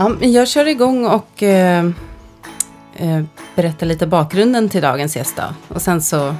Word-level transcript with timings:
Ja, 0.00 0.16
jag 0.20 0.48
kör 0.48 0.68
igång 0.68 1.06
och 1.06 1.42
eh, 1.42 1.84
eh, 2.94 3.22
berättar 3.54 3.86
lite 3.86 4.06
bakgrunden 4.06 4.68
till 4.68 4.82
dagens 4.82 5.16
gäst 5.16 5.36
då. 5.36 5.74
Och 5.74 5.82
sen 5.82 6.02
så 6.02 6.34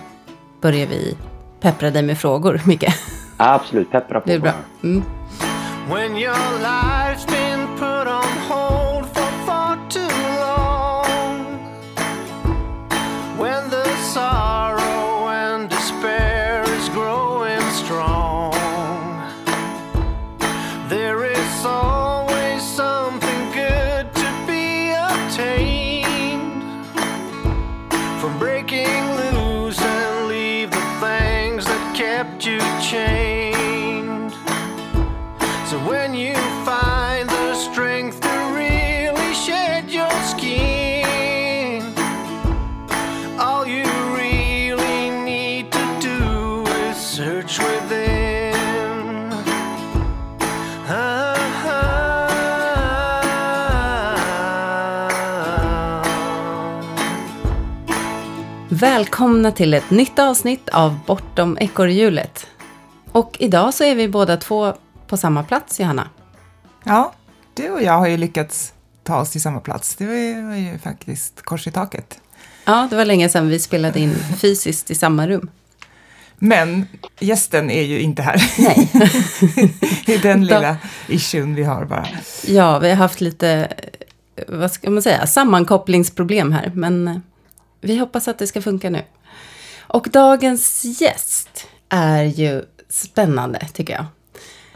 börjar 0.61 0.87
vi 0.87 1.17
peppra 1.61 1.91
dig 1.91 2.03
med 2.03 2.19
frågor, 2.19 2.61
Micke. 2.67 2.85
Absolut, 3.37 3.91
peppra 3.91 4.21
på. 4.21 4.29
Det 4.29 4.35
är 4.35 4.39
bra. 4.39 4.53
Mm. 4.83 5.03
Välkomna 58.81 59.53
till 59.53 59.75
ett 59.75 59.91
nytt 59.91 60.19
avsnitt 60.19 60.69
av 60.69 60.99
Bortom 61.07 61.59
ekorrhjulet. 61.61 62.47
Och 63.13 63.37
idag 63.39 63.75
så 63.75 63.85
är 63.85 63.95
vi 63.95 64.09
båda 64.09 64.37
två 64.37 64.75
på 65.07 65.17
samma 65.17 65.43
plats, 65.43 65.81
Johanna. 65.81 66.09
Ja, 66.85 67.13
du 67.55 67.71
och 67.71 67.83
jag 67.83 67.99
har 67.99 68.09
ju 68.09 68.17
lyckats 68.17 68.73
ta 69.03 69.21
oss 69.21 69.31
till 69.31 69.41
samma 69.41 69.61
plats. 69.61 69.97
Det 69.97 70.07
var 70.07 70.15
ju, 70.15 70.47
var 70.47 70.55
ju 70.55 70.79
faktiskt 70.79 71.43
kors 71.43 71.67
i 71.67 71.71
taket. 71.71 72.21
Ja, 72.65 72.87
det 72.91 72.97
var 72.97 73.05
länge 73.05 73.29
sedan 73.29 73.49
vi 73.49 73.59
spelade 73.59 74.01
in 74.01 74.15
fysiskt 74.41 74.91
i 74.91 74.95
samma 74.95 75.29
rum. 75.29 75.51
Men 76.39 76.87
gästen 77.19 77.71
är 77.71 77.83
ju 77.83 78.01
inte 78.01 78.23
här. 78.23 78.43
Nej. 78.59 78.89
det 80.07 80.15
är 80.15 80.23
den 80.23 80.45
lilla 80.47 80.77
issuen 81.09 81.55
vi 81.55 81.65
har 81.65 81.85
bara. 81.85 82.07
Ja, 82.47 82.79
vi 82.79 82.89
har 82.89 82.97
haft 82.97 83.21
lite, 83.21 83.69
eh, 84.37 84.45
vad 84.49 84.73
ska 84.73 84.91
man 84.91 85.03
säga, 85.03 85.27
sammankopplingsproblem 85.27 86.53
här. 86.53 86.73
Men 86.75 87.09
eh, 87.09 87.17
vi 87.81 87.97
hoppas 87.99 88.29
att 88.29 88.39
det 88.39 88.47
ska 88.47 88.63
funka 88.63 88.91
nu. 88.91 89.03
Och 89.81 90.09
dagens 90.13 90.85
gäst 91.01 91.67
är 91.89 92.23
ju 92.25 92.65
spännande, 92.89 93.69
tycker 93.75 93.93
jag. 93.93 94.05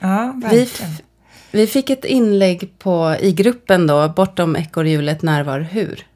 Ja, 0.00 0.32
Vi, 0.36 0.40
verkligen. 0.58 0.92
f- 0.92 1.02
vi 1.50 1.66
fick 1.66 1.90
ett 1.90 2.04
inlägg 2.04 2.78
på, 2.78 3.16
i 3.20 3.32
gruppen 3.32 3.86
då, 3.86 4.08
bortom 4.08 4.56
ekorrhjulet 4.56 5.22
närvar 5.22 5.60
hur. 5.60 6.06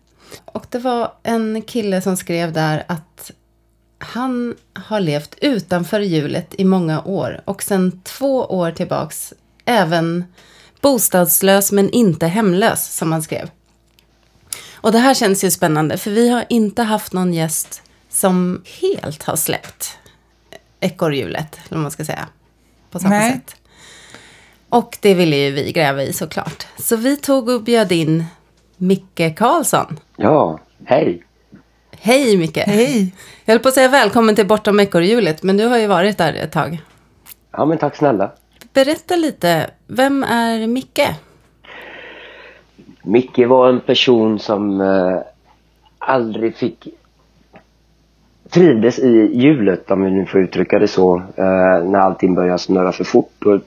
Och 0.44 0.66
det 0.70 0.78
var 0.78 1.12
en 1.22 1.62
kille 1.62 2.02
som 2.02 2.16
skrev 2.16 2.52
där 2.52 2.84
att 2.88 3.30
han 3.98 4.54
har 4.74 5.00
levt 5.00 5.34
utanför 5.40 6.00
hjulet 6.00 6.54
i 6.58 6.64
många 6.64 7.02
år 7.02 7.40
och 7.44 7.62
sedan 7.62 8.00
två 8.04 8.44
år 8.44 8.70
tillbaks 8.70 9.32
även 9.64 10.24
bostadslös 10.80 11.72
men 11.72 11.90
inte 11.90 12.26
hemlös 12.26 12.96
som 12.96 13.12
han 13.12 13.22
skrev. 13.22 13.50
Och 14.80 14.92
det 14.92 14.98
här 14.98 15.14
känns 15.14 15.44
ju 15.44 15.50
spännande 15.50 15.98
för 15.98 16.10
vi 16.10 16.28
har 16.28 16.44
inte 16.48 16.82
haft 16.82 17.12
någon 17.12 17.34
gäst 17.34 17.82
som 18.08 18.62
helt 18.80 19.22
har 19.22 19.36
släppt 19.36 19.98
ekorrhjulet, 20.80 21.58
eller 21.66 21.76
vad 21.76 21.82
man 21.82 21.90
ska 21.90 22.04
säga, 22.04 22.28
på 22.90 22.98
samma 22.98 23.18
Nej. 23.18 23.32
sätt. 23.32 23.56
Och 24.68 24.98
det 25.00 25.14
ville 25.14 25.36
ju 25.36 25.50
vi 25.50 25.72
gräva 25.72 26.02
i 26.02 26.12
såklart. 26.12 26.66
Så 26.78 26.96
vi 26.96 27.16
tog 27.16 27.48
och 27.48 27.62
bjöd 27.62 27.92
in 27.92 28.24
Micke 28.76 29.36
Karlsson. 29.36 30.00
Ja, 30.16 30.60
hej. 30.84 31.24
Hej 32.00 32.36
Micke! 32.36 32.56
Hej! 32.56 33.14
Jag 33.44 33.54
höll 33.54 33.62
på 33.62 33.68
att 33.68 33.74
säga 33.74 33.88
välkommen 33.88 34.36
till 34.36 34.46
Bortom 34.46 34.80
ekorrhjulet, 34.80 35.42
men 35.42 35.56
du 35.56 35.64
har 35.64 35.78
ju 35.78 35.86
varit 35.86 36.18
där 36.18 36.34
ett 36.34 36.52
tag. 36.52 36.82
Ja, 37.52 37.64
men 37.64 37.78
tack 37.78 37.96
snälla. 37.96 38.32
Berätta 38.72 39.16
lite, 39.16 39.70
vem 39.86 40.24
är 40.24 40.66
Micke? 40.66 41.08
Micke 43.08 43.46
var 43.46 43.68
en 43.68 43.80
person 43.80 44.38
som 44.38 44.80
eh, 44.80 45.18
aldrig 45.98 46.56
fick 46.56 46.88
trivdes 48.50 48.98
i 48.98 49.30
hjulet, 49.32 49.90
om 49.90 50.04
vi 50.04 50.10
nu 50.10 50.26
får 50.26 50.40
uttrycka 50.40 50.78
det 50.78 50.88
så, 50.88 51.16
eh, 51.16 51.84
när 51.84 51.98
allting 51.98 52.34
började 52.34 52.58
snurra 52.58 52.92
för 52.92 53.04
fort. 53.04 53.32
Då 53.38 53.60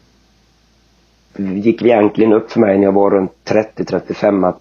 gick 1.38 1.81
det 1.81 1.88
egentligen 1.88 2.34
upp 2.34 2.52
för 2.52 2.59
mig 2.59 2.78
när 2.78 2.84
jag 2.84 2.91
var 2.91 3.12
runt 3.12 3.31
30-35 3.46 4.47
att 4.47 4.59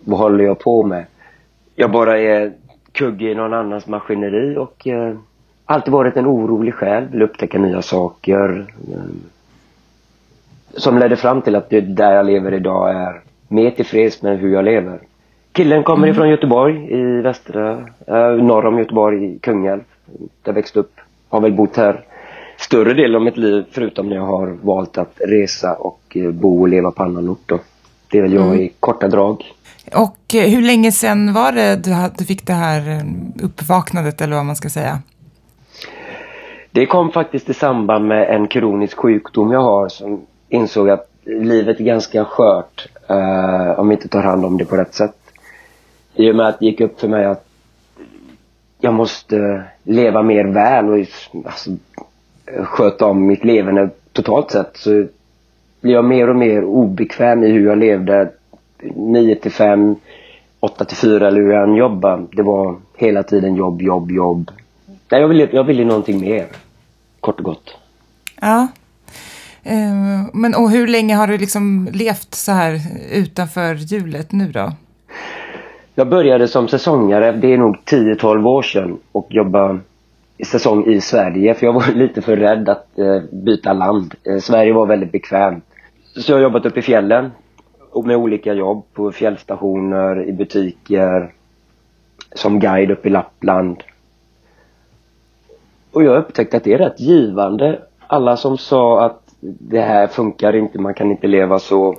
vad 0.00 0.18
håller 0.18 0.44
jag 0.44 0.58
på 0.58 0.82
med? 0.82 1.04
Jag 1.74 1.90
bara 1.90 2.18
är 2.18 2.52
kugge 2.92 3.30
i 3.30 3.34
någon 3.34 3.54
annans 3.54 3.86
maskineri 3.86 4.56
och 4.56 4.86
eh, 4.86 5.16
alltid 5.64 5.92
varit 5.92 6.16
en 6.16 6.26
orolig 6.26 6.74
själ, 6.74 7.08
vill 7.12 7.22
upptäcka 7.22 7.58
nya 7.58 7.82
saker. 7.82 8.66
Eh, 8.92 9.00
som 10.76 10.98
ledde 10.98 11.16
fram 11.16 11.42
till 11.42 11.56
att 11.56 11.70
det 11.70 11.80
där 11.80 12.12
jag 12.12 12.26
lever 12.26 12.54
idag 12.54 12.90
är 12.90 13.27
mer 13.48 13.70
tillfreds 13.70 14.22
med 14.22 14.38
hur 14.38 14.52
jag 14.52 14.64
lever. 14.64 15.00
Killen 15.52 15.82
kommer 15.82 16.08
ifrån 16.08 16.28
Göteborg 16.28 16.92
i 16.92 17.20
västra, 17.20 17.70
eh, 18.06 18.30
norr 18.30 18.66
om 18.66 18.78
Göteborg 18.78 19.24
i 19.24 19.38
Kungälv. 19.38 19.80
Där 20.06 20.28
jag 20.44 20.52
växte 20.52 20.80
upp. 20.80 21.00
Har 21.28 21.40
väl 21.40 21.52
bott 21.52 21.76
här 21.76 22.04
större 22.58 22.94
delen 22.94 23.16
av 23.16 23.22
mitt 23.22 23.36
liv 23.36 23.64
förutom 23.70 24.08
när 24.08 24.16
jag 24.16 24.26
har 24.26 24.46
valt 24.62 24.98
att 24.98 25.20
resa 25.26 25.74
och 25.74 26.00
eh, 26.14 26.30
bo 26.30 26.60
och 26.60 26.68
leva 26.68 26.90
på 26.90 27.02
annan 27.02 27.28
ort 27.28 27.42
då. 27.46 27.58
Det 28.10 28.18
är 28.18 28.22
väl 28.22 28.32
jag 28.32 28.56
i 28.56 28.72
korta 28.80 29.08
drag. 29.08 29.44
Och 29.94 30.34
eh, 30.34 30.50
hur 30.50 30.62
länge 30.62 30.92
sedan 30.92 31.32
var 31.32 31.52
det 31.52 31.76
du, 32.18 32.24
fick 32.24 32.46
det 32.46 32.52
här 32.52 33.02
uppvaknandet, 33.42 34.20
eller 34.20 34.36
vad 34.36 34.44
man 34.44 34.56
ska 34.56 34.68
säga? 34.68 34.98
Det 36.70 36.86
kom 36.86 37.12
faktiskt 37.12 37.50
i 37.50 37.54
samband 37.54 38.06
med 38.06 38.34
en 38.34 38.48
kronisk 38.48 38.98
sjukdom 38.98 39.52
jag 39.52 39.62
har 39.62 39.88
som 39.88 40.26
insåg 40.48 40.90
att 40.90 41.10
livet 41.24 41.80
är 41.80 41.84
ganska 41.84 42.24
skört 42.24 42.88
Uh, 43.10 43.80
om 43.80 43.88
vi 43.88 43.94
inte 43.94 44.08
tar 44.08 44.22
hand 44.22 44.44
om 44.44 44.58
det 44.58 44.64
på 44.64 44.76
rätt 44.76 44.94
sätt. 44.94 45.16
I 46.14 46.30
och 46.30 46.36
med 46.36 46.48
att 46.48 46.58
det 46.58 46.66
gick 46.66 46.80
upp 46.80 47.00
för 47.00 47.08
mig 47.08 47.24
att 47.24 47.48
jag 48.80 48.94
måste 48.94 49.62
leva 49.82 50.22
mer 50.22 50.44
väl 50.44 50.88
och 50.88 50.98
alltså, 51.46 51.70
sköta 52.64 53.06
om 53.06 53.26
mitt 53.26 53.44
levande 53.44 53.90
totalt 54.12 54.50
sett 54.50 54.76
så 54.76 55.06
blir 55.80 55.94
jag 55.94 56.04
mer 56.04 56.30
och 56.30 56.36
mer 56.36 56.64
obekväm 56.64 57.44
i 57.44 57.50
hur 57.50 57.66
jag 57.66 57.78
levde 57.78 58.30
9 58.82 59.34
till 59.34 59.52
5, 59.52 59.96
8 60.60 60.84
till 60.84 60.96
4 60.96 61.28
eller 61.28 61.40
hur 61.40 61.52
jag 61.52 61.68
än 61.68 61.74
jobbade. 61.74 62.26
Det 62.32 62.42
var 62.42 62.76
hela 62.96 63.22
tiden 63.22 63.54
jobb, 63.54 63.82
jobb, 63.82 64.10
jobb. 64.10 64.50
Nej, 65.10 65.20
jag 65.20 65.28
ville, 65.28 65.48
jag 65.52 65.64
ville 65.64 65.84
någonting 65.84 66.20
mer. 66.20 66.46
Kort 67.20 67.38
och 67.38 67.44
gott. 67.44 67.76
Ja. 68.40 68.68
Eh, 69.68 70.26
men 70.32 70.54
och 70.54 70.70
hur 70.70 70.86
länge 70.86 71.14
har 71.14 71.26
du 71.26 71.38
liksom 71.38 71.88
levt 71.92 72.34
så 72.34 72.52
här 72.52 72.80
utanför 73.12 73.74
hjulet 73.74 74.32
nu 74.32 74.52
då? 74.52 74.72
Jag 75.94 76.08
började 76.08 76.48
som 76.48 76.68
säsongare, 76.68 77.32
det 77.32 77.52
är 77.52 77.58
nog 77.58 77.76
10-12 77.84 78.46
år 78.46 78.62
sedan 78.62 78.98
och 79.12 79.26
jobbade 79.30 79.78
säsong 80.46 80.86
i 80.86 81.00
Sverige 81.00 81.54
för 81.54 81.66
jag 81.66 81.72
var 81.72 81.92
lite 81.94 82.22
för 82.22 82.36
rädd 82.36 82.68
att 82.68 82.98
eh, 82.98 83.22
byta 83.32 83.72
land. 83.72 84.14
Eh, 84.24 84.38
Sverige 84.38 84.72
var 84.72 84.86
väldigt 84.86 85.12
bekvämt. 85.12 85.64
Så 86.16 86.32
jag 86.32 86.36
har 86.36 86.42
jobbat 86.42 86.66
uppe 86.66 86.78
i 86.78 86.82
fjällen 86.82 87.30
och 87.90 88.06
med 88.06 88.16
olika 88.16 88.52
jobb 88.52 88.84
på 88.92 89.12
fjällstationer, 89.12 90.28
i 90.28 90.32
butiker, 90.32 91.32
som 92.34 92.60
guide 92.60 92.90
uppe 92.90 93.08
i 93.08 93.10
Lappland. 93.10 93.82
Och 95.92 96.02
jag 96.02 96.16
upptäckte 96.16 96.56
att 96.56 96.64
det 96.64 96.74
är 96.74 96.78
rätt 96.78 97.00
givande. 97.00 97.80
Alla 98.06 98.36
som 98.36 98.58
sa 98.58 99.06
att 99.06 99.27
det 99.40 99.80
här 99.80 100.06
funkar 100.06 100.56
inte, 100.56 100.78
man 100.78 100.94
kan 100.94 101.10
inte 101.10 101.26
leva 101.26 101.58
så. 101.58 101.96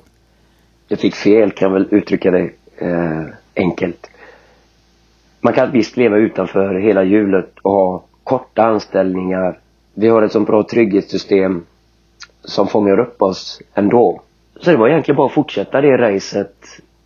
Jag 0.87 0.99
fick 0.99 1.15
fel 1.15 1.51
kan 1.51 1.65
jag 1.67 1.73
väl 1.73 1.87
uttrycka 1.91 2.31
det 2.31 2.49
eh, 2.77 3.25
enkelt. 3.55 4.09
Man 5.41 5.53
kan 5.53 5.71
visst 5.71 5.97
leva 5.97 6.17
utanför 6.17 6.75
hela 6.75 7.03
hjulet 7.03 7.59
och 7.61 7.71
ha 7.71 8.03
korta 8.23 8.63
anställningar. 8.63 9.59
Vi 9.93 10.07
har 10.07 10.21
ett 10.21 10.31
så 10.31 10.39
bra 10.39 10.63
trygghetssystem 10.63 11.65
som 12.43 12.67
fångar 12.67 12.99
upp 12.99 13.21
oss 13.21 13.61
ändå. 13.73 14.21
Så 14.59 14.71
det 14.71 14.77
var 14.77 14.87
egentligen 14.87 15.17
bara 15.17 15.27
att 15.27 15.33
fortsätta 15.33 15.81
det 15.81 15.97
racet 15.97 16.55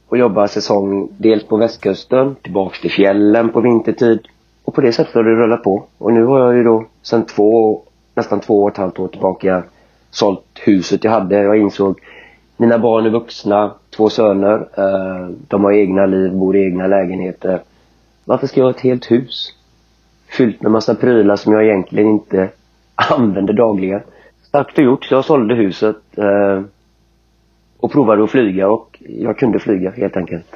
och 0.07 0.17
jobba 0.17 0.47
säsong 0.47 1.09
dels 1.17 1.43
på 1.43 1.57
västkusten, 1.57 2.35
tillbaks 2.35 2.81
till 2.81 2.91
fjällen 2.91 3.49
på 3.49 3.61
vintertid. 3.61 4.27
Och 4.63 4.73
på 4.73 4.81
det 4.81 4.91
sättet 4.91 5.13
har 5.13 5.23
det 5.23 5.29
rullat 5.29 5.63
på. 5.63 5.83
Och 5.97 6.13
nu 6.13 6.25
har 6.25 6.39
jag 6.39 6.55
ju 6.55 6.63
då 6.63 6.85
sedan 7.01 7.25
två, 7.25 7.81
nästan 8.15 8.39
två 8.39 8.63
och 8.63 8.69
ett 8.69 8.77
halvt 8.77 8.99
år 8.99 9.07
tillbaka 9.07 9.63
sålt 10.13 10.59
huset 10.65 11.03
jag 11.03 11.11
hade. 11.11 11.35
Jag 11.35 11.57
insåg 11.57 11.99
mina 12.57 12.79
barn 12.79 13.05
är 13.05 13.09
vuxna. 13.09 13.73
två 13.95 14.09
söner. 14.09 14.67
Eh, 14.77 15.29
de 15.47 15.63
har 15.63 15.71
egna 15.71 16.05
liv, 16.05 16.31
bor 16.31 16.55
i 16.55 16.65
egna 16.65 16.87
lägenheter. 16.87 17.61
Varför 18.25 18.47
ska 18.47 18.59
jag 18.59 18.65
ha 18.65 18.71
ett 18.71 18.79
helt 18.79 19.11
hus? 19.11 19.53
Fyllt 20.37 20.61
med 20.61 20.71
massa 20.71 20.95
prylar 20.95 21.35
som 21.35 21.53
jag 21.53 21.65
egentligen 21.65 22.09
inte 22.09 22.49
använder 22.95 23.53
dagligen. 23.53 24.01
Sagt 24.51 24.77
och 24.77 24.83
gjort, 24.83 25.05
så 25.05 25.13
jag 25.13 25.25
sålde 25.25 25.55
huset 25.55 26.17
eh, 26.17 26.61
och 27.77 27.91
provade 27.91 28.23
att 28.23 28.31
flyga 28.31 28.67
och 28.69 28.99
jag 28.99 29.37
kunde 29.37 29.59
flyga 29.59 29.91
helt 29.91 30.17
enkelt. 30.17 30.55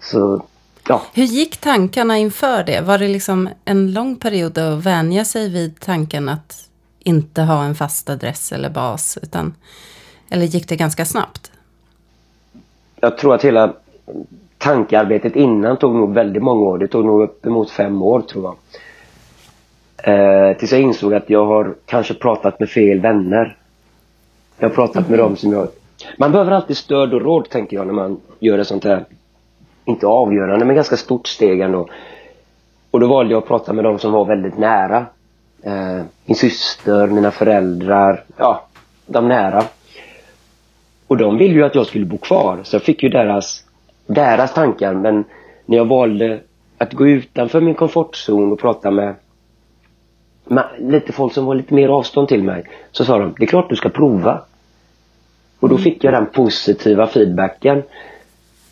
Så, 0.00 0.42
ja. 0.88 1.02
Hur 1.14 1.24
gick 1.24 1.56
tankarna 1.56 2.18
inför 2.18 2.64
det? 2.64 2.80
Var 2.80 2.98
det 2.98 3.08
liksom 3.08 3.48
en 3.64 3.92
lång 3.92 4.16
period 4.16 4.58
att 4.58 4.86
vänja 4.86 5.24
sig 5.24 5.48
vid 5.48 5.80
tanken 5.80 6.28
att 6.28 6.68
inte 7.04 7.42
ha 7.42 7.64
en 7.64 7.74
fast 7.74 8.10
adress 8.10 8.52
eller 8.52 8.70
bas? 8.70 9.18
Utan, 9.22 9.54
eller 10.30 10.44
gick 10.44 10.68
det 10.68 10.76
ganska 10.76 11.04
snabbt? 11.04 11.52
Jag 13.00 13.18
tror 13.18 13.34
att 13.34 13.44
hela 13.44 13.72
tankearbetet 14.58 15.36
innan 15.36 15.76
tog 15.76 15.94
nog 15.94 16.14
väldigt 16.14 16.42
många 16.42 16.60
år. 16.60 16.78
Det 16.78 16.88
tog 16.88 17.04
nog 17.04 17.22
uppemot 17.22 17.70
fem 17.70 18.02
år 18.02 18.20
tror 18.20 18.44
jag. 18.44 18.56
Eh, 20.04 20.56
tills 20.56 20.72
jag 20.72 20.80
insåg 20.80 21.14
att 21.14 21.30
jag 21.30 21.46
har 21.46 21.74
kanske 21.86 22.14
pratat 22.14 22.60
med 22.60 22.70
fel 22.70 23.00
vänner. 23.00 23.56
Jag 24.58 24.68
har 24.68 24.74
pratat 24.74 25.08
med 25.08 25.18
dem 25.18 25.36
som 25.36 25.52
jag... 25.52 25.68
Man 26.18 26.32
behöver 26.32 26.52
alltid 26.52 26.76
stöd 26.76 27.14
och 27.14 27.22
råd 27.22 27.50
tänker 27.50 27.76
jag 27.76 27.86
när 27.86 27.94
man 27.94 28.20
gör 28.38 28.58
ett 28.58 28.66
sånt 28.66 28.84
här, 28.84 29.04
inte 29.84 30.06
avgörande 30.06 30.64
men 30.64 30.76
ganska 30.76 30.96
stort 30.96 31.26
steg 31.26 31.60
ändå. 31.60 31.88
Och 32.90 33.00
då 33.00 33.06
valde 33.06 33.32
jag 33.32 33.42
att 33.42 33.48
prata 33.48 33.72
med 33.72 33.84
dem 33.84 33.98
som 33.98 34.12
var 34.12 34.24
väldigt 34.24 34.58
nära. 34.58 35.06
Eh, 35.62 36.02
min 36.24 36.36
syster, 36.36 37.06
mina 37.06 37.30
föräldrar, 37.30 38.24
ja, 38.36 38.66
de 39.06 39.28
nära. 39.28 39.64
Och 41.06 41.16
de 41.16 41.38
ville 41.38 41.54
ju 41.54 41.64
att 41.64 41.74
jag 41.74 41.86
skulle 41.86 42.06
bo 42.06 42.18
kvar 42.18 42.60
så 42.62 42.74
jag 42.76 42.82
fick 42.82 43.02
ju 43.02 43.08
deras, 43.08 43.64
deras 44.06 44.54
tankar 44.54 44.94
men 44.94 45.24
när 45.66 45.76
jag 45.76 45.84
valde 45.84 46.40
att 46.78 46.92
gå 46.92 47.06
utanför 47.06 47.60
min 47.60 47.74
komfortzon 47.74 48.52
och 48.52 48.60
prata 48.60 48.90
med 48.90 49.14
med 50.44 50.64
lite 50.78 51.12
folk 51.12 51.32
som 51.32 51.44
var 51.44 51.54
lite 51.54 51.74
mer 51.74 51.88
avstånd 51.88 52.28
till 52.28 52.42
mig 52.42 52.64
så 52.92 53.04
sa 53.04 53.18
de, 53.18 53.34
det 53.38 53.44
är 53.44 53.46
klart 53.46 53.70
du 53.70 53.76
ska 53.76 53.88
prova. 53.88 54.40
Och 55.60 55.68
då 55.68 55.78
fick 55.78 56.04
jag 56.04 56.12
den 56.14 56.26
positiva 56.26 57.06
feedbacken 57.06 57.82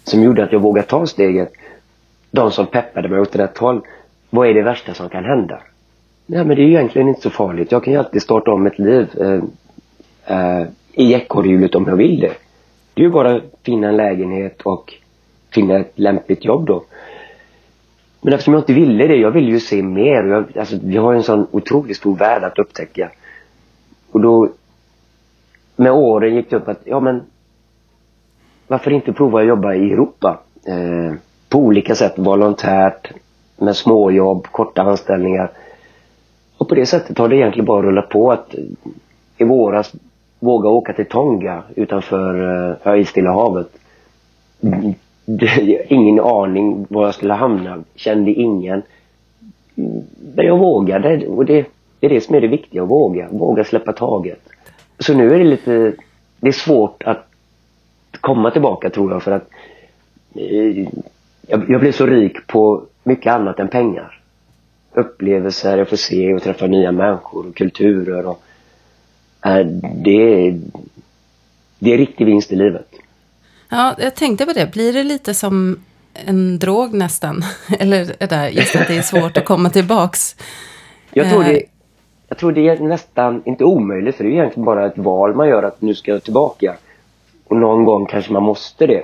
som 0.05 0.23
gjorde 0.23 0.45
att 0.45 0.53
jag 0.53 0.61
vågade 0.61 0.89
ta 0.89 1.07
steget. 1.07 1.53
De 2.31 2.51
som 2.51 2.67
peppade 2.67 3.09
mig 3.09 3.21
åt 3.21 3.37
rätt 3.37 3.59
håll. 3.59 3.81
Vad 4.31 4.49
är 4.49 4.55
det 4.55 4.63
värsta 4.63 4.95
som 4.95 5.09
kan 5.09 5.25
hända? 5.25 5.63
Nej 6.33 6.45
men 6.45 6.57
det 6.57 6.63
är 6.63 6.67
ju 6.67 6.73
egentligen 6.73 7.09
inte 7.09 7.21
så 7.21 7.31
farligt. 7.31 7.73
Jag 7.73 7.85
kan 7.85 7.93
ju 7.93 7.99
alltid 7.99 8.23
starta 8.23 8.51
om 8.51 8.67
ett 8.67 8.79
liv 8.79 9.09
eh, 9.21 9.43
eh, 10.37 10.67
i 10.93 11.15
ekorrhjulet 11.15 11.75
om 11.75 11.85
jag 11.89 11.97
vill 11.97 12.21
det. 12.21 12.33
Det 12.95 13.03
är 13.03 13.05
ju 13.05 13.11
bara 13.11 13.37
att 13.37 13.43
finna 13.63 13.89
en 13.89 13.97
lägenhet 13.97 14.63
och 14.63 14.95
finna 15.51 15.79
ett 15.79 15.93
lämpligt 15.95 16.45
jobb 16.45 16.67
då. 16.67 16.85
Men 18.21 18.33
eftersom 18.33 18.55
jag 18.55 18.61
inte 18.61 18.73
ville 18.73 19.07
det, 19.07 19.17
jag 19.17 19.31
ville 19.31 19.51
ju 19.51 19.61
se 19.61 19.83
mer. 19.83 20.25
Jag, 20.25 20.59
alltså, 20.59 20.77
vi 20.83 20.97
har 20.97 21.13
ju 21.13 21.17
en 21.17 21.23
sån 21.23 21.47
otroligt 21.51 21.97
stor 21.97 22.17
värld 22.17 22.45
att 22.45 22.59
upptäcka. 22.59 23.11
Och 24.11 24.21
då 24.21 24.49
med 25.77 25.93
åren 25.93 26.35
gick 26.35 26.51
det 26.51 26.57
upp 26.57 26.69
att, 26.69 26.81
ja 26.85 27.01
men 27.01 27.23
varför 28.67 28.91
inte 28.91 29.13
prova 29.13 29.41
att 29.41 29.47
jobba 29.47 29.75
i 29.75 29.93
Europa? 29.93 30.41
Eh, 30.67 31.15
på 31.49 31.59
olika 31.59 31.95
sätt, 31.95 32.15
volontärt, 32.17 33.13
med 33.57 33.77
småjobb, 33.77 34.47
korta 34.47 34.83
anställningar. 34.83 35.51
På 36.71 36.77
det 36.77 36.87
sättet 36.87 37.19
har 37.19 37.29
det 37.29 37.37
egentligen 37.37 37.67
bara 37.67 37.83
rullat 37.83 38.09
på 38.09 38.33
att 38.33 38.55
eh, 38.55 38.65
i 39.39 39.45
våras 39.45 39.95
våga 40.39 40.69
åka 40.69 40.93
till 40.93 41.07
Tonga 41.07 41.63
utanför 41.77 42.35
eh, 42.85 42.93
äh, 42.93 43.01
i 43.01 43.05
Stilla 43.05 43.33
havet. 43.33 43.69
ingen 45.89 46.21
aning 46.21 46.87
var 46.89 47.05
jag 47.05 47.15
skulle 47.15 47.35
hamna, 47.35 47.85
kände 47.95 48.31
ingen. 48.31 48.83
Men 50.35 50.47
jag 50.47 50.59
vågade 50.59 51.27
och 51.27 51.45
det, 51.45 51.67
det 52.01 52.07
är 52.07 52.11
det 52.11 52.21
som 52.21 52.35
är 52.35 52.41
det 52.41 52.49
viktiga, 52.49 52.83
att 52.83 52.89
våga. 52.89 53.29
Våga 53.31 53.65
släppa 53.65 53.93
taget. 53.93 54.41
Så 54.99 55.15
nu 55.15 55.35
är 55.35 55.39
det 55.39 55.45
lite, 55.45 55.93
det 56.41 56.49
är 56.49 56.53
svårt 56.53 57.03
att 57.03 57.27
komma 58.21 58.51
tillbaka 58.51 58.91
tror 58.91 59.13
jag 59.13 59.23
för 59.23 59.33
att 59.33 59.49
eh, 60.35 60.89
jag, 61.47 61.71
jag 61.71 61.81
blev 61.81 61.93
så 61.93 62.07
rik 62.07 62.47
på 62.47 62.83
mycket 63.05 63.33
annat 63.33 63.59
än 63.59 63.69
pengar. 63.69 64.20
Upplevelser, 64.93 65.79
jag 65.79 65.89
får 65.89 65.97
se 65.97 66.35
och 66.35 66.43
träffa 66.43 66.67
nya 66.67 66.93
människor 66.93 67.47
och 67.47 67.57
kulturer 67.57 68.27
och 68.27 68.43
äh, 69.47 69.67
det, 70.05 70.61
det 71.79 71.93
är 71.93 71.99
riktig 71.99 72.27
vinst 72.27 72.53
i 72.53 72.57
livet. 72.57 72.89
Ja, 73.69 73.95
jag 73.99 74.15
tänkte 74.15 74.47
på 74.47 74.53
det. 74.53 74.73
Blir 74.73 74.93
det 74.93 75.03
lite 75.03 75.35
som 75.35 75.81
en 76.15 76.59
drog 76.59 76.95
nästan? 76.95 77.43
Eller 77.79 78.17
är 78.19 78.27
det 78.27 78.51
just 78.51 78.77
att 78.77 78.89
det 78.89 78.97
är 78.97 79.03
svårt 79.03 79.37
att 79.37 79.45
komma 79.45 79.71
tillbaks? 79.71 80.37
Jag 81.13 81.31
tror, 81.31 81.45
det, 81.45 81.63
jag 82.29 82.39
tror 82.39 82.53
det 82.53 82.69
är 82.69 82.79
nästan 82.79 83.43
inte 83.45 83.65
omöjligt 83.65 84.17
för 84.17 84.25
det 84.25 84.31
är 84.31 84.33
egentligen 84.33 84.65
bara 84.65 84.87
ett 84.87 84.99
val 84.99 85.35
man 85.35 85.49
gör 85.49 85.63
att 85.63 85.83
nu 85.83 85.95
ska 85.95 86.11
jag 86.11 86.23
tillbaka. 86.23 86.77
Och 87.45 87.57
någon 87.57 87.85
gång 87.85 88.07
kanske 88.07 88.33
man 88.33 88.43
måste 88.43 88.87
det. 88.87 89.03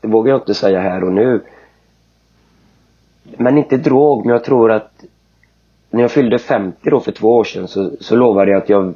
Det 0.00 0.08
vågar 0.08 0.32
jag 0.32 0.40
inte 0.40 0.54
säga 0.54 0.80
här 0.80 1.04
och 1.04 1.12
nu. 1.12 1.40
Men 3.22 3.58
inte 3.58 3.76
drog, 3.76 4.26
men 4.26 4.32
jag 4.32 4.44
tror 4.44 4.72
att 4.72 5.04
när 5.96 6.02
jag 6.02 6.10
fyllde 6.10 6.38
50 6.38 6.90
då 6.90 7.00
för 7.00 7.12
två 7.12 7.36
år 7.36 7.44
sedan 7.44 7.68
så, 7.68 7.90
så 8.00 8.16
lovade 8.16 8.50
jag 8.50 8.62
att 8.62 8.68
jag, 8.68 8.94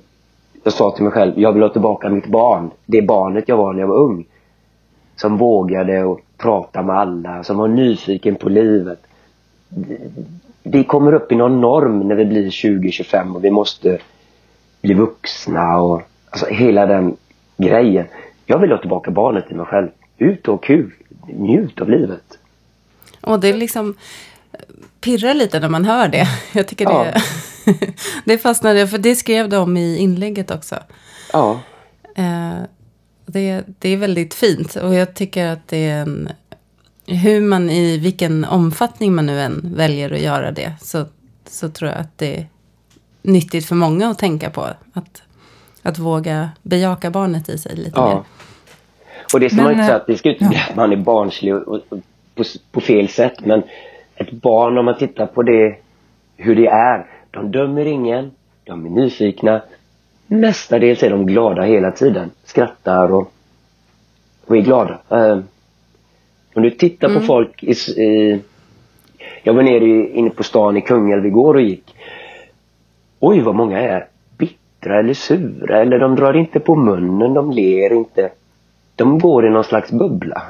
jag 0.65 0.73
sa 0.73 0.91
till 0.91 1.05
mig 1.05 1.13
själv, 1.13 1.33
jag 1.37 1.53
vill 1.53 1.63
ha 1.63 1.69
tillbaka 1.69 2.09
mitt 2.09 2.27
barn. 2.27 2.71
Det 2.87 3.03
barnet 3.03 3.49
jag 3.49 3.57
var 3.57 3.73
när 3.73 3.81
jag 3.81 3.89
var 3.89 3.99
ung 3.99 4.25
som 5.17 5.37
vågade 5.37 6.05
och 6.05 6.21
prata 6.39 6.83
med 6.83 6.97
alla, 6.97 7.45
som 7.45 7.57
var 7.57 7.69
nyfiken 7.69 8.35
på 8.35 8.49
livet. 8.49 9.03
Vi 10.63 10.85
kommer 10.85 11.13
upp 11.13 11.33
i 11.33 11.37
någon 11.37 11.61
norm 11.61 11.99
när 12.09 12.15
vi 12.15 12.25
blir 12.25 12.51
20-25 12.51 13.35
och 13.35 13.45
vi 13.45 13.51
måste 13.51 13.99
bli 14.83 14.95
vuxna 14.95 15.77
och 15.83 16.03
alltså 16.31 16.47
hela 16.47 16.87
den 16.87 17.17
grejen. 17.57 18.07
Jag 18.47 18.59
vill 18.59 18.71
ha 18.71 18.79
tillbaka 18.79 19.11
barnet 19.11 19.45
i 19.51 19.55
mig 19.55 19.67
själv. 19.67 19.89
Ut 20.19 20.49
och 20.49 20.65
kul. 20.65 20.93
Njut 21.27 21.81
av 21.81 21.91
livet. 21.91 22.39
Och 23.21 23.41
det 23.41 23.49
är 23.49 23.57
liksom 23.57 23.95
pirrar 25.01 25.35
lite 25.35 25.61
när 25.61 25.69
man 25.69 25.85
hör 25.85 26.09
det. 26.09 26.27
Jag 26.53 26.69
tycker 26.69 26.85
ja. 26.85 27.05
det, 27.05 27.23
det 28.25 28.39
fastnade, 28.39 28.87
för 28.87 28.99
det 28.99 29.17
skrev 29.17 29.55
om 29.55 29.77
i 29.77 29.99
inlägget 29.99 30.51
också. 30.51 30.77
Ja. 31.33 31.61
Eh, 32.17 32.59
det, 33.27 33.65
det 33.79 33.89
är 33.89 33.97
väldigt 33.97 34.35
fint 34.35 34.77
och 34.77 34.95
jag 34.95 35.15
tycker 35.15 35.47
att 35.47 35.69
det 35.69 35.89
är 35.89 36.03
en... 36.03 36.29
Hur 37.07 37.41
man 37.41 37.71
i 37.71 37.99
vilken 37.99 38.45
omfattning 38.45 39.15
man 39.15 39.27
nu 39.27 39.41
än 39.41 39.75
väljer 39.75 40.13
att 40.13 40.21
göra 40.21 40.51
det 40.51 40.73
så, 40.81 41.05
så 41.47 41.69
tror 41.69 41.91
jag 41.91 42.01
att 42.01 42.19
det 42.19 42.37
är 42.37 42.47
nyttigt 43.23 43.67
för 43.67 43.75
många 43.75 44.09
att 44.09 44.19
tänka 44.19 44.51
på. 44.51 44.67
Att, 44.93 45.23
att 45.83 45.99
våga 45.99 46.51
bejaka 46.63 47.11
barnet 47.11 47.49
i 47.49 47.59
sig 47.59 47.77
lite 47.77 47.93
ja. 47.95 48.09
mer. 48.09 48.23
Och 49.33 49.41
det 49.41 49.51
ska 49.51 49.63
man 49.63 49.73
inte 49.73 49.85
säga 49.85 49.97
att 49.97 50.07
det 50.07 50.17
ska 50.17 50.29
inte 50.29 50.45
bli 50.45 50.59
att 50.69 50.77
man 50.77 50.93
är 50.93 50.97
barnslig 50.97 51.55
och, 51.55 51.63
och, 51.63 51.81
och 51.89 51.99
på, 52.35 52.45
på, 52.73 52.81
fel 52.81 53.09
sätt. 53.09 53.41
Men 53.41 53.63
ett 54.21 54.33
barn, 54.33 54.79
om 54.79 54.85
man 54.85 54.99
tittar 54.99 55.27
på 55.27 55.43
det, 55.43 55.77
hur 56.37 56.57
det 56.57 56.67
är. 56.67 57.07
De 57.31 57.51
dömer 57.51 57.85
ingen, 57.87 58.31
de 58.65 58.87
är 58.87 58.91
nyfikna, 58.91 59.63
mestadels 60.27 61.03
är 61.03 61.11
de 61.11 61.27
glada 61.27 61.63
hela 61.63 61.91
tiden. 61.91 62.31
Skrattar 62.45 63.13
och, 63.13 63.33
och 64.47 64.57
är 64.57 64.61
glada. 64.61 64.99
Uh, 65.13 65.41
om 66.55 66.63
du 66.63 66.71
tittar 66.71 67.09
mm. 67.09 67.21
på 67.21 67.27
folk 67.27 67.63
i, 67.63 67.73
i, 68.03 68.41
Jag 69.43 69.55
var 69.55 69.63
nere 69.63 69.85
i, 69.85 70.11
inne 70.15 70.31
på 70.31 70.43
stan 70.43 70.77
i 70.77 70.81
Kungälv 70.81 71.27
igår 71.27 71.55
och 71.55 71.61
gick. 71.61 71.95
Oj 73.21 73.41
vad 73.41 73.55
många 73.55 73.81
är 73.81 74.07
bittra 74.39 74.99
eller 74.99 75.15
sura 75.15 75.81
eller 75.83 75.99
de 75.99 76.17
drar 76.17 76.37
inte 76.37 76.61
på 76.61 76.77
munnen, 76.77 77.35
de 77.35 77.51
ler 77.51 77.93
inte. 77.93 78.31
De 78.97 79.19
går 79.19 79.47
i 79.47 79.51
någon 79.51 79.65
slags 79.65 79.91
bubbla. 79.91 80.43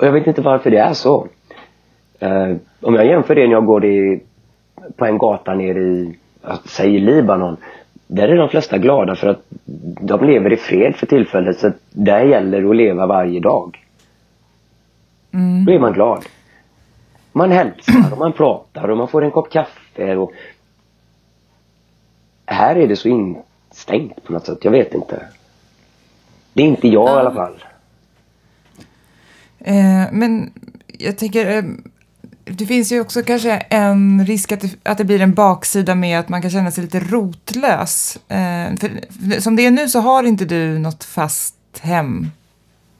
Och 0.00 0.06
jag 0.06 0.12
vet 0.12 0.26
inte 0.26 0.42
varför 0.42 0.70
det 0.70 0.78
är 0.78 0.92
så. 0.92 1.28
Uh, 2.22 2.56
om 2.80 2.94
jag 2.94 3.06
jämför 3.06 3.34
det 3.34 3.46
när 3.46 3.52
jag 3.52 3.66
går 3.66 3.84
i, 3.84 4.22
på 4.96 5.06
en 5.06 5.18
gata 5.18 5.54
nere 5.54 5.78
i 5.80 6.18
säg 6.64 7.00
Libanon, 7.00 7.56
där 8.06 8.28
är 8.28 8.36
de 8.36 8.48
flesta 8.48 8.78
glada 8.78 9.16
för 9.16 9.28
att 9.28 9.44
de 10.00 10.26
lever 10.26 10.52
i 10.52 10.56
fred 10.56 10.96
för 10.96 11.06
tillfället 11.06 11.58
så 11.58 11.72
där 11.90 12.24
gäller 12.24 12.60
det 12.60 12.70
att 12.70 12.76
leva 12.76 13.06
varje 13.06 13.40
dag. 13.40 13.86
Mm. 15.32 15.64
Då 15.64 15.72
är 15.72 15.78
man 15.78 15.92
glad. 15.92 16.24
Man 17.32 17.50
hälsar 17.50 18.12
och 18.12 18.18
man 18.18 18.32
pratar 18.32 18.88
och 18.88 18.96
man 18.96 19.08
får 19.08 19.24
en 19.24 19.30
kopp 19.30 19.50
kaffe 19.50 20.16
och 20.16 20.32
här 22.46 22.76
är 22.76 22.88
det 22.88 22.96
så 22.96 23.08
instängt 23.08 24.24
på 24.24 24.32
något 24.32 24.46
sätt, 24.46 24.64
jag 24.64 24.70
vet 24.70 24.94
inte. 24.94 25.26
Det 26.52 26.62
är 26.62 26.66
inte 26.66 26.88
jag 26.88 27.08
ja. 27.08 27.16
i 27.16 27.20
alla 27.20 27.34
fall. 27.34 27.54
Eh, 29.60 30.04
men 30.12 30.52
jag 30.98 31.18
tänker, 31.18 31.56
eh, 31.56 31.64
det 32.44 32.66
finns 32.66 32.92
ju 32.92 33.00
också 33.00 33.22
kanske 33.22 33.52
en 33.56 34.26
risk 34.26 34.52
att 34.52 34.60
det, 34.60 34.76
att 34.82 34.98
det 34.98 35.04
blir 35.04 35.20
en 35.20 35.34
baksida 35.34 35.94
med 35.94 36.18
att 36.18 36.28
man 36.28 36.42
kan 36.42 36.50
känna 36.50 36.70
sig 36.70 36.84
lite 36.84 37.00
rotlös. 37.00 38.18
Eh, 38.28 38.76
för, 38.80 38.88
för, 38.88 39.40
som 39.40 39.56
det 39.56 39.66
är 39.66 39.70
nu 39.70 39.88
så 39.88 40.00
har 40.00 40.22
inte 40.22 40.44
du 40.44 40.78
något 40.78 41.04
fast 41.04 41.56
hem 41.80 42.30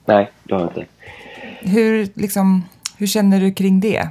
Nej, 0.05 0.31
det 0.43 0.53
har 0.53 0.61
jag 0.61 0.69
inte. 0.69 0.85
Hur, 1.61 2.07
liksom, 2.13 2.63
hur 2.97 3.07
känner 3.07 3.39
du 3.39 3.53
kring 3.53 3.79
det? 3.79 4.07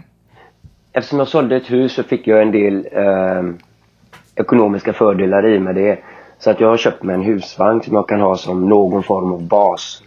Eftersom 0.92 1.18
jag 1.18 1.28
sålde 1.28 1.56
ett 1.56 1.70
hus 1.70 1.92
så 1.92 2.02
fick 2.02 2.26
jag 2.26 2.42
en 2.42 2.52
del 2.52 2.88
eh, 2.92 3.42
ekonomiska 4.34 4.92
fördelar 4.92 5.46
i 5.46 5.58
med 5.58 5.74
det. 5.74 5.98
Så 6.38 6.50
att 6.50 6.60
jag 6.60 6.68
har 6.68 6.76
köpt 6.76 7.02
mig 7.02 7.14
en 7.14 7.22
husvagn 7.22 7.82
som 7.82 7.94
jag 7.94 8.08
kan 8.08 8.20
ha 8.20 8.36
som 8.36 8.68
någon 8.68 9.02
form 9.02 9.32
av 9.32 9.42
bas. 9.42 10.02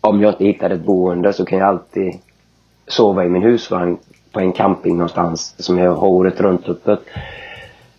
Om 0.00 0.22
jag 0.22 0.32
inte 0.32 0.44
hittar 0.44 0.70
ett 0.70 0.84
boende 0.84 1.32
så 1.32 1.44
kan 1.44 1.58
jag 1.58 1.68
alltid 1.68 2.14
sova 2.86 3.24
i 3.24 3.28
min 3.28 3.42
husvagn 3.42 3.98
på 4.32 4.40
en 4.40 4.52
camping 4.52 4.96
någonstans 4.96 5.54
som 5.58 5.78
jag 5.78 5.94
har 5.94 6.08
året 6.08 6.40
runt 6.40 6.68
öppet. 6.68 7.00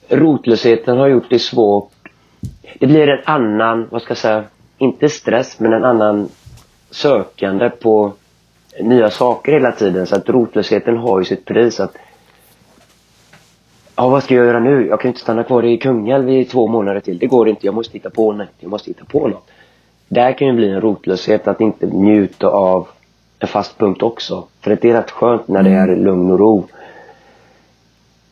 Rotlösheten 0.10 0.98
har 0.98 1.08
gjort 1.08 1.29
det 1.29 1.39
svårt. 1.39 1.91
Det 2.79 2.88
blir 2.88 3.08
en 3.08 3.24
annan, 3.25 3.88
vad 3.91 4.01
ska 4.01 4.12
jag 4.12 4.17
säga, 4.17 4.43
inte 4.77 5.10
stress 5.10 5.60
men 5.60 5.74
en 5.74 5.84
annan 5.84 6.29
sökande 6.91 7.70
på 7.70 8.13
nya 8.79 9.10
saker 9.10 9.51
hela 9.51 9.72
tiden. 9.72 10.08
Så 10.08 10.15
att 10.15 10.29
rotlösheten 10.29 10.98
har 10.98 11.20
ju 11.20 11.25
sitt 11.25 11.46
pris. 11.46 11.79
Att, 11.79 11.98
ja, 13.96 14.10
vad 14.10 14.24
ska 14.24 14.36
jag 14.36 14.46
göra 14.46 14.60
nu? 14.60 14.88
Jag 14.88 15.01
kan 15.01 15.10
inte 15.10 15.22
stanna 15.22 15.43
kvar 15.43 15.65
i 15.65 15.77
Kungälv 15.77 16.29
i 16.29 16.46
två 16.46 16.67
månader 16.67 17.00
till. 17.00 17.17
Det 17.17 17.27
går 17.27 17.50
inte. 17.50 17.65
Jag 17.65 17.75
måste 17.75 17.93
hitta 17.93 18.10
på 18.10 18.31
något. 18.31 18.48
Jag 18.60 18.70
måste 18.70 18.89
hitta 18.89 19.05
på 19.05 19.27
något. 19.27 19.48
Där 20.13 20.33
kan 20.33 20.47
ju 20.47 20.53
bli 20.53 20.69
en 20.69 20.81
rotlöshet 20.81 21.47
att 21.47 21.61
inte 21.61 21.87
njuta 21.87 22.47
av 22.47 22.87
en 23.39 23.47
fast 23.47 23.77
punkt 23.77 24.03
också. 24.03 24.47
För 24.61 24.77
det 24.81 24.89
är 24.89 24.93
rätt 24.93 25.11
skönt 25.11 25.47
när 25.47 25.63
det 25.63 25.69
är 25.69 25.95
lugn 25.95 26.31
och 26.31 26.39
ro. 26.39 26.67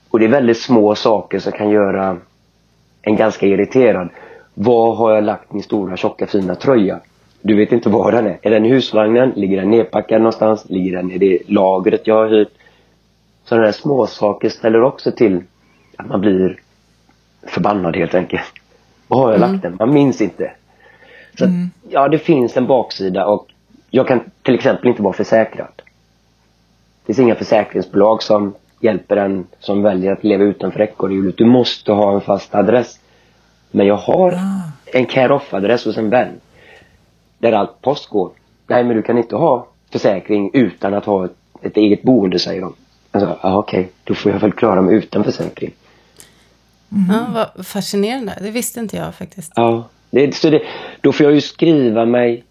Och 0.10 0.20
det 0.20 0.26
är 0.26 0.30
väldigt 0.30 0.62
små 0.62 0.96
saker 0.96 1.40
som 1.40 1.52
kan 1.52 1.70
göra 1.70 2.18
en 3.02 3.16
ganska 3.16 3.46
irriterad. 3.46 4.10
Var 4.54 4.96
har 4.96 5.16
jag 5.16 5.24
lagt 5.24 5.54
min 5.54 5.64
stora 5.64 5.98
tjocka 5.98 6.28
fina 6.28 6.56
tröja? 6.56 7.00
Du 7.42 7.56
vet 7.56 7.72
inte 7.72 7.90
var 7.90 8.12
den 8.12 8.28
är. 8.28 8.40
Är 8.42 8.50
den 8.50 8.66
i 8.66 8.70
husvagnen? 8.70 9.32
Ligger 9.36 9.58
den 9.58 9.70
nedpackad 9.72 10.22
någonstans? 10.22 10.66
Ligger 10.70 10.96
den 10.96 11.12
i 11.12 11.18
det 11.18 11.40
lagret 11.48 12.08
jag 12.08 12.16
har 12.16 12.30
hyrt? 12.30 12.52
Sådana 13.44 13.66
där 13.66 13.72
små 13.72 14.08
saker 14.08 14.50
ställer 14.50 14.82
också 14.82 15.12
till 15.12 15.44
att 15.98 16.08
man 16.08 16.22
blir 16.22 16.60
förbannad 17.48 17.96
helt 17.96 18.16
enkelt. 18.16 18.54
Var 19.08 19.18
har 19.18 19.32
jag 19.32 19.40
lagt 19.40 19.62
den? 19.62 19.76
Man 19.80 19.94
minns 19.94 20.22
inte. 20.22 20.52
Så 21.40 21.46
att, 21.46 21.52
ja, 21.90 22.08
det 22.08 22.20
finns 22.20 22.58
en 22.58 22.68
baksida 22.68 23.26
och 23.26 23.48
jag 23.90 24.08
kan 24.08 24.22
till 24.44 24.56
exempel 24.56 24.88
inte 24.88 25.02
vara 25.02 25.14
försäkrad. 25.14 25.72
Det 25.76 27.06
finns 27.06 27.20
inga 27.20 27.36
försäkringsbolag 27.36 28.24
som 28.24 28.54
hjälper 28.80 29.18
en 29.18 29.48
som 29.60 29.82
väljer 29.82 30.12
att 30.12 30.24
leva 30.24 30.44
utanför 30.44 30.82
ekorrhjulet. 30.82 31.38
Du 31.38 31.46
måste 31.46 31.92
ha 31.92 32.14
en 32.14 32.22
fast 32.22 32.56
adress. 32.56 33.00
Men 33.72 33.88
jag 33.88 33.96
har 33.96 34.40
en 34.86 35.06
care-off-adress 35.06 35.86
hos 35.86 35.98
en 35.98 36.10
vän. 36.10 36.40
Där 37.38 37.52
allt 37.52 37.82
post 37.82 38.10
går. 38.10 38.32
Nej, 38.68 38.84
men 38.84 38.96
du 38.96 39.02
kan 39.02 39.18
inte 39.18 39.36
ha 39.36 39.68
försäkring 39.92 40.50
utan 40.54 40.94
att 40.94 41.06
ha 41.06 41.26
ett, 41.26 41.36
ett 41.62 41.78
eget 41.78 42.02
boende, 42.02 42.40
säger 42.40 42.62
de. 42.62 42.74
Alltså, 43.12 43.38
ja, 43.44 43.58
okej, 43.58 43.92
då 44.04 44.16
får 44.16 44.32
jag 44.32 44.40
väl 44.40 44.52
klara 44.52 44.82
mig 44.82 44.96
utan 44.96 45.24
försäkring. 45.24 45.74
Ja, 46.90 47.26
vad 47.56 47.66
fascinerande. 47.66 48.38
Det 48.42 48.52
visste 48.52 48.80
inte 48.80 48.98
jag 48.98 49.16
faktiskt. 49.16 49.52
Ja, 49.56 49.84
det, 50.10 50.36
så 50.36 50.50
det, 50.50 50.62
då 51.02 51.12
får 51.12 51.24
jag 51.24 51.34
ju 51.34 51.42
skriva 51.42 52.06
mig... 52.06 52.44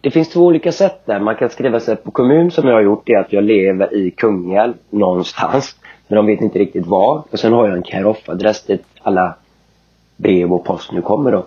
Det 0.00 0.10
finns 0.10 0.28
två 0.28 0.40
olika 0.40 0.72
sätt 0.72 1.02
där. 1.04 1.20
Man 1.20 1.36
kan 1.36 1.50
skriva 1.50 1.80
sig 1.80 1.96
på 1.96 2.10
kommun 2.10 2.50
som 2.50 2.68
jag 2.68 2.74
har 2.74 2.82
gjort. 2.82 3.02
Det 3.06 3.12
är 3.12 3.20
att 3.20 3.32
jag 3.32 3.44
lever 3.44 3.94
i 3.94 4.10
Kungälv 4.10 4.74
någonstans. 4.90 5.76
Men 6.08 6.16
de 6.16 6.26
vet 6.26 6.40
inte 6.40 6.58
riktigt 6.58 6.86
var. 6.86 7.22
Och 7.30 7.38
sen 7.38 7.52
har 7.52 7.68
jag 7.68 7.76
en 7.76 7.82
care-off-adress 7.82 8.64
dit 8.66 8.84
alla 9.02 9.34
brev 10.16 10.52
och 10.52 10.64
post 10.64 10.92
nu 10.92 11.02
kommer 11.02 11.32
då. 11.32 11.46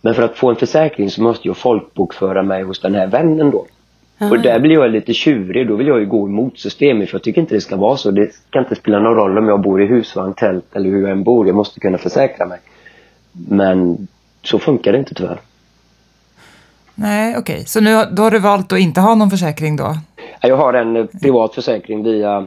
Men 0.00 0.14
för 0.14 0.22
att 0.22 0.36
få 0.36 0.50
en 0.50 0.56
försäkring 0.56 1.10
så 1.10 1.22
måste 1.22 1.48
jag 1.48 1.56
folkbokföra 1.56 2.42
mig 2.42 2.62
hos 2.62 2.80
den 2.80 2.94
här 2.94 3.06
vännen 3.06 3.50
då. 3.50 3.66
Och 4.30 4.40
där 4.40 4.60
blir 4.60 4.74
jag 4.74 4.90
lite 4.90 5.14
tjurig. 5.14 5.68
Då 5.68 5.76
vill 5.76 5.86
jag 5.86 6.00
ju 6.00 6.06
gå 6.06 6.26
emot 6.26 6.58
systemet 6.58 7.10
för 7.10 7.14
jag 7.14 7.22
tycker 7.22 7.40
inte 7.40 7.54
det 7.54 7.60
ska 7.60 7.76
vara 7.76 7.96
så. 7.96 8.10
Det 8.10 8.32
ska 8.32 8.58
inte 8.58 8.74
spela 8.74 8.98
någon 8.98 9.14
roll 9.14 9.38
om 9.38 9.48
jag 9.48 9.60
bor 9.60 9.82
i 9.82 9.86
husvagn, 9.86 10.34
tält 10.34 10.76
eller 10.76 10.90
hur 10.90 11.02
jag 11.02 11.10
än 11.10 11.24
bor. 11.24 11.46
Jag 11.46 11.56
måste 11.56 11.80
kunna 11.80 11.98
försäkra 11.98 12.46
mig. 12.46 12.58
Men 13.32 14.08
så 14.42 14.58
funkar 14.58 14.92
det 14.92 14.98
inte 14.98 15.14
tyvärr. 15.14 15.40
Nej, 16.94 17.36
okej. 17.38 17.64
Så 17.66 17.80
nu, 17.80 18.04
då 18.12 18.22
har 18.22 18.30
du 18.30 18.38
valt 18.38 18.72
att 18.72 18.78
inte 18.78 19.00
ha 19.00 19.14
någon 19.14 19.30
försäkring 19.30 19.76
då? 19.76 19.96
Jag 20.40 20.56
har 20.56 20.74
en 20.74 20.96
eh, 20.96 21.04
privat 21.22 21.54
försäkring 21.54 22.02
via, 22.02 22.46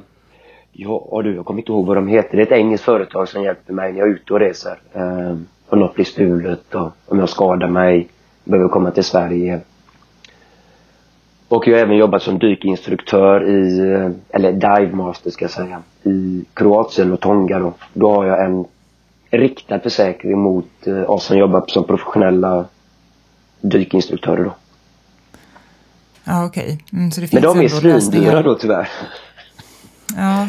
ja 0.72 1.22
du, 1.24 1.36
jag 1.36 1.46
kommer 1.46 1.60
inte 1.60 1.72
ihåg 1.72 1.86
vad 1.86 1.98
de 1.98 2.08
heter. 2.08 2.38
Det 2.38 2.44
är 2.44 2.46
ett 2.46 2.52
engelskt 2.52 2.86
företag 2.86 3.30
som 3.30 3.44
hjälper 3.44 3.74
mig 3.74 3.92
när 3.92 4.00
jag 4.00 4.08
är 4.08 4.12
ute 4.12 4.34
och 4.34 4.40
reser. 4.40 4.78
Eh, 4.94 5.38
om 5.70 5.80
något 5.80 5.96
blir 5.96 6.06
stulet 6.06 6.76
och 6.76 6.92
om 7.06 7.20
jag 7.20 7.30
skadar 7.30 7.68
mig, 7.68 8.08
behöver 8.44 8.70
komma 8.70 8.92
till 8.92 9.04
Sverige. 9.04 9.60
Och 11.48 11.68
jag 11.68 11.76
har 11.76 11.82
även 11.82 11.98
jobbat 11.98 12.24
som 12.24 12.40
dykinstruktör 12.40 13.50
i, 13.50 13.80
eh, 13.80 14.10
eller 14.30 14.52
dive 14.52 14.96
master 14.96 15.32
ska 15.32 15.44
jag 15.44 15.52
säga, 15.52 15.82
i 16.04 16.46
Kroatien 16.54 17.12
och 17.12 17.20
Tonga 17.20 17.60
då. 17.60 17.74
Då 17.94 18.12
har 18.12 18.26
jag 18.26 18.46
en 18.46 18.66
riktad 19.38 19.80
försäkring 19.80 20.40
mot 20.40 20.88
eh, 20.88 21.10
oss 21.10 21.26
som 21.26 21.38
jobbar 21.38 21.64
som 21.68 21.84
professionella 21.84 22.66
dykinstruktörer 23.62 24.44
då. 24.44 24.56
Ja, 26.24 26.46
okej. 26.46 26.80
Mm, 26.94 27.12
så 27.12 27.22
det 27.22 27.28
finns 27.28 27.44
Men 27.44 27.58
de 27.58 27.66
är 27.66 27.68
svindyra 27.68 28.42
då 28.42 28.56
tyvärr. 28.56 28.90
Ja. 30.18 30.48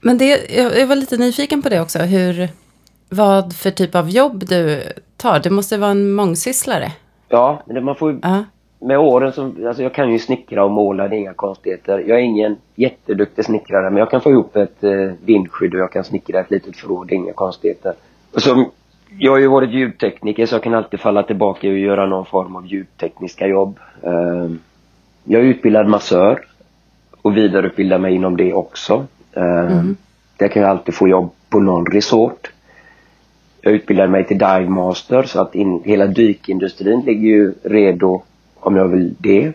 Men 0.00 0.18
det, 0.18 0.50
jag, 0.78 0.86
var 0.86 0.96
lite 0.96 1.16
nyfiken 1.16 1.62
på 1.62 1.68
det 1.68 1.80
också. 1.80 1.98
Hur, 1.98 2.48
vad 3.08 3.52
för 3.52 3.70
typ 3.70 3.94
av 3.94 4.10
jobb 4.10 4.44
du 4.48 4.82
tar. 5.16 5.40
Du 5.40 5.50
måste 5.50 5.78
vara 5.78 5.90
en 5.90 6.12
mångsysslare. 6.12 6.92
Ja, 7.28 7.62
man 7.82 7.96
får 7.96 8.12
ju, 8.12 8.18
Ja. 8.22 8.44
Med 8.82 8.98
åren 8.98 9.32
som, 9.32 9.66
alltså 9.66 9.82
jag 9.82 9.94
kan 9.94 10.12
ju 10.12 10.18
snickra 10.18 10.64
och 10.64 10.70
måla, 10.70 11.08
det 11.08 11.16
är 11.16 11.18
inga 11.18 11.32
konstigheter. 11.34 11.98
Jag 11.98 12.18
är 12.18 12.22
ingen 12.22 12.56
jätteduktig 12.74 13.44
snickrare 13.44 13.90
men 13.90 13.96
jag 13.98 14.10
kan 14.10 14.20
få 14.20 14.30
ihop 14.30 14.56
ett 14.56 14.84
eh, 14.84 15.12
vindskydd 15.24 15.74
och 15.74 15.80
jag 15.80 15.92
kan 15.92 16.04
snickra 16.04 16.40
ett 16.40 16.50
litet 16.50 16.76
förråd, 16.76 17.08
det 17.08 17.14
är 17.14 17.16
inga 17.16 17.32
konstigheter. 17.32 17.94
Och 18.34 18.42
så, 18.42 18.70
jag 19.18 19.32
har 19.32 19.38
ju 19.38 19.48
varit 19.48 19.70
ljudtekniker 19.70 20.46
så 20.46 20.54
jag 20.54 20.62
kan 20.62 20.74
alltid 20.74 21.00
falla 21.00 21.22
tillbaka 21.22 21.68
och 21.68 21.78
göra 21.78 22.06
någon 22.06 22.26
form 22.26 22.56
av 22.56 22.66
ljudtekniska 22.66 23.46
jobb. 23.46 23.78
Eh, 24.02 24.50
jag 25.24 25.40
är 25.40 25.44
utbildad 25.44 25.88
massör 25.88 26.44
och 27.22 27.36
vidareutbildar 27.36 27.98
mig 27.98 28.14
inom 28.14 28.36
det 28.36 28.54
också. 28.54 29.06
Eh, 29.32 29.82
Där 30.36 30.48
kan 30.48 30.62
jag 30.62 30.70
alltid 30.70 30.94
få 30.94 31.08
jobb 31.08 31.30
på 31.48 31.60
någon 31.60 31.86
resort. 31.86 32.52
Jag 33.60 33.74
utbildade 33.74 34.08
mig 34.08 34.26
till 34.26 34.38
dive 34.38 34.68
master 34.68 35.22
så 35.22 35.40
att 35.40 35.54
in, 35.54 35.82
hela 35.84 36.06
dykindustrin 36.06 37.00
ligger 37.00 37.28
ju 37.28 37.54
redo 37.62 38.22
om 38.62 38.76
jag 38.76 38.88
vill 38.88 39.14
det. 39.18 39.52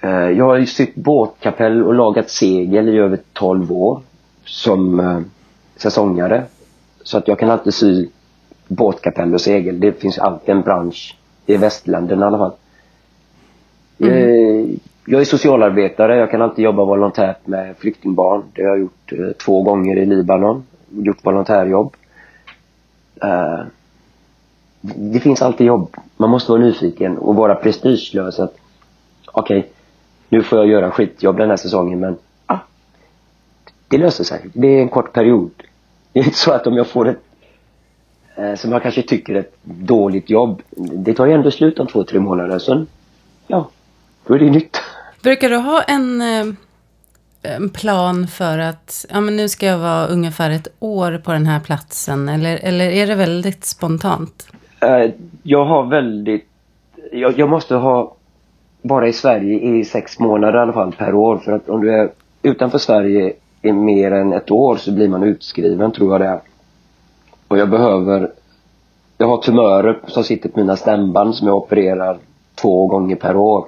Eh, 0.00 0.10
Jag 0.10 0.44
har 0.44 0.56
ju 0.56 0.66
sytt 0.66 0.94
båtkapell 0.94 1.82
och 1.84 1.94
lagat 1.94 2.30
segel 2.30 2.88
i 2.88 2.98
över 2.98 3.18
12 3.32 3.72
år 3.72 4.00
som 4.44 5.00
eh, 5.00 5.20
säsongare. 5.76 6.44
Så 7.02 7.18
att 7.18 7.28
jag 7.28 7.38
kan 7.38 7.50
alltid 7.50 7.74
sy 7.74 8.08
båtkapell 8.68 9.34
och 9.34 9.40
segel. 9.40 9.80
Det 9.80 9.92
finns 9.92 10.18
alltid 10.18 10.54
en 10.54 10.62
bransch 10.62 11.16
i 11.46 11.56
västländerna 11.56 12.26
i 12.26 12.28
alla 12.28 12.38
fall. 12.38 12.52
Eh, 13.98 14.76
Jag 15.08 15.20
är 15.20 15.24
socialarbetare. 15.24 16.16
Jag 16.16 16.30
kan 16.30 16.42
alltid 16.42 16.64
jobba 16.64 16.84
volontärt 16.84 17.46
med 17.46 17.76
flyktingbarn. 17.78 18.42
Det 18.54 18.62
har 18.62 18.68
jag 18.68 18.78
gjort 18.80 19.12
eh, 19.12 19.32
två 19.44 19.62
gånger 19.62 19.96
i 19.98 20.06
Libanon. 20.06 20.64
Gjort 20.90 21.24
volontärjobb. 21.26 21.96
Det 24.94 25.20
finns 25.20 25.42
alltid 25.42 25.66
jobb. 25.66 25.96
Man 26.16 26.30
måste 26.30 26.52
vara 26.52 26.62
nyfiken 26.62 27.18
och 27.18 27.36
vara 27.36 27.54
prestigelös. 27.54 28.38
att 28.38 28.56
Okej, 29.26 29.70
nu 30.28 30.42
får 30.42 30.58
jag 30.58 30.68
göra 30.68 30.90
skitjobb 30.90 31.36
den 31.36 31.50
här 31.50 31.56
säsongen 31.56 32.00
men 32.00 32.16
ah, 32.46 32.58
det 33.88 33.98
löser 33.98 34.24
sig. 34.24 34.40
Det 34.52 34.66
är 34.66 34.80
en 34.80 34.88
kort 34.88 35.12
period. 35.12 35.50
Det 36.12 36.20
är 36.20 36.24
inte 36.24 36.38
så 36.38 36.52
att 36.52 36.66
om 36.66 36.76
jag 36.76 36.86
får 36.86 37.08
ett 37.08 37.22
eh, 38.36 38.54
som 38.54 38.72
jag 38.72 38.82
kanske 38.82 39.02
tycker 39.02 39.34
är 39.34 39.40
ett 39.40 39.56
dåligt 39.62 40.30
jobb. 40.30 40.62
Det 40.76 41.14
tar 41.14 41.26
ju 41.26 41.32
ändå 41.32 41.50
slut 41.50 41.78
om 41.78 41.86
två, 41.86 42.04
tre 42.04 42.20
månader. 42.20 42.58
Sen, 42.58 42.86
ja, 43.46 43.70
då 44.26 44.34
är 44.34 44.38
det 44.38 44.50
nytt. 44.50 44.80
Brukar 45.22 45.50
du 45.50 45.56
ha 45.56 45.82
en, 45.82 46.20
eh, 46.20 46.54
en 47.42 47.70
plan 47.70 48.28
för 48.28 48.58
att 48.58 49.06
ja, 49.10 49.20
men 49.20 49.36
nu 49.36 49.48
ska 49.48 49.66
jag 49.66 49.78
vara 49.78 50.06
ungefär 50.06 50.50
ett 50.50 50.68
år 50.78 51.18
på 51.24 51.32
den 51.32 51.46
här 51.46 51.60
platsen? 51.60 52.28
Eller, 52.28 52.56
eller 52.56 52.90
är 52.90 53.06
det 53.06 53.14
väldigt 53.14 53.64
spontant? 53.64 54.46
Eh, 54.86 55.10
jag 55.42 55.64
har 55.64 55.84
väldigt... 55.84 56.46
Jag, 57.12 57.38
jag 57.38 57.48
måste 57.48 57.74
ha 57.74 58.16
vara 58.82 59.08
i 59.08 59.12
Sverige 59.12 59.60
i 59.60 59.84
sex 59.84 60.18
månader 60.18 60.58
i 60.58 60.62
alla 60.62 60.72
fall 60.72 60.92
per 60.92 61.14
år. 61.14 61.38
För 61.38 61.52
att 61.52 61.68
om 61.68 61.80
du 61.80 61.94
är 61.94 62.10
utanför 62.42 62.78
Sverige 62.78 63.32
i 63.62 63.72
mer 63.72 64.12
än 64.12 64.32
ett 64.32 64.50
år 64.50 64.76
så 64.76 64.92
blir 64.92 65.08
man 65.08 65.22
utskriven 65.22 65.92
tror 65.92 66.12
jag 66.12 66.20
det 66.20 66.26
är. 66.26 66.40
Och 67.48 67.58
jag 67.58 67.70
behöver... 67.70 68.30
Jag 69.18 69.28
har 69.28 69.36
tumörer 69.36 69.98
som 70.06 70.24
sitter 70.24 70.48
på 70.48 70.60
mina 70.60 70.76
stämband 70.76 71.34
som 71.34 71.48
jag 71.48 71.56
opererar 71.56 72.18
två 72.54 72.86
gånger 72.86 73.16
per 73.16 73.36
år. 73.36 73.64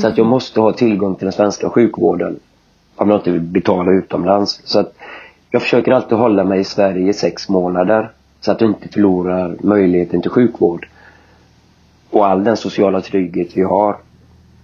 Så 0.00 0.08
att 0.08 0.18
jag 0.18 0.26
måste 0.26 0.60
ha 0.60 0.72
tillgång 0.72 1.14
till 1.14 1.24
den 1.24 1.32
svenska 1.32 1.70
sjukvården. 1.70 2.38
Om 2.96 3.10
jag 3.10 3.18
inte 3.18 3.30
vill 3.30 3.40
betala 3.40 3.92
utomlands. 3.92 4.60
Så 4.64 4.80
att 4.80 4.94
jag 5.50 5.62
försöker 5.62 5.92
alltid 5.92 6.18
hålla 6.18 6.44
mig 6.44 6.60
i 6.60 6.64
Sverige 6.64 7.08
i 7.08 7.12
sex 7.12 7.48
månader. 7.48 8.10
Så 8.40 8.52
att 8.52 8.58
du 8.58 8.64
inte 8.66 8.88
förlorar 8.88 9.56
möjligheten 9.60 10.22
till 10.22 10.30
sjukvård. 10.30 10.88
Och 12.10 12.26
all 12.26 12.44
den 12.44 12.56
sociala 12.56 13.00
trygghet 13.00 13.48
vi 13.54 13.62
har. 13.62 13.96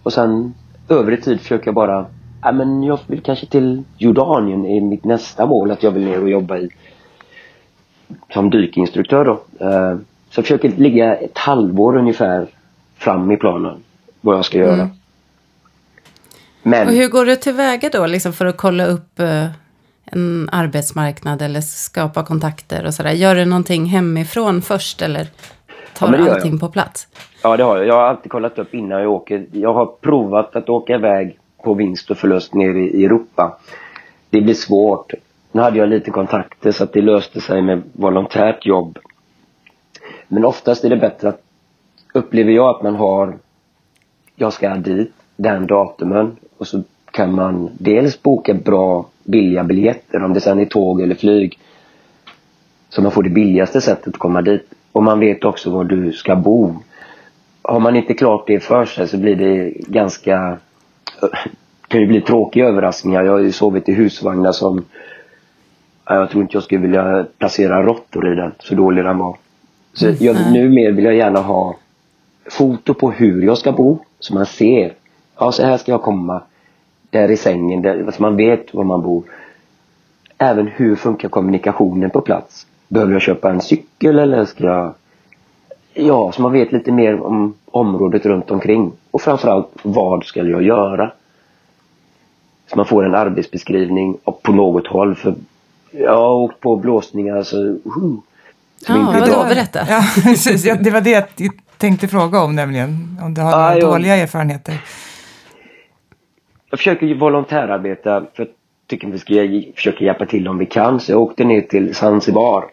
Och 0.02 0.12
sen 0.12 0.54
övrig 0.88 1.25
tid 1.25 1.40
försöker 1.40 1.66
jag 1.66 1.75
bara, 1.75 2.06
ja 2.42 2.52
men 2.52 2.83
jag 2.83 2.99
vill 3.06 3.21
kanske 3.21 3.47
till 3.47 3.83
Jordanien 3.99 4.66
är 4.66 4.80
mitt 4.80 5.04
nästa 5.04 5.47
mål 5.47 5.71
att 5.71 5.83
jag 5.83 5.90
vill 5.90 6.04
ner 6.04 6.23
och 6.23 6.30
jobba 6.30 6.59
i 6.59 6.68
som 8.33 8.50
dykinstruktör 8.50 9.25
då. 9.25 9.33
Eh, 9.66 9.97
Så 10.30 10.38
jag 10.38 10.45
försöker 10.45 10.68
ligga 10.68 11.16
ett 11.16 11.38
halvår 11.38 11.97
ungefär 11.97 12.47
fram 12.97 13.30
i 13.30 13.37
planen 13.37 13.76
vad 14.21 14.37
jag 14.37 14.45
ska 14.45 14.59
göra. 14.59 14.73
Mm. 14.75 14.88
Men 16.62 16.88
Och 16.88 16.95
hur 16.95 17.09
går 17.09 17.26
du 17.26 17.37
tillväga 17.37 17.88
då 17.92 18.06
liksom 18.06 18.33
för 18.33 18.47
att 18.47 18.56
kolla 18.56 18.87
upp 18.87 19.21
eh, 19.21 19.47
en 20.12 20.48
arbetsmarknad 20.52 21.42
eller 21.42 21.60
skapa 21.60 22.25
kontakter 22.25 22.86
och 22.86 22.94
sådär? 22.94 23.12
Gör 23.12 23.34
du 23.34 23.44
någonting 23.44 23.86
hemifrån 23.86 24.62
först 24.62 25.02
eller 25.02 25.26
tar 25.94 26.12
Ja, 26.12 26.18
gör 26.18 26.26
jag. 26.26 26.34
allting 26.34 26.58
på 26.58 26.68
plats? 26.68 27.08
Ja, 27.42 27.56
det 27.56 27.62
har 27.64 27.76
jag. 27.76 27.86
Jag 27.86 27.94
har 27.94 28.02
alltid 28.02 28.30
kollat 28.30 28.58
upp 28.58 28.75
innan 28.75 29.02
jag 29.02 29.12
åker. 29.12 29.46
Jag 29.52 29.75
har 29.75 29.86
provat 29.86 30.56
att 30.56 30.68
åka 30.68 30.94
iväg 30.94 31.38
på 31.64 31.75
vinst 31.75 32.10
och 32.10 32.18
förlust 32.18 32.54
nere 32.54 32.78
i 32.78 33.04
Europa. 33.04 33.58
Det 34.30 34.40
blir 34.40 34.54
svårt. 34.54 35.12
Nu 35.52 35.62
hade 35.62 35.78
jag 35.78 35.88
lite 35.88 36.10
kontakter 36.10 36.72
så 36.72 36.84
att 36.84 36.92
det 36.92 37.02
löste 37.02 37.40
sig 37.40 37.62
med 37.62 37.82
volontärt 37.92 38.66
jobb. 38.66 38.98
Men 40.28 40.44
oftast 40.44 40.84
är 40.84 40.90
det 40.90 40.96
bättre 40.96 41.28
att, 41.28 41.42
upplever 42.14 42.52
jag 42.52 42.76
att 42.76 42.82
man 42.82 42.94
har, 42.94 43.38
jag 44.36 44.52
ska 44.52 44.75
dit 44.75 45.12
den 45.36 45.66
datumen 45.66 46.36
och 46.58 46.66
så 46.66 46.82
kan 47.10 47.34
man 47.34 47.70
dels 47.78 48.22
boka 48.22 48.54
bra 48.54 49.06
billiga 49.26 49.64
biljetter 49.64 50.23
om 50.23 50.33
det 50.33 50.40
sen 50.40 50.61
är 50.61 50.64
tåg 50.64 51.00
eller 51.00 51.14
flyg. 51.14 51.59
Så 52.88 53.02
man 53.02 53.12
får 53.12 53.23
det 53.23 53.30
billigaste 53.30 53.80
sättet 53.80 54.09
att 54.09 54.18
komma 54.18 54.42
dit. 54.42 54.71
Och 54.92 55.02
man 55.02 55.21
vet 55.21 55.45
också 55.45 55.71
var 55.71 55.85
du 55.85 56.12
ska 56.12 56.37
bo 56.37 56.75
har 57.68 57.80
man 57.80 57.97
inte 57.97 58.14
klart 58.14 58.47
det 58.47 58.61
för 58.61 58.85
sig 58.85 59.09
så 59.09 59.16
blir 59.16 59.37
det 59.37 59.71
ganska 59.71 60.59
kan 61.88 62.00
ju 62.00 62.06
bli 62.06 62.21
tråkiga 62.21 62.68
överraskningar. 62.68 63.25
Jag 63.25 63.33
har 63.33 63.38
ju 63.38 63.52
sovit 63.52 63.88
i 63.88 63.92
husvagnar 63.92 64.52
som 64.52 64.85
ja, 66.06 66.14
jag 66.14 66.30
tror 66.30 66.42
inte 66.42 66.56
jag 66.56 66.62
skulle 66.62 66.80
vilja 66.80 67.26
placera 67.38 67.83
råttor 67.83 68.33
i 68.33 68.35
den, 68.35 68.52
så 68.59 68.75
dålig 68.75 69.04
den 69.04 69.18
var. 69.18 69.37
Så 69.92 70.12
jag, 70.18 70.37
nu 70.52 70.68
mer 70.68 70.92
vill 70.92 71.04
jag 71.04 71.14
gärna 71.14 71.40
ha 71.40 71.76
foto 72.50 72.95
på 72.95 73.11
hur 73.11 73.42
jag 73.42 73.59
ska 73.59 73.73
bo, 73.73 73.99
så 74.21 74.35
man 74.35 74.47
ser. 74.47 74.92
Ja, 75.38 75.52
så 75.52 75.62
här 75.62 75.76
ska 75.76 75.92
jag 75.92 76.02
komma. 76.02 76.42
Där 77.10 77.30
i 77.30 77.36
sängen, 77.36 77.82
där, 77.82 78.10
så 78.12 78.22
man 78.22 78.36
vet 78.36 78.75
var 78.75 78.84
man 78.84 79.02
bor. 79.02 79.25
Även 80.38 80.66
hur 80.66 80.96
funkar 80.96 81.28
kommunikationen 81.28 82.10
på 82.10 82.20
plats? 82.20 82.66
Behöver 82.88 83.12
jag 83.12 83.22
köpa 83.22 83.50
en 83.50 83.60
cykel 83.60 84.18
eller 84.18 84.44
ska 84.44 84.64
jag 84.64 84.94
Ja, 85.94 86.32
så 86.34 86.42
man 86.42 86.52
vet 86.52 86.72
lite 86.72 86.92
mer 86.92 87.20
om 87.22 87.54
området 87.70 88.26
runt 88.26 88.50
omkring. 88.50 88.92
Och 89.10 89.22
framförallt, 89.22 89.68
vad 89.82 90.25
ska 90.25 90.42
jag 90.42 90.62
göra? 90.62 91.10
Så 92.70 92.76
man 92.76 92.86
får 92.86 93.04
en 93.06 93.14
arbetsbeskrivning 93.14 94.16
och 94.25 94.42
på 94.42 94.52
något 94.52 94.86
håll. 94.86 95.14
För 95.14 95.34
jag 95.90 96.16
har 96.16 96.30
åkt 96.32 96.60
på 96.60 96.76
blåsningar 96.76 97.42
så... 97.42 97.56
Uh, 97.62 97.78
Ja, 98.88 98.94
är 99.14 99.20
vadå? 99.20 99.44
Berätta. 99.48 99.80
Ja, 99.88 100.02
precis. 100.22 100.64
Ja, 100.64 100.75
det 100.75 100.90
var 100.90 101.00
det 101.00 101.10
jag 101.10 101.25
tänkte 101.78 102.08
fråga 102.08 102.40
om 102.42 102.54
nämligen. 102.54 103.18
Om 103.22 103.34
du 103.34 103.40
har 103.40 103.50
Ja, 103.50 103.56
några 103.58 103.78
jag- 103.78 103.90
dåliga 103.92 104.16
erfarenheter. 104.16 104.75
Jag 106.70 106.78
försöker 106.78 107.06
ju 107.06 107.18
volontärarbeta 107.18 108.20
för 108.35 108.42
jag 108.42 108.49
tycker 108.87 109.08
vi 109.08 109.18
ska 109.18 109.35
försöka 109.76 110.04
hjälpa 110.04 110.26
till 110.26 110.49
om 110.49 110.58
vi 110.58 110.66
kan. 110.66 111.00
Så 111.00 111.12
jag 111.12 111.20
åkte 111.20 111.44
ner 111.44 111.61
till 111.61 111.94
Zanzibar. 111.94 112.64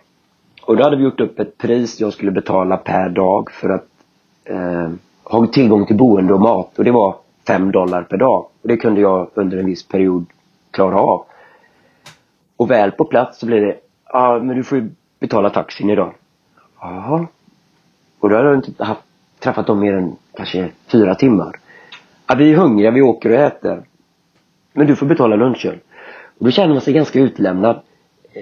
Och 0.66 0.78
då 0.78 0.84
hade 0.84 0.98
vi 0.98 1.04
gjort 1.04 1.20
upp 1.20 1.40
ett 1.40 1.58
pris 1.58 2.00
jag 2.00 2.14
skulle 2.14 2.32
betala 2.32 2.78
per 2.78 3.10
dag 3.10 3.52
för 3.52 3.70
att 3.70 3.88
eh, 4.46 4.92
ha 5.24 5.48
tillgång 5.48 5.86
till 5.86 5.98
boende 5.98 6.34
och 6.34 6.42
mat. 6.42 6.80
Och 6.80 6.84
det 6.84 6.92
var 6.92 7.16
5 7.48 7.72
dollar 7.72 8.04
per 8.04 8.18
dag. 8.18 8.46
Och 8.62 8.68
det 8.68 8.78
kunde 8.78 9.02
jag 9.02 9.30
under 9.34 9.58
en 9.58 9.66
viss 9.66 9.88
period 9.88 10.26
klara 10.72 11.00
av. 11.00 11.26
Och 12.58 12.72
väl 12.72 12.92
på 12.92 13.06
plats 13.06 13.40
så 13.40 13.46
blev 13.46 13.62
det, 13.62 13.76
ja 14.14 14.40
men 14.44 14.58
du 14.58 14.64
får 14.64 14.78
ju 14.78 14.90
betala 15.20 15.50
taxin 15.50 15.90
idag. 15.90 16.14
Jaha. 16.80 17.28
Och 18.20 18.30
då 18.30 18.36
hade 18.36 18.48
jag 18.48 18.58
inte 18.58 18.84
haft, 18.84 19.02
träffat 19.40 19.68
dem 19.68 19.80
mer 19.80 19.94
än 19.94 20.16
kanske 20.34 20.70
fyra 20.88 21.16
timmar. 21.16 21.60
Ja, 22.28 22.36
vi 22.36 22.52
är 22.54 22.58
hungriga, 22.58 22.92
vi 22.92 23.02
åker 23.02 23.30
och 23.30 23.36
äter. 23.36 23.84
Men 24.74 24.88
du 24.88 24.96
får 24.96 25.06
betala 25.06 25.36
lunchen. 25.36 25.80
Och 26.40 26.46
då 26.46 26.52
känner 26.52 26.74
man 26.74 26.82
sig 26.82 26.94
ganska 26.94 27.20
utlämnad. 27.20 27.80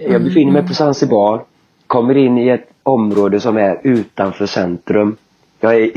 Jag 0.08 0.24
befinner 0.24 0.52
mig 0.52 0.68
på 0.68 0.74
Zanzibar. 0.74 1.44
Kommer 1.88 2.18
in 2.18 2.38
i 2.38 2.48
ett 2.48 2.70
område 2.84 3.40
som 3.40 3.58
är 3.58 3.80
utanför 3.84 4.46
centrum. 4.46 5.18
Jag 5.60 5.76
är 5.76 5.92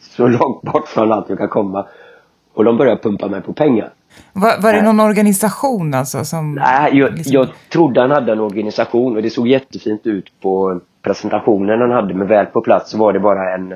så 0.00 0.26
långt 0.26 0.62
bort 0.62 0.88
från 0.88 1.12
allt 1.12 1.28
jag 1.28 1.38
kan 1.38 1.48
komma. 1.48 1.86
Och 2.54 2.64
de 2.64 2.76
börjar 2.76 2.96
pumpa 2.96 3.28
mig 3.28 3.40
på 3.40 3.52
pengar. 3.52 3.90
Var, 4.32 4.62
var 4.62 4.72
det 4.72 4.82
någon 4.82 5.00
organisation 5.00 5.94
alltså 5.94 6.24
som... 6.24 6.54
Nej, 6.54 6.96
jag, 6.98 7.12
liksom- 7.12 7.32
jag 7.32 7.48
trodde 7.72 8.00
han 8.00 8.10
hade 8.10 8.32
en 8.32 8.40
organisation 8.40 9.16
och 9.16 9.22
det 9.22 9.30
såg 9.30 9.48
jättefint 9.48 10.06
ut 10.06 10.32
på 10.40 10.80
presentationen 11.02 11.80
han 11.80 11.90
hade. 11.90 12.14
Men 12.14 12.26
väl 12.26 12.46
på 12.46 12.60
plats 12.60 12.90
så 12.90 12.98
var 12.98 13.12
det 13.12 13.20
bara 13.20 13.54
en 13.54 13.74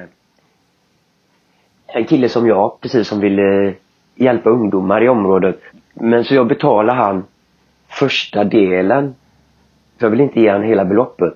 en 1.95 2.05
kille 2.05 2.29
som 2.29 2.47
jag, 2.47 2.81
precis 2.81 3.09
som 3.09 3.21
ville 3.21 3.75
hjälpa 4.15 4.51
ungdomar 4.51 5.05
i 5.05 5.09
området. 5.09 5.61
Men 5.95 6.25
så 6.25 6.35
jag 6.35 6.47
betalade 6.47 6.99
han 6.99 7.25
första 7.89 8.45
delen. 8.45 9.15
För 9.99 10.07
jag 10.07 10.11
vill 10.11 10.21
inte 10.21 10.41
ge 10.41 10.51
han 10.51 10.63
hela 10.63 10.85
beloppet. 10.85 11.35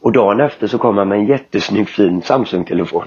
Och 0.00 0.12
dagen 0.12 0.40
efter 0.40 0.66
så 0.66 0.78
kom 0.78 0.98
han 0.98 1.08
med 1.08 1.18
en 1.18 1.26
jättesnygg 1.26 1.88
fin 1.88 2.22
Samsung-telefon. 2.22 3.04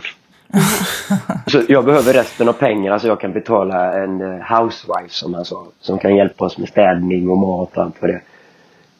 så 1.48 1.62
jag 1.68 1.86
behöver 1.86 2.14
resten 2.14 2.50
av 2.50 2.54
pengarna 2.54 3.00
så 3.00 3.08
jag 3.08 3.20
kan 3.20 3.34
betala 3.34 4.04
en 4.04 4.22
eh, 4.22 4.58
housewife 4.58 5.10
som 5.10 5.34
han 5.34 5.46
sa. 5.46 5.66
Som 5.80 6.00
kan 6.00 6.16
hjälpa 6.16 6.46
oss 6.46 6.58
med 6.58 6.70
städning 6.70 7.30
och 7.30 7.38
mat 7.38 7.78
och 7.78 7.84
allt 7.84 7.98
för 7.98 8.08
det. 8.08 8.22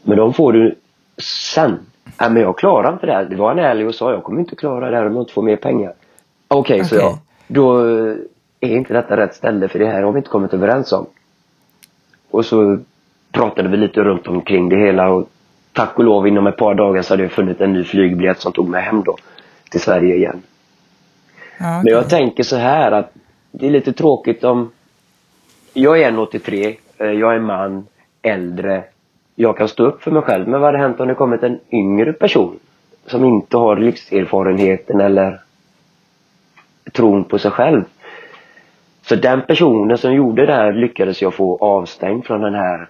Men 0.04 0.18
de 0.18 0.34
får 0.34 0.54
du 0.54 0.76
sen. 1.18 1.80
Nej 2.20 2.30
men 2.30 2.42
jag 2.42 2.58
klarar 2.58 2.94
inte 2.94 3.06
det 3.06 3.14
här. 3.14 3.26
Det 3.26 3.36
var 3.36 3.52
en 3.52 3.60
ärlig 3.60 3.88
och 3.88 3.96
sa 3.96 4.12
jag 4.12 4.24
kommer 4.24 4.40
inte 4.40 4.56
klara 4.56 4.92
det 4.92 4.98
här 4.98 5.06
om 5.06 5.14
jag 5.14 5.22
inte 5.22 5.34
får 5.34 5.42
mer 5.42 5.56
pengar. 5.56 5.94
Okej, 6.48 6.86
så 6.86 6.96
Okej. 6.96 7.08
jag. 7.08 7.18
Då 7.48 7.88
eh, 7.88 8.16
är 8.60 8.76
inte 8.76 8.94
detta 8.94 9.18
rätt 9.18 9.36
ställe 9.36 9.68
för 9.68 9.80
det 9.80 9.86
här 9.86 10.04
har 10.04 10.12
vi 10.12 10.18
inte 10.18 10.30
kommit 10.30 10.54
överens 10.54 10.92
om. 10.94 11.06
Och 12.32 12.46
så 12.46 12.80
pratade 13.32 13.70
vi 13.70 13.78
lite 13.78 14.04
runt 14.04 14.28
omkring 14.28 14.70
det 14.70 14.78
hela 14.78 15.10
och 15.10 15.30
tack 15.74 15.98
och 16.00 16.04
lov 16.04 16.28
inom 16.28 16.48
ett 16.48 16.58
par 16.58 16.74
dagar 16.74 17.02
så 17.02 17.14
hade 17.14 17.24
jag 17.24 17.32
funnit 17.32 17.62
en 17.62 17.74
ny 17.74 17.84
flygbiljett 17.84 18.40
som 18.40 18.52
tog 18.52 18.70
mig 18.70 18.82
hem 18.82 19.04
då. 19.04 19.18
Till 19.70 19.82
Sverige 19.82 20.16
igen. 20.16 20.42
Ja, 21.60 21.82
Men 21.84 21.94
jag 21.94 22.10
tänker 22.10 22.44
så 22.44 22.56
här 22.56 22.92
att 22.92 23.14
det 23.52 23.68
är 23.68 23.72
lite 23.72 23.94
tråkigt 23.94 24.44
om... 24.44 24.72
Jag 25.74 26.02
är 26.02 26.12
1,83, 26.12 26.76
eh, 26.98 27.08
jag 27.08 27.36
är 27.36 27.40
man, 27.40 27.88
äldre. 28.22 28.84
Jag 29.36 29.58
kan 29.58 29.68
stå 29.68 29.86
upp 29.86 30.04
för 30.04 30.12
mig 30.12 30.22
själv. 30.22 30.48
Men 30.48 30.62
vad 30.62 30.68
hade 30.68 30.78
hänt 30.78 31.00
om 31.00 31.08
det 31.08 31.16
kommit 31.16 31.44
en 31.44 31.60
yngre 31.72 32.14
person? 32.14 32.60
Som 33.06 33.26
inte 33.26 33.58
har 33.58 33.78
livserfarenheten 33.78 35.02
eller 35.02 35.40
tron 36.94 37.24
på 37.24 37.40
sig 37.40 37.52
själv. 37.52 37.84
Så 39.08 39.16
den 39.16 39.42
personen 39.42 39.98
som 39.98 40.14
gjorde 40.14 40.46
det 40.46 40.54
här 40.54 40.74
lyckades 40.74 41.22
jag 41.22 41.34
få 41.34 41.58
avstängd 41.62 42.26
från 42.26 42.42
den 42.42 42.54
här 42.56 42.88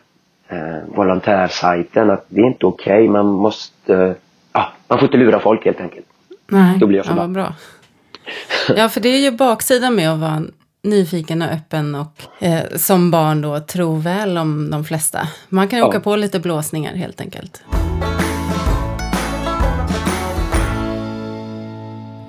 eh, 0.49 0.84
volontärsajten. 0.95 2.10
Att 2.12 2.25
det 2.29 2.41
är 2.41 2.45
inte 2.45 2.65
okej, 2.65 3.08
man 3.08 3.25
måste... 3.25 4.15
ja, 4.53 4.67
man 4.88 4.99
får 4.99 5.05
inte 5.08 5.17
lura 5.17 5.39
folk 5.39 5.65
helt 5.65 5.81
enkelt. 5.81 6.05
Nej, 6.47 6.77
Då 6.79 6.88
blir 6.88 6.97
jag 6.97 7.05
ja, 7.05 7.10
förbannad. 7.10 7.31
bra. 7.31 7.53
Ja, 8.75 8.89
för 8.89 9.01
det 9.01 9.10
är 9.10 9.19
ju 9.19 9.31
baksidan 9.31 9.95
med 9.95 10.12
att 10.12 10.19
vara 10.19 10.41
nyfiken 10.84 11.41
och 11.41 11.47
öppen 11.51 11.95
och 11.95 12.43
eh, 12.45 12.60
som 12.75 13.12
barn 13.12 13.41
då 13.41 13.60
tro 13.60 13.95
väl 13.95 14.38
om 14.38 14.71
de 14.71 14.84
flesta. 14.84 15.19
Man 15.49 15.67
kan 15.67 15.79
ju 15.79 15.84
Ja. 15.86 15.89
åka 15.89 15.99
på 15.99 16.15
lite 16.15 16.39
blåsningar 16.39 16.93
helt 16.95 17.21
enkelt. 17.21 17.63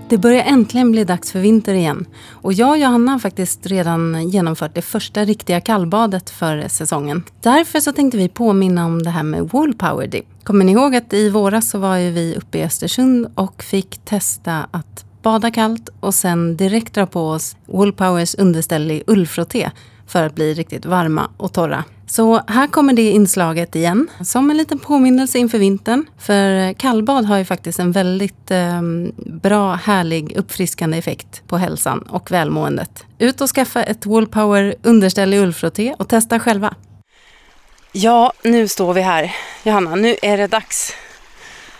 Det 0.09 0.19
börjar 0.19 0.45
äntligen 0.45 0.93
bli 0.93 1.05
dags 1.05 1.33
för 1.33 1.41
vinter 1.41 1.75
igen. 1.75 2.07
Och 2.31 2.53
jag 2.53 2.71
och 2.71 2.79
Johanna 2.79 3.13
har 3.13 3.19
faktiskt 3.19 3.67
redan 3.67 4.29
genomfört 4.29 4.75
det 4.75 4.83
första 4.83 5.25
riktiga 5.25 5.61
kallbadet 5.61 6.31
för 6.31 6.69
säsongen. 6.69 7.23
Därför 7.43 7.81
så 7.81 7.93
tänkte 7.93 8.19
vi 8.19 8.29
påminna 8.29 8.87
om 8.87 9.03
det 9.03 9.11
här 9.11 9.23
med 9.23 9.49
Wool 9.53 9.75
Power 9.75 10.07
Dip. 10.07 10.25
Kommer 10.45 10.65
ni 10.65 10.73
ihåg 10.73 10.97
att 10.97 11.13
i 11.13 11.31
våras 11.31 11.71
så 11.71 11.79
var 11.79 11.97
ju 11.97 12.11
vi 12.11 12.35
uppe 12.37 12.59
i 12.59 12.65
Östersund 12.65 13.33
och 13.35 13.63
fick 13.63 13.99
testa 14.05 14.67
att 14.71 15.05
bada 15.23 15.51
kallt 15.51 15.89
och 16.01 16.15
sen 16.15 16.57
direkt 16.57 16.95
dra 16.95 17.07
på 17.07 17.29
oss 17.29 17.57
Wool 17.67 17.93
Powers 17.93 18.35
underställ 18.35 18.91
i 18.91 19.03
ullfrotté 19.07 19.71
för 20.07 20.23
att 20.23 20.35
bli 20.35 20.55
riktigt 20.55 20.85
varma 20.85 21.31
och 21.37 21.53
torra. 21.53 21.85
Så 22.07 22.43
här 22.49 22.67
kommer 22.67 22.93
det 22.93 23.11
inslaget 23.11 23.77
igen, 23.77 24.09
som 24.25 24.51
en 24.51 24.57
liten 24.57 24.79
påminnelse 24.79 25.39
inför 25.39 25.59
vintern. 25.59 26.07
För 26.19 26.73
kallbad 26.73 27.25
har 27.25 27.39
ju 27.39 27.45
faktiskt 27.45 27.79
en 27.79 27.93
väldigt 27.93 28.51
eh, 28.51 28.83
bra, 29.17 29.75
härlig, 29.75 30.37
uppfriskande 30.37 30.99
effekt 30.99 31.43
på 31.47 31.57
hälsan 31.57 31.99
och 31.99 32.31
välmåendet. 32.31 33.05
Ut 33.19 33.41
och 33.41 33.49
skaffa 33.49 33.83
ett 33.83 34.07
Wallpower 34.07 34.75
underställ 34.83 35.35
i 35.35 35.39
ullfrotté 35.39 35.95
och 35.99 36.09
testa 36.09 36.41
själva. 36.41 36.75
Ja, 37.93 38.33
nu 38.43 38.69
står 38.69 38.95
vi 38.95 39.01
här. 39.01 39.35
Johanna, 39.63 39.95
nu 39.95 40.17
är 40.23 40.37
det 40.37 40.47
dags. 40.47 40.93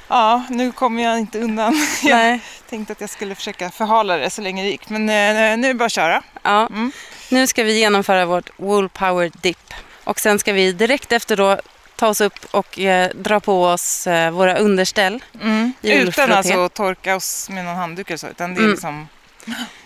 Ja, 0.09 0.43
nu 0.51 0.73
kommer 0.73 1.03
jag 1.03 1.19
inte 1.19 1.41
undan. 1.41 1.75
Nej. 2.05 2.43
Tänkte 2.71 2.93
att 2.93 3.01
jag 3.01 3.11
skulle 3.11 3.35
försöka 3.35 3.71
förhala 3.71 4.17
det 4.17 4.31
så 4.31 4.43
länge 4.43 4.63
det 4.63 4.69
gick. 4.69 4.89
Men 4.89 5.03
eh, 5.03 5.59
nu 5.59 5.65
är 5.65 5.69
det 5.69 5.75
bara 5.75 5.85
att 5.85 5.93
köra. 5.93 6.23
Ja. 6.43 6.67
Mm. 6.67 6.93
Nu 7.31 7.47
ska 7.47 7.63
vi 7.63 7.79
genomföra 7.79 8.27
vårt 8.27 8.51
Wool 8.57 8.89
Power 8.89 9.31
Dip. 9.43 9.75
Och 10.05 10.21
sen 10.21 10.39
ska 10.39 10.53
vi 10.53 10.73
direkt 10.73 11.13
efter 11.13 11.37
då 11.37 11.61
ta 11.97 12.09
oss 12.09 12.21
upp 12.21 12.39
och 12.51 12.79
eh, 12.79 13.11
dra 13.15 13.41
på 13.41 13.65
oss 13.65 14.07
eh, 14.07 14.31
våra 14.31 14.57
underställ. 14.59 15.25
Mm. 15.43 15.73
Utan 15.83 16.33
alltså 16.33 16.59
att 16.65 16.75
torka 16.75 17.17
oss 17.17 17.49
med 17.51 17.65
någon 17.65 17.77
handduk 17.77 18.11
eller 18.11 18.19
så. 18.19 18.27
Utan 18.27 18.55
det 18.55 18.59
är 18.59 18.63
Mm. 18.63 18.71
liksom... 18.71 19.09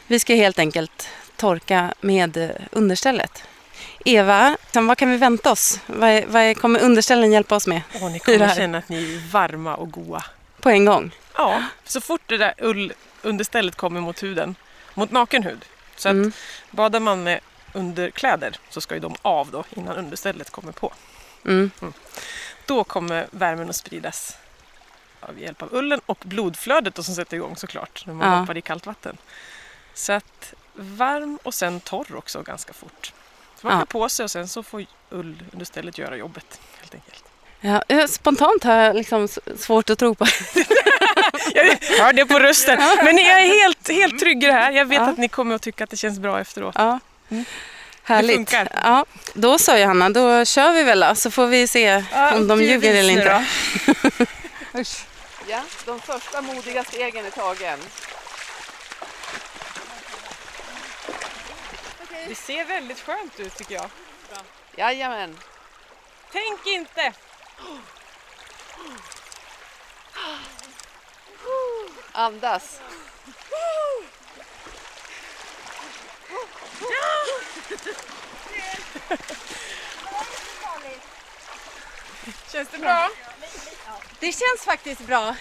Vi 0.07 0.19
ska 0.19 0.35
helt 0.35 0.59
enkelt 0.59 1.09
torka 1.37 1.95
med 2.01 2.37
eh, 2.37 2.51
understället. 2.73 3.43
Eva, 4.05 4.57
vad 4.73 4.99
kan 4.99 5.11
vi 5.11 5.17
vänta 5.17 5.53
oss? 5.53 5.81
Vad, 5.87 6.25
vad 6.25 6.57
kommer 6.57 6.81
underställen 6.81 7.33
hjälpa 7.33 7.57
oss 7.57 7.67
med 7.67 7.81
Och 8.03 8.11
ni 8.11 8.19
kommer 8.19 8.55
känna 8.55 8.79
att 8.79 8.89
ni 8.89 9.15
är 9.15 9.33
varma 9.33 9.75
och 9.75 9.91
goa. 9.91 10.25
På 10.61 10.71
en 10.71 10.85
gång? 10.85 11.15
Ja, 11.37 11.63
så 11.85 12.01
fort 12.01 12.21
det 12.27 12.37
där 12.37 12.55
ullunderstället 12.59 13.75
kommer 13.77 14.01
mot 14.01 14.23
huden, 14.23 14.55
mot 14.95 15.11
naken 15.11 15.43
hud. 15.43 15.65
Så 15.97 16.09
att 16.09 16.13
Mm. 16.15 16.33
badar 16.71 17.01
man 17.01 17.23
med 17.23 17.41
underkläder 17.73 18.57
så 18.71 18.81
ska 18.81 18.95
ju 18.95 19.01
de 19.01 19.15
av 19.23 19.51
då 19.51 19.65
innan 19.71 19.97
understället 19.97 20.51
kommer 20.51 20.73
på. 20.73 20.93
Mm. 21.47 21.71
Då 22.67 22.85
kommer 22.85 23.27
värmen 23.31 23.69
att 23.71 23.77
spridas 23.77 24.37
av 25.21 25.39
hjälp 25.39 25.63
av 25.63 25.69
ullen 25.75 26.01
och 26.07 26.19
blodflödet 26.25 26.95
då 26.95 27.03
som 27.03 27.15
sätter 27.15 27.37
igång 27.37 27.57
såklart 27.57 28.07
när 28.07 28.15
man 28.15 28.33
Ja. 28.33 28.39
hoppar 28.39 28.57
i 28.57 28.63
kallt 28.63 28.87
vatten. 28.87 29.17
Så 29.95 30.13
att 30.13 30.55
varm 30.75 31.39
och 31.43 31.55
sen 31.55 31.81
torr 31.81 32.17
också 32.17 32.43
ganska 32.43 32.73
fort. 32.73 33.13
Så 33.61 33.67
man 33.67 33.79
Ja. 33.79 33.87
på 33.87 34.09
sig 34.09 34.25
och 34.25 34.31
sen 34.31 34.49
så 34.49 34.63
får 34.63 34.85
ullunderstället 35.11 35.99
göra 35.99 36.17
jobbet 36.17 36.61
helt 36.81 36.95
enkelt. 36.95 37.25
Ja, 37.61 37.83
spontant 38.09 38.65
har 38.65 38.75
jag 38.77 38.97
liksom 38.97 39.29
svårt 39.59 39.91
att 39.91 39.99
tro 39.99 40.15
på. 40.15 40.27
Jag 41.55 41.65
hör 41.99 42.13
det 42.13 42.27
på 42.27 42.39
rösten. 42.39 42.79
Men 43.05 43.17
jag 43.19 43.43
är 43.43 43.63
helt, 43.63 43.89
helt 43.89 44.19
trygg 44.19 44.45
i 44.45 44.47
det 44.47 44.53
här. 44.53 44.71
Jag 44.73 44.85
vet 44.85 44.99
Ja. 44.99 45.05
att 45.11 45.19
ni 45.19 45.29
kommer 45.29 45.55
att 45.55 45.63
tycka 45.63 45.85
att 45.85 45.91
det 45.91 45.97
känns 45.97 46.19
bra 46.19 46.41
efteråt. 46.41 46.75
Ja. 46.79 46.99
Härligt. 48.05 48.37
funkar. 48.37 48.69
Ja, 48.85 49.05
då 49.35 49.59
sa 49.59 49.79
jag 49.79 49.87
Hanna, 49.87 50.11
då 50.11 50.45
kör 50.45 50.73
vi 50.73 50.83
väl 50.83 51.01
då, 51.01 51.15
så 51.15 51.31
får 51.31 51.47
vi 51.47 51.69
se 51.69 52.05
om 52.35 52.49
de 52.49 52.63
ljuger 52.63 52.95
eller 52.95 53.11
inte. 53.13 53.45
Ja, 55.49 55.63
de 55.87 56.01
första 56.01 56.43
modiga 56.43 56.85
stegen 56.85 57.27
är 57.27 57.31
tagen. 57.31 57.79
Det 62.29 62.35
ser 62.35 62.65
väldigt 62.65 63.01
skönt 63.01 63.41
ut 63.41 63.57
tycker 63.57 63.75
jag. 63.75 63.91
Jajamän. 64.77 65.37
Tänk 66.33 66.67
inte! 66.67 67.13
Andas. 72.13 72.81
Känns 82.53 82.69
det 82.71 82.79
bra? 82.79 83.09
Det 84.19 84.33
känns 84.33 84.65
faktiskt 84.65 85.01
bra. 85.01 85.37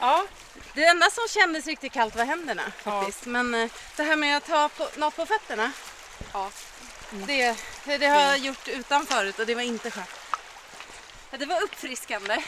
Ja. 0.00 0.26
Det 0.74 0.84
enda 0.84 1.10
som 1.10 1.28
kändes 1.28 1.66
riktigt 1.66 1.92
kallt 1.92 2.16
var 2.16 2.24
händerna 2.24 2.62
faktiskt. 2.82 3.26
Men 3.26 3.54
eh, 3.54 3.70
det 3.96 4.02
här 4.02 4.16
med 4.16 4.36
att 4.36 4.46
ta 4.46 4.68
på, 4.68 4.88
något 4.96 5.16
på 5.16 5.26
fötterna, 5.26 5.72
Ja. 6.32 6.50
det, 7.10 7.56
det, 7.84 7.98
det 7.98 8.06
har 8.06 8.20
jag 8.20 8.38
gjort 8.38 8.68
utan 8.68 9.06
förut 9.06 9.38
och 9.38 9.46
det 9.46 9.54
var 9.54 9.62
inte 9.62 9.90
skönt. 9.90 10.21
Ja, 11.32 11.38
Det 11.38 11.46
var 11.46 11.60
uppfriskande. 11.62 12.42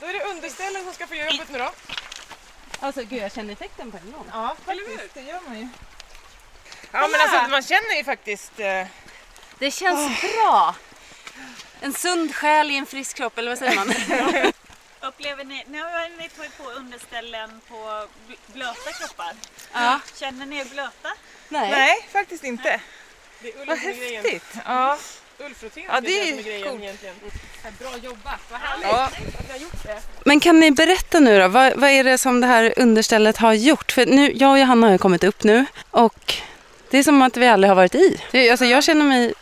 Då 0.00 0.06
är 0.06 0.12
det 0.12 0.24
underställen 0.24 0.84
som 0.84 0.92
ska 0.94 1.06
få 1.06 1.14
göra 1.14 1.30
jobbet 1.30 1.48
nu 1.50 1.58
då. 1.58 1.72
Alltså 2.80 3.02
gud, 3.04 3.22
jag 3.22 3.32
känner 3.32 3.52
effekten 3.52 3.90
på 3.92 3.96
en 3.96 4.12
gång. 4.12 4.26
Ja, 4.32 4.56
faktiskt. 4.66 5.14
Det 5.14 5.22
gör 5.22 5.40
man 5.40 5.58
ju. 5.58 5.68
Ja, 6.92 7.08
men 7.08 7.20
alltså 7.20 7.50
man 7.50 7.62
känner 7.62 7.96
ju 7.96 8.04
faktiskt... 8.04 8.60
Eh, 8.60 8.86
Det 9.58 9.70
känns 9.70 10.20
bra. 10.20 10.74
En 11.80 11.92
sund 11.94 12.34
själ 12.34 12.70
i 12.70 12.76
en 12.76 12.86
frisk 12.86 13.16
kropp, 13.16 13.38
eller 13.38 13.50
vad 13.50 13.58
säger 13.58 13.74
man? 13.76 14.52
Upplever 15.00 15.44
ni, 15.44 15.64
nu 15.66 15.82
har 15.82 16.08
ni 16.18 16.28
tagit 16.28 16.58
på 16.58 16.70
underställen 16.70 17.60
på 17.68 17.74
bl- 18.28 18.38
blöta 18.46 18.92
kroppar. 18.92 19.32
ja. 19.72 20.00
Känner 20.16 20.46
ni 20.46 20.56
er 20.58 20.64
blöta? 20.64 21.12
Nej. 21.48 21.70
nej, 21.70 22.08
faktiskt 22.12 22.44
inte. 22.44 22.80
Det 23.40 23.52
är 23.52 23.66
Vad 23.66 23.78
häftigt. 23.78 24.44
Ja. 24.64 24.98
Ullfrotté 25.46 25.84
Ja, 25.88 26.00
det 26.00 26.20
är 26.30 26.42
grejen 26.42 26.82
egentligen. 26.82 27.14
Bra 27.80 27.90
jobbat, 28.02 28.40
vad 28.50 28.60
härligt 28.60 28.86
Ja. 28.86 29.04
att 29.04 29.18
ni 29.46 29.52
har 29.52 29.58
gjort 29.58 29.82
det. 29.84 29.98
Men 30.24 30.40
kan 30.40 30.60
ni 30.60 30.70
berätta 30.70 31.20
nu 31.20 31.38
då, 31.40 31.48
vad, 31.48 31.72
vad 31.76 31.90
är 31.90 32.04
det 32.04 32.18
som 32.18 32.40
det 32.40 32.46
här 32.46 32.74
understället 32.76 33.36
har 33.36 33.52
gjort? 33.52 33.92
För 33.92 34.06
nu, 34.06 34.32
jag 34.34 34.50
och 34.50 34.58
Johanna 34.58 34.86
har 34.86 34.92
ju 34.92 34.98
kommit 34.98 35.24
upp 35.24 35.42
nu 35.44 35.66
och 35.90 36.34
det 36.90 36.98
är 36.98 37.02
som 37.02 37.22
att 37.22 37.36
vi 37.36 37.46
aldrig 37.48 37.70
har 37.70 37.74
varit 37.76 37.94
i. 37.94 38.20
Det, 38.30 38.50
alltså 38.50 38.64
jag 38.64 38.84
känner 38.84 39.04
mig 39.04 39.34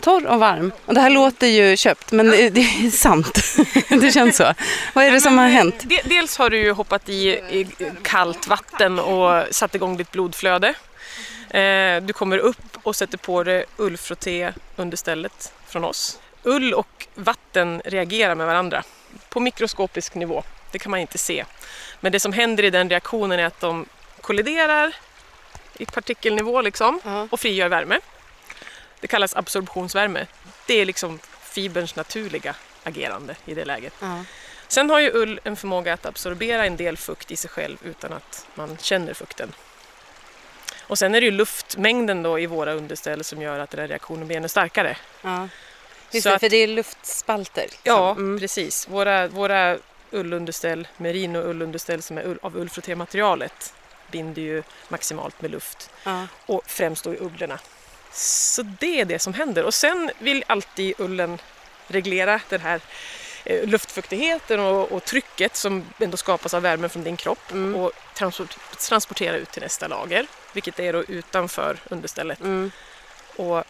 torr 0.00 0.26
och 0.26 0.38
varm. 0.40 0.72
Och 0.86 0.94
det 0.94 1.00
här 1.00 1.10
låter 1.10 1.46
ju 1.46 1.76
köpt, 1.76 2.12
men 2.12 2.30
det, 2.30 2.50
det 2.50 2.60
är 2.60 2.90
sant. 2.90 3.56
det 3.88 4.12
känns 4.12 4.36
så. 4.36 4.54
Vad 4.92 5.04
är 5.04 5.10
det 5.10 5.20
som 5.20 5.38
har 5.38 5.48
hänt? 5.48 5.74
De- 5.82 6.00
Dels 6.04 6.38
har 6.38 6.50
du 6.50 6.58
ju 6.58 6.72
hoppat 6.72 7.08
i, 7.08 7.28
i 7.28 7.66
kallt 8.02 8.46
vatten 8.46 8.98
och 8.98 9.44
satt 9.54 9.74
igång 9.74 9.96
ditt 9.96 10.10
blodflöde. 10.12 10.74
Eh, 11.60 12.02
Du 12.02 12.12
kommer 12.12 12.38
upp 12.38 12.78
och 12.82 12.96
sätter 12.96 13.18
på 13.18 13.42
dig 13.42 13.64
ullfrotté 13.76 14.52
understället 14.76 15.52
från 15.66 15.84
oss. 15.84 16.18
Ull 16.42 16.74
och 16.74 17.06
vatten 17.14 17.82
reagerar 17.84 18.34
med 18.34 18.46
varandra 18.46 18.82
på 19.28 19.40
mikroskopisk 19.40 20.14
nivå. 20.14 20.42
Det 20.72 20.78
kan 20.78 20.90
man 20.90 21.00
inte 21.00 21.18
se. 21.18 21.44
Men 22.00 22.12
det 22.12 22.20
som 22.20 22.32
händer 22.32 22.62
i 22.64 22.70
den 22.70 22.90
reaktionen 22.90 23.40
är 23.40 23.44
att 23.44 23.60
de 23.60 23.86
kolliderar 24.20 24.96
i 25.78 25.86
partikelnivå 25.86 26.60
liksom 26.62 27.00
och 27.30 27.40
frigör 27.40 27.68
värme. 27.68 28.00
Det 29.00 29.06
kallas 29.06 29.36
absorptionsvärme. 29.36 30.26
Det 30.66 30.74
är 30.74 30.84
liksom 30.86 31.18
fiberns 31.42 31.96
naturliga 31.96 32.54
agerande 32.84 33.36
i 33.44 33.54
det 33.54 33.64
läget. 33.64 33.92
Sen 34.68 34.90
har 34.90 35.00
ju 35.00 35.10
ull 35.14 35.40
en 35.44 35.56
förmåga 35.56 35.92
att 35.92 36.06
absorbera 36.06 36.66
en 36.66 36.76
del 36.76 36.96
fukt 36.96 37.30
i 37.30 37.36
sig 37.36 37.50
själv 37.50 37.76
utan 37.84 38.12
att 38.12 38.46
man 38.54 38.76
känner 38.80 39.14
fukten. 39.14 39.52
Och 40.86 40.98
sen 40.98 41.14
är 41.14 41.20
det 41.20 41.24
ju 41.24 41.30
luftmängden 41.30 42.22
då 42.22 42.38
i 42.38 42.46
våra 42.46 42.72
underställ 42.72 43.24
som 43.24 43.42
gör 43.42 43.58
att 43.58 43.70
den 43.70 43.80
här 43.80 43.88
reaktionen 43.88 44.26
blir 44.26 44.36
ännu 44.36 44.48
starkare. 44.48 44.96
Ja. 45.22 45.48
Just 46.10 46.26
det, 46.26 46.38
för 46.38 46.48
det 46.48 46.56
är 46.56 46.66
luftspalter. 46.66 47.62
liksom. 47.62 47.80
Ja, 47.82 48.10
Mm. 48.10 48.40
precis. 48.40 48.88
Våra, 48.88 49.28
våra 49.28 49.78
ullunderställ, 50.10 50.88
merino 50.96 51.38
ullunderställ 51.38 52.02
som 52.02 52.18
är 52.18 52.26
ull, 52.26 52.38
av 52.42 52.56
ullfrottématerialet 52.56 53.74
binder 54.10 54.42
ju 54.42 54.62
maximalt 54.88 55.42
med 55.42 55.50
luft 55.50 55.90
Ja. 56.04 56.26
och 56.46 56.62
främst 56.66 57.04
då 57.04 57.14
i 57.14 57.18
ugglorna. 57.18 57.58
Så 58.12 58.62
det 58.62 59.00
är 59.00 59.04
det 59.04 59.18
som 59.18 59.34
händer. 59.34 59.64
Och 59.64 59.74
sen 59.74 60.10
vill 60.18 60.44
alltid 60.46 60.94
ullen 60.98 61.38
reglera 61.88 62.40
den 62.48 62.60
här 62.60 62.80
luftfuktigheten 63.44 64.60
och, 64.60 64.92
och 64.92 65.04
trycket 65.04 65.56
som 65.56 65.84
ändå 65.98 66.16
skapas 66.16 66.54
av 66.54 66.62
värmen 66.62 66.90
från 66.90 67.04
din 67.04 67.16
kropp 67.16 67.50
Mm. 67.50 67.74
och 67.80 67.92
transport, 68.14 68.56
transportera 68.78 69.36
ut 69.36 69.50
till 69.50 69.62
nästa 69.62 69.88
lager, 69.88 70.26
vilket 70.52 70.80
är 70.80 70.92
då 70.92 71.04
utanför 71.04 71.78
understället 71.90 72.40
Mm. 72.40 72.70
och 73.36 73.64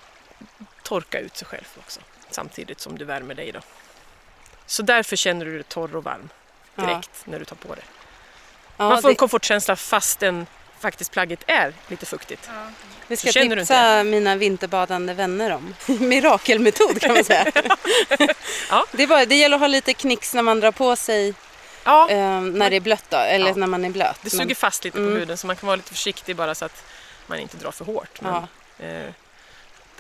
torka 0.83 1.19
ut 1.19 1.37
sig 1.37 1.49
själv 1.49 1.65
också 1.79 2.01
samtidigt 2.31 2.81
som 2.81 2.99
du 2.99 3.05
värmer 3.05 3.35
dig. 3.35 3.53
Då. 3.53 3.61
Så 4.67 4.83
därför 4.83 5.17
känner 5.17 5.45
du 5.45 5.53
dig 5.55 5.63
torr 5.63 5.97
och 5.97 6.05
varm 6.05 6.29
direkt 6.75 7.11
när 7.25 7.39
du 7.39 7.45
tar 7.45 7.57
på 7.57 7.75
det. 7.75 7.83
Ja, 8.77 8.89
Man 8.89 9.03
får 9.03 9.09
en 9.09 9.13
det, 9.13 9.19
komfortkänsla 9.19 9.77
fastän 9.77 10.47
faktiskt 10.81 11.13
plagget 11.13 11.41
är 11.47 11.73
lite 11.89 12.07
fuktigt. 12.07 12.51
vi 13.07 13.17
ska 13.17 13.27
så 13.27 13.33
känner 13.33 13.57
du 13.57 13.63
tipsa 13.63 14.05
mina 14.05 14.37
vinterbadande 14.37 15.15
vänner 15.15 15.51
om. 15.51 15.75
Mirakelmetod 16.01 17.01
kan 17.01 17.15
man 17.15 17.25
säga. 17.25 17.47
Ja. 18.71 18.85
det, 18.93 19.03
är 19.03 19.07
bara, 19.07 19.25
det 19.27 19.35
gäller 19.35 19.57
att 19.57 19.61
ha 19.61 19.67
lite 19.69 19.95
knix 19.95 20.35
när 20.35 20.43
man 20.43 20.61
drar 20.61 20.73
på 20.73 20.97
sig 20.97 21.35
Ja, 21.85 22.09
eh, 22.11 22.41
när 22.41 22.71
det 22.71 22.77
är 22.77 22.81
blött 22.81 23.05
då, 23.11 23.17
eller 23.17 23.49
Ja. 23.49 23.55
när 23.57 23.67
man 23.67 23.85
är 23.85 23.91
blöt. 23.91 24.17
det 24.23 24.33
Men- 24.33 24.41
suger 24.41 24.55
fast 24.55 24.85
lite 24.85 24.99
Mm. 24.99 25.13
på 25.13 25.19
huden 25.19 25.37
så 25.39 25.47
man 25.47 25.57
kan 25.57 25.67
vara 25.67 25.77
lite 25.77 25.91
försiktig 25.91 26.37
bara 26.37 26.55
så 26.55 26.65
att 26.65 26.85
man 27.27 27.39
inte 27.39 27.57
drar 27.57 27.71
för 27.71 27.85
hårt. 27.85 28.21
Men, 28.21 28.33
Ja. 28.79 28.85
eh, 28.87 29.11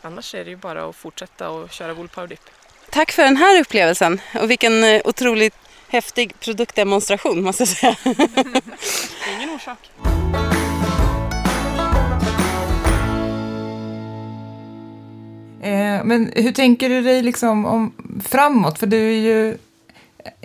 annars 0.02 0.34
är 0.34 0.44
det 0.44 0.50
ju 0.50 0.56
bara 0.56 0.84
att 0.88 0.96
fortsätta 0.96 1.48
och 1.50 1.70
köra 1.70 1.94
Wool 1.94 2.08
Power 2.08 2.28
Dip. 2.28 2.40
Tack 2.90 3.12
för 3.12 3.22
den 3.22 3.36
här 3.36 3.60
upplevelsen 3.60 4.20
och 4.40 4.50
vilken 4.50 4.84
eh, 4.84 5.00
otroligt 5.04 5.54
häftig 5.88 6.40
produktdemonstration 6.40 7.42
måste 7.42 7.62
jag 7.62 7.68
säga. 7.68 7.96
Ingen 9.36 9.50
orsak. 9.50 9.78
Eh, 15.64 16.04
men 16.04 16.30
hur 16.36 16.52
tänker 16.52 16.88
du 16.88 17.02
dig 17.02 17.22
liksom 17.22 17.66
om 17.66 17.92
framåt? 18.24 18.78
För 18.78 18.86
du 18.86 18.96
är 18.96 19.20
ju 19.20 19.56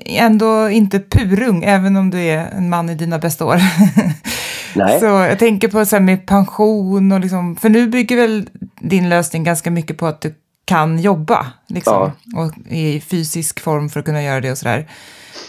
ändå 0.05 0.69
inte 0.69 0.99
purung, 0.99 1.63
även 1.63 1.95
om 1.97 2.09
du 2.09 2.19
är 2.19 2.51
en 2.51 2.69
man 2.69 2.89
i 2.89 2.95
dina 2.95 3.19
bästa 3.19 3.45
år. 3.45 3.55
Nej. 4.75 4.99
Så 4.99 5.05
jag 5.05 5.39
tänker 5.39 5.67
på 5.67 5.85
så 5.85 5.95
här 5.95 6.03
med 6.03 6.25
pension 6.25 7.11
och 7.11 7.19
liksom, 7.19 7.55
för 7.55 7.69
nu 7.69 7.87
bygger 7.87 8.15
väl 8.15 8.49
din 8.79 9.09
lösning 9.09 9.43
ganska 9.43 9.71
mycket 9.71 9.97
på 9.97 10.05
att 10.05 10.21
du 10.21 10.33
kan 10.65 10.99
jobba, 10.99 11.45
liksom, 11.67 12.11
och 12.35 12.53
är 12.69 12.95
i 12.95 13.01
fysisk 13.01 13.59
form 13.59 13.89
för 13.89 13.99
att 13.99 14.05
kunna 14.05 14.23
göra 14.23 14.41
det 14.41 14.51
och 14.51 14.57
sådär. 14.57 14.87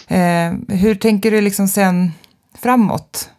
Eh, 0.07 0.77
hur 0.77 0.95
tänker 0.95 1.31
du 1.31 1.41
liksom 1.41 1.67
sen 1.67 2.11
framåt? 2.61 3.29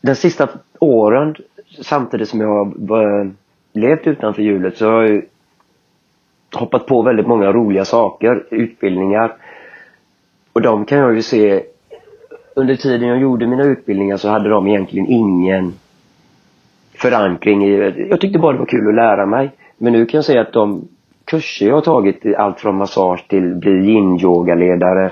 De 0.00 0.14
sista 0.14 0.48
åren, 0.80 1.34
samtidigt 1.82 2.28
som 2.28 2.40
jag 2.40 2.48
har 2.88 3.20
eh, 3.20 3.30
levt 3.72 4.06
utanför 4.06 4.42
hjulet, 4.42 4.76
så 4.76 4.90
har 4.90 5.02
jag 5.02 5.22
hoppat 6.56 6.86
på 6.86 7.02
väldigt 7.02 7.26
många 7.26 7.52
roliga 7.52 7.84
saker, 7.84 8.44
utbildningar. 8.50 9.34
Och 10.52 10.62
de 10.62 10.84
kan 10.84 10.98
jag 10.98 11.14
ju 11.14 11.22
se, 11.22 11.62
under 12.54 12.76
tiden 12.76 13.08
jag 13.08 13.18
gjorde 13.18 13.46
mina 13.46 13.64
utbildningar 13.64 14.16
så 14.16 14.28
hade 14.28 14.48
de 14.48 14.66
egentligen 14.66 15.06
ingen 15.06 15.74
förankring 16.94 17.64
i, 17.64 18.06
jag 18.10 18.20
tyckte 18.20 18.38
bara 18.38 18.52
det 18.52 18.58
var 18.58 18.66
kul 18.66 18.88
att 18.88 18.94
lära 18.94 19.26
mig. 19.26 19.50
Men 19.78 19.92
nu 19.92 20.06
kan 20.06 20.18
jag 20.18 20.24
säga 20.24 20.40
att 20.40 20.52
de 20.52 20.88
kurser 21.24 21.66
jag 21.66 21.74
har 21.74 21.80
tagit, 21.80 22.34
allt 22.36 22.60
från 22.60 22.76
massage 22.76 23.28
till 23.28 23.54
bli 23.54 23.72
yin-yogaledare, 23.72 25.10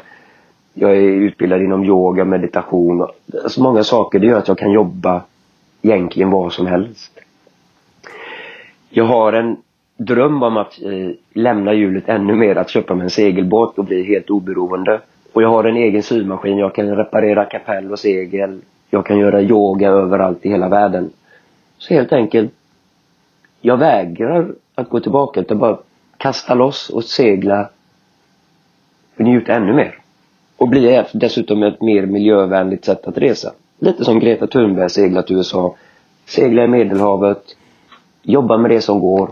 jag 0.75 0.91
är 0.91 1.01
utbildad 1.01 1.63
inom 1.63 1.85
yoga, 1.85 2.25
meditation, 2.25 3.07
alltså 3.45 3.63
många 3.63 3.85
saker, 3.85 4.19
det 4.19 4.27
gör 4.27 4.39
att 4.39 4.49
jag 4.49 4.59
kan 4.59 4.73
jobba 4.73 5.23
egentligen 5.83 6.31
vad 6.31 6.53
som 6.53 6.67
helst. 6.67 7.21
Jag 8.91 9.05
har 9.05 9.33
en 9.33 9.57
dröm 9.97 10.43
om 10.43 10.57
att 10.57 10.83
eh, 10.83 11.11
lämna 11.33 11.75
hjulet 11.75 12.09
ännu 12.09 12.35
mer, 12.35 12.57
att 12.57 12.71
köpa 12.71 12.95
mig 12.95 13.05
en 13.05 13.11
segelbåt 13.11 13.79
och 13.79 13.85
bli 13.85 14.05
helt 14.05 14.31
oberoende. 14.31 15.01
Och 15.33 15.43
jag 15.43 15.49
har 15.49 15.65
en 15.65 15.77
egen 15.77 16.03
symaskin, 16.03 16.59
jag 16.59 16.75
kan 16.75 16.97
reparera 16.97 17.45
kapell 17.45 17.93
och 17.93 17.99
segel, 17.99 18.61
jag 18.91 19.07
kan 19.07 19.19
göra 19.19 19.43
yoga 19.43 19.89
överallt 19.89 20.47
i 20.47 20.49
hela 20.49 20.69
världen. 20.69 21.11
Så 21.79 21.95
helt 21.95 22.13
enkelt, 22.13 22.53
jag 23.61 23.77
vägrar 23.77 24.55
att 24.75 24.89
gå 24.89 25.01
tillbaka 25.01 25.41
utan 25.41 25.59
bara 25.59 25.79
kasta 26.17 26.55
loss 26.55 26.91
och 26.91 27.05
segla 27.05 27.69
och 29.17 29.25
njuta 29.25 29.53
ännu 29.53 29.73
mer. 29.73 29.99
Och 30.57 30.69
bli 30.69 31.05
dessutom 31.13 31.63
ett 31.63 31.81
mer 31.81 32.07
miljövänligt 32.07 32.85
sätt 32.85 33.07
att 33.07 33.19
resa. 33.19 33.53
Lite 33.79 34.05
som 34.05 34.21
Greta 34.21 34.47
Thunberg 34.47 34.91
seglat 34.91 35.27
till 35.27 35.37
USA, 35.37 35.77
segla 36.27 36.65
i 36.65 36.69
Medelhavet, 36.69 37.57
jobba 38.25 38.57
med 38.57 38.71
det 38.71 38.81
som 38.81 39.01
går. 39.01 39.31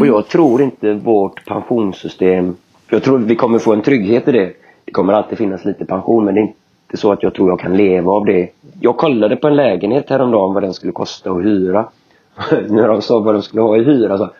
Och 0.00 0.06
jag 0.06 0.28
tror 0.28 0.62
inte 0.62 0.94
vårt 0.94 1.46
pensionssystem, 1.46 2.56
jag 2.88 3.02
tror 3.02 3.18
vi 3.18 3.36
kommer 3.36 3.58
få 3.58 3.72
en 3.72 3.82
trygghet 3.82 4.28
i 4.28 4.32
det. 4.32 4.52
Det 4.84 4.92
kommer 4.92 5.12
alltid 5.12 5.38
finnas 5.38 5.64
lite 5.64 5.84
pension 5.84 6.24
men 6.24 6.34
det 6.34 6.40
är 6.40 6.42
inte 6.42 6.96
så 6.96 7.12
att 7.12 7.22
jag 7.22 7.34
tror 7.34 7.48
jag 7.48 7.60
kan 7.60 7.76
leva 7.76 8.12
av 8.12 8.24
det. 8.24 8.48
Jag 8.80 8.96
kollade 8.96 9.36
på 9.36 9.48
en 9.48 9.56
lägenhet 9.56 10.10
häromdagen 10.10 10.54
vad 10.54 10.62
den 10.62 10.74
skulle 10.74 10.92
kosta 10.92 11.30
att 11.30 11.44
hyra. 11.44 11.88
När 12.68 12.88
de 12.88 13.02
sa 13.02 13.18
vad 13.18 13.34
de 13.34 13.42
skulle 13.42 13.62
ha 13.62 13.76
i 13.76 13.84
hyra 13.84 14.18
så, 14.18 14.30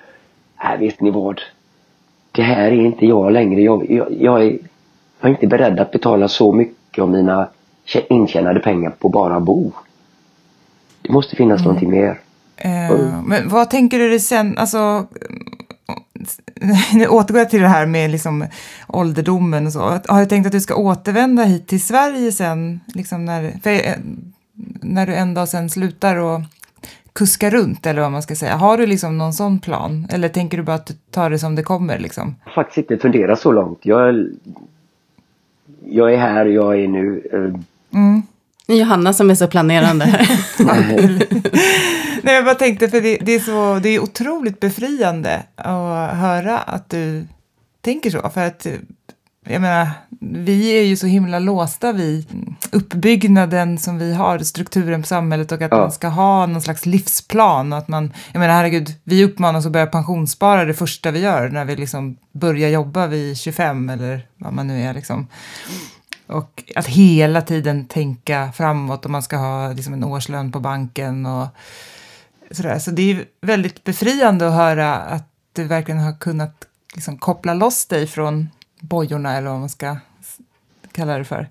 nej 0.64 0.78
vet 0.78 1.00
ni 1.00 1.10
vad? 1.10 1.40
Det 2.32 2.42
här 2.42 2.66
är 2.66 2.84
inte 2.84 3.06
jag 3.06 3.32
längre. 3.32 3.60
Jag, 3.60 3.90
jag, 3.90 4.12
jag, 4.20 4.42
är, 4.42 4.58
jag 5.20 5.28
är 5.28 5.28
inte 5.28 5.46
beredd 5.46 5.80
att 5.80 5.90
betala 5.90 6.28
så 6.28 6.52
mycket 6.52 7.02
av 7.02 7.10
mina 7.10 7.48
intjänade 8.08 8.60
pengar 8.60 8.90
på 8.90 9.08
bara 9.08 9.40
bo. 9.40 9.72
Det 11.02 11.12
måste 11.12 11.36
finnas 11.36 11.64
någonting 11.64 11.90
mer. 11.90 12.18
Eh, 12.64 13.22
men 13.26 13.48
vad 13.48 13.70
tänker 13.70 13.98
du 13.98 14.08
dig 14.08 14.20
sen, 14.20 14.58
alltså, 14.58 15.06
nu 16.94 17.06
återgår 17.06 17.38
jag 17.38 17.50
till 17.50 17.60
det 17.60 17.68
här 17.68 17.86
med 17.86 18.10
liksom 18.10 18.46
ålderdomen 18.88 19.66
och 19.66 19.72
så. 19.72 19.80
Har 20.08 20.20
du 20.20 20.26
tänkt 20.26 20.46
att 20.46 20.52
du 20.52 20.60
ska 20.60 20.74
återvända 20.74 21.42
hit 21.44 21.66
till 21.66 21.82
Sverige 21.82 22.32
sen, 22.32 22.80
liksom 22.86 23.24
när, 23.24 23.44
eh, 23.64 23.94
när 24.82 25.06
du 25.06 25.14
en 25.14 25.34
dag 25.34 25.48
sen 25.48 25.70
slutar 25.70 26.16
och 26.16 26.40
kuska 27.12 27.50
runt 27.50 27.86
eller 27.86 28.02
vad 28.02 28.12
man 28.12 28.22
ska 28.22 28.34
säga? 28.34 28.56
Har 28.56 28.78
du 28.78 28.86
liksom 28.86 29.18
någon 29.18 29.32
sån 29.32 29.58
plan? 29.58 30.06
Eller 30.10 30.28
tänker 30.28 30.56
du 30.56 30.62
bara 30.62 30.76
att 30.76 30.86
du 30.86 30.94
tar 31.10 31.30
det 31.30 31.38
som 31.38 31.54
det 31.54 31.62
kommer 31.62 31.98
liksom? 31.98 32.34
Jag 32.44 32.50
har 32.52 32.54
faktiskt 32.64 32.78
inte 32.90 33.02
funderat 33.02 33.40
så 33.40 33.52
långt. 33.52 33.78
Jag, 33.82 34.26
jag 35.84 36.12
är 36.14 36.18
här, 36.18 36.46
jag 36.46 36.80
är 36.80 36.88
nu. 36.88 37.22
eh, 37.32 37.60
Mm. 38.00 38.22
Det 38.66 38.72
är 38.72 38.76
Johanna 38.78 39.12
som 39.12 39.30
är 39.30 39.34
så 39.34 39.46
planerande 39.46 40.04
här. 40.04 40.28
Nej, 42.22 42.34
jag 42.34 42.44
bara 42.44 42.54
tänkte, 42.54 42.88
för 42.88 43.00
det, 43.00 43.16
det, 43.16 43.32
är 43.32 43.40
så, 43.40 43.78
det 43.82 43.88
är 43.88 44.02
otroligt 44.02 44.60
befriande 44.60 45.42
att 45.56 46.16
höra 46.16 46.58
att 46.58 46.90
du 46.90 47.26
tänker 47.80 48.10
så. 48.10 48.30
För 48.34 48.46
att, 48.46 48.66
jag 49.48 49.60
menar, 49.62 49.90
vi 50.20 50.78
är 50.78 50.82
ju 50.82 50.96
så 50.96 51.06
himla 51.06 51.38
låsta 51.38 51.92
vid 51.92 52.26
uppbyggnaden 52.72 53.78
som 53.78 53.98
vi 53.98 54.14
har, 54.14 54.38
strukturen 54.38 55.02
på 55.02 55.08
samhället 55.08 55.52
och 55.52 55.62
att 55.62 55.70
Ja. 55.70 55.78
man 55.78 55.92
ska 55.92 56.08
ha 56.08 56.46
någon 56.46 56.62
slags 56.62 56.86
livsplan. 56.86 57.72
Och 57.72 57.78
att 57.78 57.88
man, 57.88 58.12
jag 58.32 58.40
menar, 58.40 58.54
herregud, 58.54 58.88
vi 59.04 59.24
uppmanas 59.24 59.66
att 59.66 59.72
börja 59.72 59.86
pensionsspara 59.86 60.64
det 60.64 60.74
första 60.74 61.10
vi 61.10 61.20
gör 61.20 61.48
när 61.48 61.64
vi 61.64 61.76
liksom 61.76 62.16
börjar 62.32 62.68
jobba 62.68 63.06
vid 63.06 63.36
25 63.38 63.90
eller 63.90 64.26
vad 64.36 64.52
man 64.52 64.66
nu 64.66 64.82
är. 64.82 64.94
Liksom. 64.94 65.26
Och 66.32 66.62
att 66.76 66.86
hela 66.86 67.40
tiden 67.40 67.84
tänka 67.84 68.52
framåt 68.52 69.04
och 69.04 69.10
man 69.10 69.22
ska 69.22 69.36
ha 69.36 69.72
liksom 69.72 69.94
en 69.94 70.04
årslön 70.04 70.52
på 70.52 70.60
banken 70.60 71.26
och 71.26 71.46
sådär. 72.50 72.78
Så 72.78 72.90
det 72.90 73.10
är 73.10 73.24
väldigt 73.40 73.84
befriande 73.84 74.46
att 74.46 74.54
höra 74.54 74.94
att 74.94 75.28
du 75.52 75.64
verkligen 75.64 76.00
har 76.00 76.12
kunnat 76.12 76.66
liksom 76.94 77.18
koppla 77.18 77.54
loss 77.54 77.86
dig 77.86 78.06
från 78.06 78.48
bojorna 78.80 79.36
eller 79.36 79.50
vad 79.50 79.60
man 79.60 79.68
ska 79.68 79.96
kalla 80.92 81.18
det 81.18 81.24
för. 81.24 81.46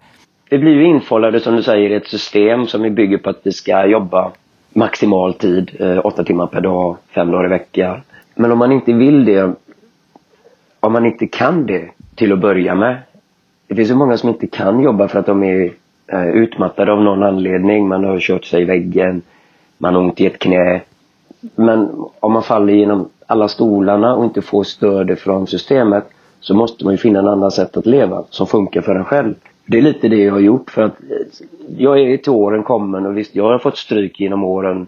Vi 0.50 0.58
blir 0.58 0.72
ju 0.72 0.86
infållade 0.86 1.40
som 1.40 1.56
du 1.56 1.64
säger 1.64 1.90
i 1.90 1.96
ett 1.96 2.08
system 2.08 2.68
som 2.68 2.82
vi 2.82 2.90
bygger 2.90 3.18
på 3.18 3.30
att 3.30 3.40
vi 3.44 3.52
ska 3.52 3.86
jobba 3.86 4.32
maximal 4.74 5.34
tid, 5.34 5.72
eh, 5.80 6.06
åtta 6.06 6.24
timmar 6.24 6.48
per 6.48 6.62
dag, 6.62 6.98
fem 7.16 7.32
dagar 7.32 7.46
i 7.46 7.50
veckan. 7.50 8.02
Men 8.36 8.52
om 8.52 8.58
man 8.58 8.72
inte 8.72 8.94
vill 8.94 9.26
det, 9.26 9.54
om 10.80 10.94
man 10.94 11.06
inte 11.06 11.28
kan 11.28 11.66
det 11.66 11.92
till 12.16 12.34
att 12.34 12.40
börja 12.40 12.76
med. 12.76 12.98
Det 13.72 13.76
finns 13.76 13.90
ju 13.90 13.96
många 13.96 14.18
som 14.18 14.30
inte 14.30 14.48
kan 14.48 14.84
jobba 14.84 15.08
för 15.08 15.20
att 15.20 15.26
de 15.26 15.44
är 15.44 15.74
eh, 16.08 16.28
utmattade 16.28 16.92
av 16.92 17.02
någon 17.02 17.24
anledning. 17.24 17.88
Man 17.88 18.04
har 18.04 18.20
kört 18.20 18.46
sig 18.46 18.62
i 18.62 18.66
väggen, 18.66 19.22
man 19.78 19.96
har 19.96 20.02
ont 20.02 20.22
i 20.22 20.26
ett 20.26 20.40
knä. 20.40 20.82
Men 21.56 21.90
om 22.20 22.34
man 22.34 22.44
faller 22.44 22.74
genom 22.74 23.10
alla 23.28 23.48
stolarna 23.48 24.16
och 24.16 24.24
inte 24.24 24.42
får 24.42 24.64
stöd 24.64 25.20
från 25.20 25.48
systemet 25.48 26.04
så 26.40 26.54
måste 26.54 26.86
man 26.86 26.94
ju 26.94 26.98
finna 26.98 27.20
en 27.20 27.28
annan 27.28 27.52
sätt 27.52 27.78
att 27.78 27.86
leva 27.86 28.24
som 28.30 28.48
funkar 28.48 28.82
för 28.82 28.96
en 28.96 29.06
själv. 29.06 29.34
Det 29.66 29.78
är 29.78 29.82
lite 29.82 30.08
det 30.08 30.24
jag 30.24 30.34
har 30.34 30.40
gjort 30.40 30.72
för 30.72 30.82
att 30.82 31.02
eh, 31.02 31.46
jag 31.78 32.00
är 32.00 32.18
till 32.18 32.32
åren 32.32 32.64
kommen 32.64 33.06
och 33.06 33.18
visst, 33.18 33.36
jag 33.36 33.44
har 33.44 33.60
fått 33.60 33.78
stryk 33.78 34.20
genom 34.20 34.44
åren 34.44 34.88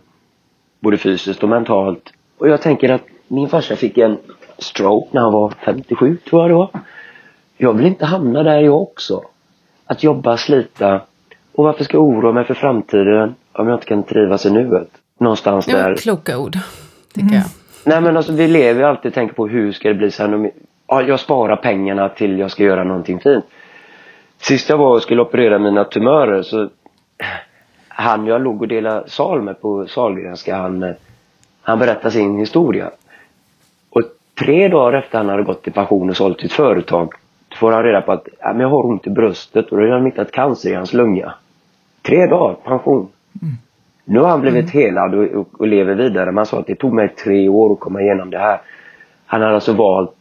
både 0.79 0.97
fysiskt 0.97 1.43
och 1.43 1.49
mentalt. 1.49 2.13
Och 2.37 2.49
jag 2.49 2.61
tänker 2.61 2.89
att 2.89 3.03
min 3.27 3.49
farsa 3.49 3.75
fick 3.75 3.97
en 3.97 4.17
stroke 4.57 5.07
när 5.11 5.21
han 5.21 5.33
var 5.33 5.53
57 5.65 6.17
tror 6.29 6.41
jag 6.41 6.49
det 6.49 6.55
var. 6.55 6.69
Jag 7.63 7.73
vill 7.73 7.85
inte 7.85 8.05
hamna 8.05 8.43
där 8.43 8.59
jag 8.59 8.81
också. 8.81 9.23
Att 9.85 10.03
jobba, 10.03 10.37
slita. 10.37 11.01
Och 11.55 11.63
varför 11.63 11.83
ska 11.83 11.97
jag 11.97 12.03
oroa 12.03 12.31
mig 12.31 12.43
för 12.43 12.53
framtiden 12.53 13.35
om 13.51 13.67
jag 13.67 13.75
inte 13.75 13.85
kan 13.85 14.03
trivas 14.03 14.45
i 14.45 14.51
nuet? 14.51 14.89
Någonstans 15.17 15.65
Det 15.65 15.71
där. 15.71 15.89
var 15.89 15.95
kloka 15.95 16.37
ord, 16.39 16.57
tycker 17.13 17.35
jag. 17.35 17.43
Nej 17.83 18.01
men 18.01 18.17
alltså 18.17 18.33
vi 18.33 18.47
lever 18.47 18.81
ju 18.81 18.87
alltid 18.87 19.09
och 19.09 19.13
tänker 19.15 19.35
på 19.35 19.47
hur 19.47 19.71
ska 19.71 19.87
det 19.89 19.95
bli 19.95 20.11
sen 20.11 20.51
ja, 20.87 21.01
jag 21.01 21.19
sparar 21.19 21.55
pengarna 21.55 22.09
till 22.09 22.39
jag 22.39 22.51
ska 22.51 22.63
göra 22.63 22.83
någonting 22.83 23.19
fint. 23.19 23.45
Sist 24.41 24.69
jag 24.69 24.77
var 24.77 24.95
och 24.95 25.01
skulle 25.01 25.21
operera 25.21 25.59
mina 25.59 25.83
tumörer 25.83 26.43
så 26.43 26.69
han 27.87 28.25
jag 28.25 28.41
låg 28.41 28.61
och 28.61 28.67
delade 28.67 29.09
sal 29.09 29.41
med 29.41 29.61
på 29.61 29.87
Sahlgrenska 29.87 30.55
han, 30.57 30.93
han 31.61 31.79
berättade 31.79 32.11
sin 32.11 32.37
historia. 32.39 32.91
Och 33.89 34.01
tre 34.39 34.67
dagar 34.67 34.97
efter 34.99 35.17
han 35.17 35.29
hade 35.29 35.43
gått 35.43 35.67
i 35.67 35.71
pension 35.71 36.09
och 36.09 36.17
sålt 36.17 36.39
sitt 36.41 36.53
företag 36.53 37.13
får 37.55 37.71
han 37.71 37.83
reda 37.83 38.01
på 38.01 38.11
att 38.11 38.27
ja, 38.39 38.51
men 38.51 38.59
jag 38.59 38.69
har 38.69 38.85
ont 38.85 39.07
i 39.07 39.09
bröstet 39.09 39.71
och 39.71 39.77
då 39.77 39.83
har 39.83 39.91
de 39.91 40.05
hittat 40.05 40.31
cancer 40.31 40.69
i 40.69 40.73
hans 40.73 40.93
lunga. 40.93 41.33
Tre 42.01 42.25
dagar, 42.25 42.53
pension. 42.63 43.07
Nu 44.05 44.19
har 44.19 44.27
han 44.27 44.41
blivit 44.41 44.69
helad 44.69 45.15
och, 45.15 45.23
och, 45.23 45.59
och 45.59 45.67
lever 45.67 45.95
vidare. 45.95 46.31
Man 46.31 46.45
sa 46.45 46.59
att 46.59 46.67
det 46.67 46.75
tog 46.75 46.93
mig 46.93 47.09
tre 47.09 47.49
år 47.49 47.73
att 47.73 47.79
komma 47.79 48.01
igenom 48.01 48.29
det 48.29 48.39
här. 48.39 48.61
Han 49.25 49.41
hade 49.41 49.55
alltså 49.55 49.73
valt 49.73 50.15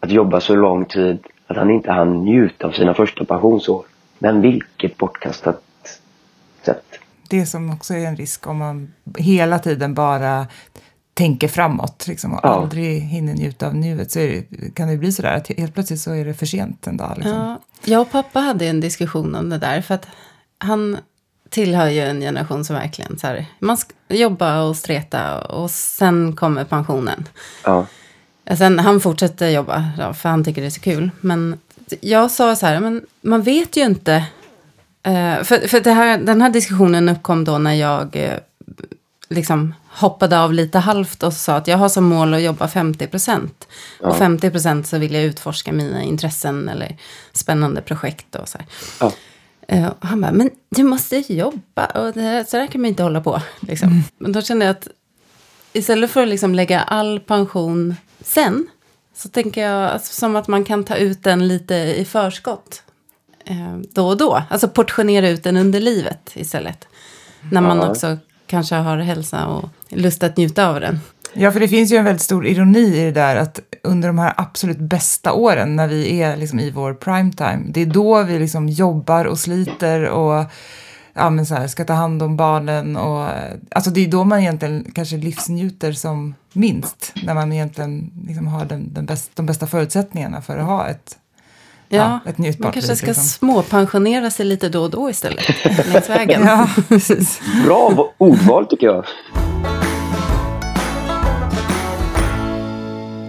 att 0.00 0.10
jobba 0.10 0.40
så 0.40 0.54
lång 0.54 0.84
tid 0.84 1.18
att 1.46 1.56
han 1.56 1.70
inte 1.70 1.92
hann 1.92 2.24
njuta 2.24 2.66
av 2.66 2.70
sina 2.70 2.94
första 2.94 3.24
pensionsår. 3.24 3.84
Men 4.18 4.40
vilket 4.40 4.96
bortkastat 4.96 5.62
sätt. 6.62 6.84
Det 7.30 7.46
som 7.46 7.70
också 7.70 7.94
är 7.94 8.06
en 8.06 8.16
risk 8.16 8.46
om 8.46 8.58
man 8.58 8.92
hela 9.18 9.58
tiden 9.58 9.94
bara 9.94 10.46
tänker 11.14 11.48
framåt 11.48 12.06
liksom, 12.06 12.34
och 12.34 12.40
Ja. 12.42 12.48
aldrig 12.48 13.00
hinner 13.00 13.34
njuta 13.34 13.66
av 13.66 13.74
nuet 13.74 14.10
så 14.10 14.18
är 14.18 14.44
det, 14.50 14.74
kan 14.74 14.88
det 14.88 14.96
bli 14.96 15.12
sådär 15.12 15.32
att 15.36 15.48
helt 15.58 15.74
plötsligt 15.74 16.00
så 16.00 16.12
är 16.12 16.24
det 16.24 16.34
för 16.34 16.46
sent 16.46 16.86
en 16.86 16.96
dag. 16.96 17.12
Liksom. 17.16 17.32
Ja, 17.36 17.60
jag 17.84 18.00
och 18.00 18.10
pappa 18.10 18.40
hade 18.40 18.66
en 18.66 18.80
diskussion 18.80 19.34
om 19.34 19.50
det 19.50 19.58
där. 19.58 19.80
För 19.80 19.94
att 19.94 20.06
han 20.58 20.98
tillhör 21.50 21.88
ju 21.88 22.00
en 22.00 22.20
generation 22.20 22.64
som 22.64 22.76
verkligen 22.76 23.18
så 23.18 23.26
här, 23.26 23.46
man 23.58 23.76
ska 23.76 23.92
jobba 24.08 24.62
och 24.62 24.76
streta 24.76 25.40
och 25.44 25.70
sen 25.70 26.36
kommer 26.36 26.64
pensionen. 26.64 27.28
Ja. 27.64 27.86
Sen, 28.58 28.78
han 28.78 29.00
fortsätter 29.00 29.48
jobba 29.48 29.84
då, 29.98 30.14
för 30.14 30.28
han 30.28 30.44
tycker 30.44 30.60
det 30.60 30.66
är 30.68 30.70
så 30.70 30.80
kul. 30.80 31.10
Men 31.20 31.58
jag 32.00 32.30
sa 32.30 32.56
så 32.56 32.66
här, 32.66 32.80
men 32.80 33.02
man 33.20 33.42
vet 33.42 33.76
ju 33.76 33.84
inte. 33.84 34.14
Eh, 35.02 35.42
för 35.42 35.68
för 35.68 35.80
det 35.80 35.92
här, 35.92 36.18
den 36.18 36.42
här 36.42 36.50
diskussionen 36.50 37.08
uppkom 37.08 37.44
då 37.44 37.58
när 37.58 37.74
jag 37.74 38.16
eh, 38.16 38.38
liksom 39.28 39.74
hoppade 39.88 40.40
av 40.40 40.52
lite 40.52 40.78
halvt 40.78 41.22
och 41.22 41.32
sa 41.32 41.56
att 41.56 41.68
jag 41.68 41.78
har 41.78 41.88
som 41.88 42.04
mål 42.04 42.34
att 42.34 42.42
jobba 42.42 42.68
50 42.68 43.06
procent. 43.06 43.68
Och 44.00 44.16
50 44.16 44.50
procent 44.50 44.86
så 44.86 44.98
vill 44.98 45.14
jag 45.14 45.24
utforska 45.24 45.72
mina 45.72 46.02
intressen 46.02 46.68
eller 46.68 46.96
spännande 47.32 47.80
projekt 47.80 48.34
och 48.34 48.48
så 48.48 48.58
här. 48.58 48.66
Ja. 49.00 49.12
Eh, 49.68 49.86
och 49.86 50.06
han 50.08 50.20
bara, 50.20 50.32
men 50.32 50.50
du 50.70 50.82
måste 50.82 51.32
jobba 51.32 51.86
och 51.86 52.12
det 52.12 52.20
här, 52.20 52.44
så 52.44 52.56
där 52.56 52.66
kan 52.66 52.80
man 52.80 52.88
inte 52.88 53.02
hålla 53.02 53.20
på. 53.20 53.40
Liksom. 53.60 54.02
Men 54.18 54.32
då 54.32 54.42
kände 54.42 54.64
jag 54.64 54.76
att 54.76 54.88
istället 55.72 56.10
för 56.10 56.22
att 56.22 56.28
liksom 56.28 56.54
lägga 56.54 56.80
all 56.80 57.20
pension 57.20 57.94
sen, 58.20 58.66
så 59.16 59.28
tänker 59.28 59.62
jag 59.68 59.90
alltså, 59.90 60.12
som 60.12 60.36
att 60.36 60.48
man 60.48 60.64
kan 60.64 60.84
ta 60.84 60.96
ut 60.96 61.22
den 61.22 61.48
lite 61.48 61.74
i 61.74 62.04
förskott. 62.04 62.82
Eh, 63.44 63.76
då 63.94 64.08
och 64.08 64.16
då. 64.16 64.42
Alltså 64.50 64.68
portionera 64.68 65.28
ut 65.28 65.42
den 65.44 65.56
under 65.56 65.80
livet 65.80 66.30
istället. 66.34 66.88
När 67.50 67.60
man 67.60 67.76
Ja. 67.78 67.88
också 67.90 68.18
kanske 68.46 68.74
har 68.74 68.98
hälsa 68.98 69.46
och 69.46 69.68
lust 69.88 70.22
att 70.22 70.36
njuta 70.36 70.68
av 70.68 70.80
den. 70.80 71.00
Ja, 71.32 71.52
för 71.52 71.60
det 71.60 71.68
finns 71.68 71.92
ju 71.92 71.96
en 71.96 72.04
väldigt 72.04 72.22
stor 72.22 72.46
ironi 72.46 73.00
i 73.00 73.04
det 73.04 73.10
där 73.10 73.36
att 73.36 73.60
under 73.82 74.08
de 74.08 74.18
här 74.18 74.34
absolut 74.36 74.78
bästa 74.78 75.32
åren 75.32 75.76
när 75.76 75.88
vi 75.88 76.22
är 76.22 76.36
liksom 76.36 76.60
i 76.60 76.70
vår 76.70 76.94
prime 76.94 77.32
time, 77.32 77.62
det 77.66 77.80
är 77.80 77.86
då 77.86 78.22
vi 78.22 78.38
liksom 78.38 78.68
jobbar 78.68 79.24
och 79.24 79.38
sliter 79.38 80.04
och 80.04 80.44
ja, 81.12 81.30
men 81.30 81.46
så 81.46 81.54
här, 81.54 81.66
ska 81.66 81.84
ta 81.84 81.92
hand 81.92 82.22
om 82.22 82.36
barnen 82.36 82.96
och 82.96 83.28
alltså 83.70 83.90
det 83.90 84.04
är 84.04 84.08
då 84.08 84.24
man 84.24 84.40
egentligen 84.40 84.92
kanske 84.94 85.16
livsnjuter 85.16 85.92
som 85.92 86.34
minst, 86.52 87.12
när 87.22 87.34
man 87.34 87.52
egentligen 87.52 88.10
liksom 88.26 88.46
har 88.46 88.64
den, 88.64 88.94
den 88.94 89.06
bäst, 89.06 89.30
de 89.34 89.46
bästa 89.46 89.66
förutsättningarna 89.66 90.42
för 90.42 90.58
att 90.58 90.66
ha 90.66 90.88
ett, 90.88 91.16
ja, 91.94 92.20
Ja, 92.24 92.30
ett 92.30 92.38
njutbart 92.38 92.64
man 92.64 92.72
kanske 92.72 92.96
ska 92.96 93.06
liksom. 93.06 93.24
småpensionera 93.24 94.30
sig 94.30 94.46
lite 94.46 94.68
då 94.68 94.82
och 94.82 94.90
då 94.90 95.10
istället. 95.10 95.44
längs 95.92 96.10
vägen. 96.10 96.42
Ja, 96.44 96.68
precis. 96.88 97.40
Bra 97.66 97.88
va- 97.96 98.08
ordval 98.18 98.66
tycker 98.66 98.86
jag. 98.86 99.04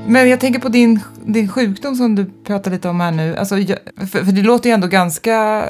Men 0.07 0.29
jag 0.29 0.39
tänker 0.39 0.59
på 0.59 0.69
din, 0.69 0.99
din 1.25 1.49
sjukdom 1.49 1.95
som 1.95 2.15
du 2.15 2.25
pratar 2.43 2.71
lite 2.71 2.89
om 2.89 2.99
här 2.99 3.11
nu. 3.11 3.35
Alltså, 3.35 3.55
för, 3.97 4.25
för 4.25 4.31
det 4.31 4.41
låter 4.41 4.69
ju 4.69 4.73
ändå 4.73 4.87
ganska 4.87 5.65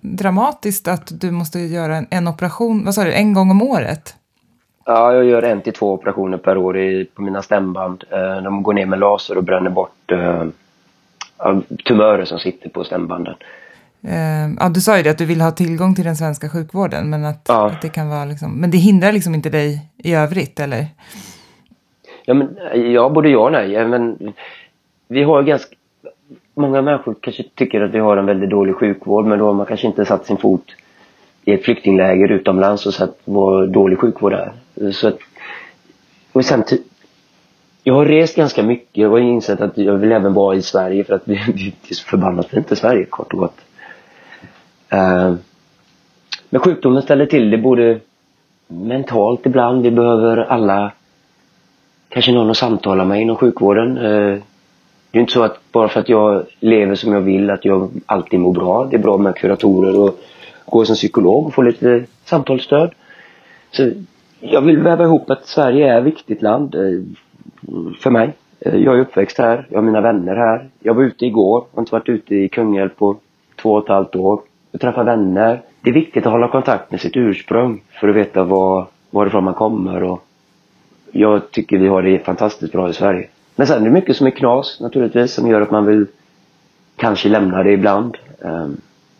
dramatiskt 0.00 0.88
att 0.88 1.20
du 1.20 1.30
måste 1.30 1.58
göra 1.58 1.96
en, 1.96 2.06
en 2.10 2.28
operation, 2.28 2.84
vad 2.84 2.94
sa 2.94 3.04
du, 3.04 3.12
en 3.12 3.32
gång 3.34 3.50
om 3.50 3.62
året? 3.62 4.14
Ja, 4.84 5.12
jag 5.14 5.24
gör 5.24 5.42
en 5.42 5.60
till 5.60 5.72
två 5.72 5.92
operationer 5.92 6.38
per 6.38 6.56
år 6.56 6.78
i, 6.78 7.04
på 7.14 7.22
mina 7.22 7.42
stämband. 7.42 8.04
Eh, 8.10 8.42
De 8.42 8.62
går 8.62 8.72
ner 8.74 8.86
med 8.86 8.98
laser 8.98 9.36
och 9.38 9.44
bränner 9.44 9.70
bort 9.70 10.10
eh, 10.12 10.42
tumörer 11.84 12.24
som 12.24 12.38
sitter 12.38 12.68
på 12.68 12.84
stämbanden. 12.84 13.34
Eh, 14.06 14.52
ja, 14.60 14.68
du 14.68 14.80
sa 14.80 14.96
ju 14.96 15.02
det 15.02 15.10
att 15.10 15.18
du 15.18 15.24
vill 15.26 15.40
ha 15.40 15.50
tillgång 15.50 15.94
till 15.94 16.04
den 16.04 16.16
svenska 16.16 16.48
sjukvården, 16.48 17.10
men 17.10 17.24
att, 17.24 17.44
Ja. 17.48 17.66
att 17.66 17.82
det 17.82 17.88
kan 17.88 18.08
vara 18.08 18.24
liksom, 18.24 18.60
men 18.60 18.70
det 18.70 18.78
hindrar 18.78 19.12
liksom 19.12 19.34
inte 19.34 19.50
dig 19.50 19.90
i 19.96 20.14
övrigt, 20.14 20.60
eller? 20.60 20.86
Ja, 22.24 22.34
men, 22.34 22.56
ja, 22.92 23.08
både 23.08 23.28
ja 23.28 23.38
och 23.38 23.52
nej. 23.52 23.86
Men 23.88 24.32
vi 25.08 25.22
har 25.22 25.42
ganska... 25.42 25.74
Många 26.54 26.82
människor 26.82 27.14
kanske 27.20 27.42
tycker 27.54 27.80
att 27.80 27.90
vi 27.94 27.98
har 27.98 28.16
en 28.16 28.26
väldigt 28.26 28.50
dålig 28.50 28.74
sjukvård 28.76 29.26
men 29.26 29.38
då 29.38 29.46
har 29.46 29.52
man 29.52 29.66
kanske 29.66 29.86
inte 29.86 30.04
satt 30.04 30.26
sin 30.26 30.36
fot 30.36 30.64
i 31.44 31.52
ett 31.52 31.64
flyktingläger 31.64 32.32
utomlands 32.32 32.86
och 32.86 32.94
sett 32.94 33.18
vad 33.24 33.70
dålig 33.70 33.98
sjukvård 33.98 34.32
är. 34.32 34.52
Så 34.92 35.08
att, 35.08 35.18
och 36.32 36.44
sen 36.44 36.64
jag 37.82 37.94
har 37.94 38.06
rest 38.06 38.36
ganska 38.36 38.62
mycket 38.62 39.06
och 39.06 39.12
har 39.12 39.18
insett 39.18 39.60
att 39.60 39.78
jag 39.78 39.96
vill 39.96 40.12
även 40.12 40.34
vara 40.34 40.56
i 40.56 40.62
Sverige 40.62 41.04
för 41.04 41.14
att 41.14 41.24
det 41.26 41.32
är 41.88 41.94
så 41.94 42.04
förbannat 42.04 42.46
fint 42.46 42.72
i 42.72 42.76
Sverige 42.76 43.04
kort 43.04 43.32
och 43.32 43.38
gott. 43.38 43.60
Eh, 44.88 45.34
men 46.50 46.60
sjukdomen 46.60 47.02
ställer 47.02 47.26
till 47.26 47.50
det 47.50 47.58
både 47.58 48.00
mentalt 48.66 49.46
ibland. 49.46 49.82
Vi 49.82 49.90
behöver 49.90 50.36
alla 50.36 50.92
kanske 52.08 52.32
någon 52.32 52.50
att 52.50 52.56
samtala 52.56 53.04
med 53.04 53.22
inom 53.22 53.36
sjukvården. 53.36 53.96
Eh, 53.96 54.38
det 55.10 55.18
är 55.18 55.20
inte 55.20 55.32
så 55.32 55.42
att 55.42 55.72
bara 55.72 55.88
för 55.88 56.00
att 56.00 56.08
jag 56.08 56.46
lever 56.60 56.94
som 56.94 57.12
jag 57.12 57.20
vill 57.20 57.50
att 57.50 57.64
jag 57.64 57.90
alltid 58.06 58.40
mår 58.40 58.52
bra. 58.52 58.84
Det 58.84 58.96
är 58.96 59.00
bra 59.00 59.18
med 59.18 59.36
kuratorer 59.36 60.00
och 60.00 60.18
gå 60.64 60.84
som 60.84 60.96
psykolog 60.96 61.46
och 61.46 61.54
få 61.54 61.62
lite 61.62 62.04
samtalsstöd. 62.24 62.90
Så 63.70 63.90
jag 64.40 64.60
vill 64.60 64.78
väva 64.78 65.04
ihop 65.04 65.30
att 65.30 65.46
Sverige 65.46 65.92
är 65.92 65.98
ett 65.98 66.04
viktigt 66.04 66.42
land 66.42 66.74
eh, 66.74 67.02
för 68.00 68.10
mig. 68.10 68.32
Eh, 68.60 68.76
Jag 68.76 68.94
är 68.96 69.00
uppväxt 69.00 69.38
här, 69.38 69.66
jag 69.70 69.78
har 69.78 69.82
mina 69.82 70.00
vänner 70.00 70.36
här. 70.36 70.68
Jag 70.80 70.94
var 70.94 71.02
ute 71.02 71.26
igår, 71.26 71.64
jag 71.70 71.76
har 71.76 71.82
inte 71.82 71.92
varit 71.94 72.08
ute 72.08 72.34
i 72.34 72.48
Kungälv 72.48 72.88
på 72.88 73.16
två 73.62 73.72
och 73.72 73.82
ett 73.82 73.88
halvt 73.88 74.16
år. 74.16 74.40
Jag 74.72 74.80
träffar 74.80 75.04
vänner. 75.04 75.62
Det 75.80 75.90
är 75.90 75.94
viktigt 75.94 76.26
att 76.26 76.32
hålla 76.32 76.48
kontakt 76.48 76.90
med 76.90 77.00
sitt 77.00 77.16
ursprung 77.16 77.82
för 78.00 78.08
att 78.08 78.16
veta 78.16 78.44
var, 78.44 78.86
varifrån 79.10 79.44
man 79.44 79.54
kommer 79.54 80.02
och 80.02 80.24
jag 81.12 81.50
tycker 81.50 81.78
vi 81.78 81.88
har 81.88 82.02
det 82.02 82.18
fantastiskt 82.24 82.72
bra 82.72 82.90
i 82.90 82.92
Sverige. 82.92 83.28
Men 83.56 83.66
sen 83.66 83.80
är 83.80 83.84
det 83.84 83.90
mycket 83.90 84.16
som 84.16 84.26
är 84.26 84.30
knas 84.30 84.78
naturligtvis 84.80 85.32
som 85.34 85.46
gör 85.50 85.60
att 85.60 85.70
man 85.70 85.86
vill 85.86 86.06
kanske 86.96 87.28
lämna 87.28 87.62
det 87.62 87.72
ibland. 87.72 88.16
Ehm, 88.44 88.76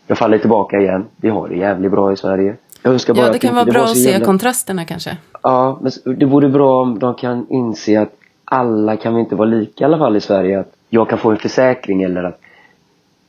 Jag 0.07 0.17
faller 0.17 0.37
tillbaka 0.37 0.79
igen. 0.79 1.05
Vi 1.15 1.29
har 1.29 1.47
det 1.49 1.55
jävligt 1.55 1.91
bra 1.91 2.11
i 2.13 2.17
Sverige. 2.17 2.55
Jag 2.83 2.93
önskar 2.93 3.13
bara 3.13 3.21
Ja, 3.21 3.25
det 3.29 3.35
att 3.35 3.41
kan 3.41 3.47
inte 3.49 3.55
vara 3.55 3.65
bra 3.65 3.79
var 3.79 3.87
så 3.87 3.91
att 3.91 3.97
se 3.97 4.09
jävla- 4.11 4.25
kontrasterna 4.25 4.85
kanske. 4.85 5.17
Ja, 5.43 5.79
men 5.81 6.17
det 6.17 6.25
vore 6.25 6.49
bra 6.49 6.81
om 6.81 6.99
de 6.99 7.13
kan 7.15 7.45
inse 7.49 8.01
att 8.01 8.13
alla 8.45 8.97
kan 8.97 9.15
vi 9.15 9.19
inte 9.19 9.35
vara 9.35 9.49
lika 9.49 9.83
i 9.83 9.85
alla 9.85 9.97
fall 9.97 10.15
i 10.15 10.21
Sverige. 10.21 10.59
Att 10.59 10.73
jag 10.89 11.09
kan 11.09 11.17
få 11.17 11.31
en 11.31 11.37
försäkring 11.37 12.03
eller 12.03 12.23
att 12.23 12.39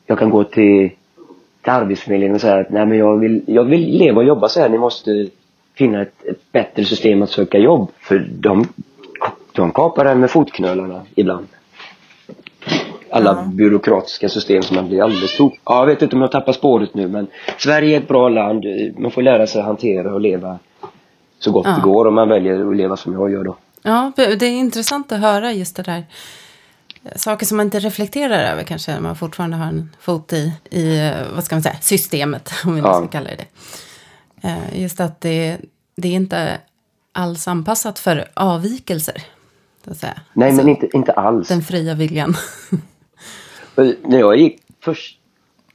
jag 0.06 0.18
kan 0.18 0.30
gå 0.30 0.44
till, 0.44 0.90
till 1.62 1.72
Arbetsförmedlingen 1.72 2.34
och 2.34 2.40
säga 2.40 2.56
att 2.56 2.70
nej 2.70 2.86
men 2.86 2.98
jag 2.98 3.18
vill, 3.18 3.42
jag 3.46 3.64
vill 3.64 3.98
leva 3.98 4.16
och 4.16 4.26
jobba 4.26 4.48
så 4.48 4.60
här. 4.60 4.68
Ni 4.68 4.78
måste 4.78 5.26
finna 5.74 6.02
ett, 6.02 6.24
ett 6.24 6.52
bättre 6.52 6.84
system 6.84 7.22
att 7.22 7.30
söka 7.30 7.58
jobb. 7.58 7.90
För 7.98 8.26
de, 8.30 8.66
de 9.52 9.70
kapar 9.70 10.04
en 10.04 10.20
med 10.20 10.30
fotknölarna 10.30 11.02
ibland. 11.14 11.46
Alla 13.10 13.44
byråkratiska 13.52 14.28
system 14.28 14.62
som 14.62 14.76
man 14.76 14.88
blir 14.88 15.02
alldeles 15.02 15.36
tok. 15.36 15.60
Ja, 15.64 15.78
jag 15.78 15.86
vet 15.86 16.02
inte 16.02 16.16
om 16.16 16.22
jag 16.22 16.32
tappar 16.32 16.52
spåret 16.52 16.94
nu 16.94 17.08
men 17.08 17.26
Sverige 17.58 17.96
är 17.96 18.00
ett 18.00 18.08
bra 18.08 18.28
land. 18.28 18.64
Man 18.98 19.10
får 19.10 19.22
lära 19.22 19.46
sig 19.46 19.60
att 19.60 19.66
hantera 19.66 20.14
och 20.14 20.20
leva 20.20 20.58
så 21.38 21.50
gott 21.52 21.66
Ja. 21.66 21.74
det 21.74 21.82
går 21.82 22.06
om 22.06 22.14
man 22.14 22.28
väljer 22.28 22.70
att 22.70 22.76
leva 22.76 22.96
som 22.96 23.12
jag 23.12 23.30
gör 23.32 23.44
då. 23.44 23.56
Ja, 23.86 24.12
det 24.16 24.42
är 24.42 24.50
intressant 24.50 25.12
att 25.12 25.20
höra 25.20 25.52
just 25.52 25.76
det 25.76 25.82
där. 25.82 26.04
Saker 27.16 27.46
som 27.46 27.56
man 27.56 27.66
inte 27.66 27.78
reflekterar 27.78 28.52
över 28.52 28.62
kanske 28.62 28.92
när 28.92 29.00
man 29.00 29.16
fortfarande 29.16 29.56
har 29.56 29.66
en 29.66 29.90
fot 30.00 30.32
i, 30.32 30.52
i 30.70 30.98
eh, 31.06 31.12
vad 31.34 31.44
ska 31.44 31.54
man 31.54 31.62
säga, 31.62 31.76
systemet, 31.80 32.50
om 32.64 32.74
vi 32.74 32.80
nu 32.80 32.86
Ja. 32.86 32.94
ska 32.94 33.06
kalla 33.06 33.30
det 33.30 33.36
det. 33.36 34.48
Eh, 34.48 34.80
Just 34.82 35.00
att 35.00 35.20
det, 35.20 35.58
det 35.96 36.08
är 36.08 36.12
inte 36.12 36.58
alls 37.12 37.48
anpassat 37.48 37.98
för 37.98 38.24
avvikelser. 38.34 39.22
Så 39.84 39.90
att 39.90 39.96
säga. 39.96 40.20
Nej 40.32 40.48
Alltså, 40.48 40.64
men 40.66 40.74
inte, 40.74 40.96
inte 40.96 41.12
alls. 41.12 41.48
Den 41.48 41.62
fria 41.62 41.94
viljan. 41.94 42.34
När 44.02 44.18
jag 44.18 44.36
gick 44.36 44.60
först, 44.80 45.18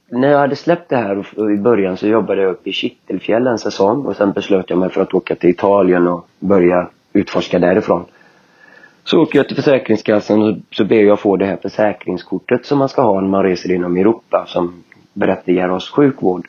när 0.08 0.28
jag 0.28 0.38
hade 0.38 0.56
släppt 0.56 0.88
det 0.90 0.96
här 0.96 1.50
i 1.54 1.56
början 1.56 1.96
så 1.96 2.06
jobbade 2.06 2.42
jag 2.42 2.50
uppe 2.50 2.70
i 2.70 2.72
Kittelfjäll 2.72 3.46
en 3.46 3.58
säsong 3.58 4.06
och 4.06 4.16
sen 4.16 4.32
beslöt 4.32 4.70
jag 4.70 4.78
mig 4.78 4.90
för 4.90 5.00
att 5.02 5.14
åka 5.14 5.34
till 5.36 5.50
Italien 5.50 6.06
och 6.08 6.28
börja 6.38 6.88
utforska 7.12 7.58
därifrån. 7.58 8.04
Så 9.04 9.22
åker 9.22 9.38
jag 9.38 9.46
till 9.46 9.56
Försäkringskassan 9.56 10.42
och 10.42 10.56
så 10.70 10.84
ber 10.84 10.96
jag 11.02 11.20
få 11.20 11.36
det 11.36 11.46
här 11.46 11.56
försäkringskortet 11.62 12.66
som 12.66 12.78
man 12.78 12.88
ska 12.88 13.02
ha 13.02 13.20
när 13.20 13.28
man 13.28 13.42
reser 13.42 13.72
inom 13.74 13.96
Europa 13.96 14.44
som 14.48 14.82
berättigar 15.12 15.68
oss 15.68 15.90
sjukvård. 15.90 16.48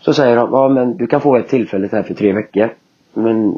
Så 0.00 0.12
säger 0.14 0.36
de, 0.36 0.48
ja 0.52 0.68
men 0.68 0.96
du 0.96 1.06
kan 1.06 1.20
få 1.20 1.36
ett 1.36 1.48
tillfälligt 1.48 1.92
här 1.92 2.02
för 2.02 2.14
tre 2.14 2.32
veckor. 2.32 2.68
Men 3.14 3.54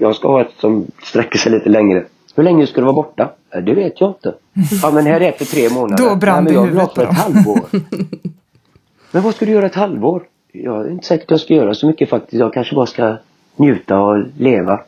jag 0.00 0.14
ska 0.14 0.28
ha 0.28 0.40
ett 0.40 0.52
som 0.58 0.86
sträcker 1.02 1.38
sig 1.38 1.52
lite 1.52 1.68
längre. 1.68 2.04
Hur 2.36 2.42
länge 2.42 2.66
ska 2.66 2.80
du 2.80 2.84
vara 2.84 2.94
borta? 2.94 3.30
"Ja, 3.50 3.60
Det 3.60 3.74
vet 3.74 4.00
jag 4.00 4.10
inte. 4.10 4.34
Ja 4.82 4.90
men 4.90 5.06
här 5.06 5.20
är 5.20 5.28
ett 5.28 5.38
för 5.38 5.44
tre 5.44 5.68
månader. 5.70 6.04
Då 6.10 6.16
brann 6.16 6.44
Nej, 6.44 6.54
men 6.54 6.62
det 6.62 6.66
jag 6.66 6.66
vill 6.66 6.80
ha 6.80 6.88
för 6.88 7.02
ett 7.02 7.18
halvår. 7.18 7.60
men 9.12 9.22
vad 9.22 9.34
ska 9.34 9.46
du 9.46 9.52
göra 9.52 9.66
ett 9.66 9.74
halvår? 9.74 10.22
Jag 10.52 10.86
är 10.86 10.90
inte 10.90 11.06
säker 11.06 11.24
att 11.24 11.30
jag 11.30 11.40
ska 11.40 11.54
göra 11.54 11.74
så 11.74 11.86
mycket 11.86 12.08
faktiskt. 12.08 12.32
Jag 12.40 12.52
kanske 12.54 12.74
bara 12.74 12.86
ska 12.86 13.16
njuta 13.56 14.00
och 14.00 14.24
leva. 14.38 14.80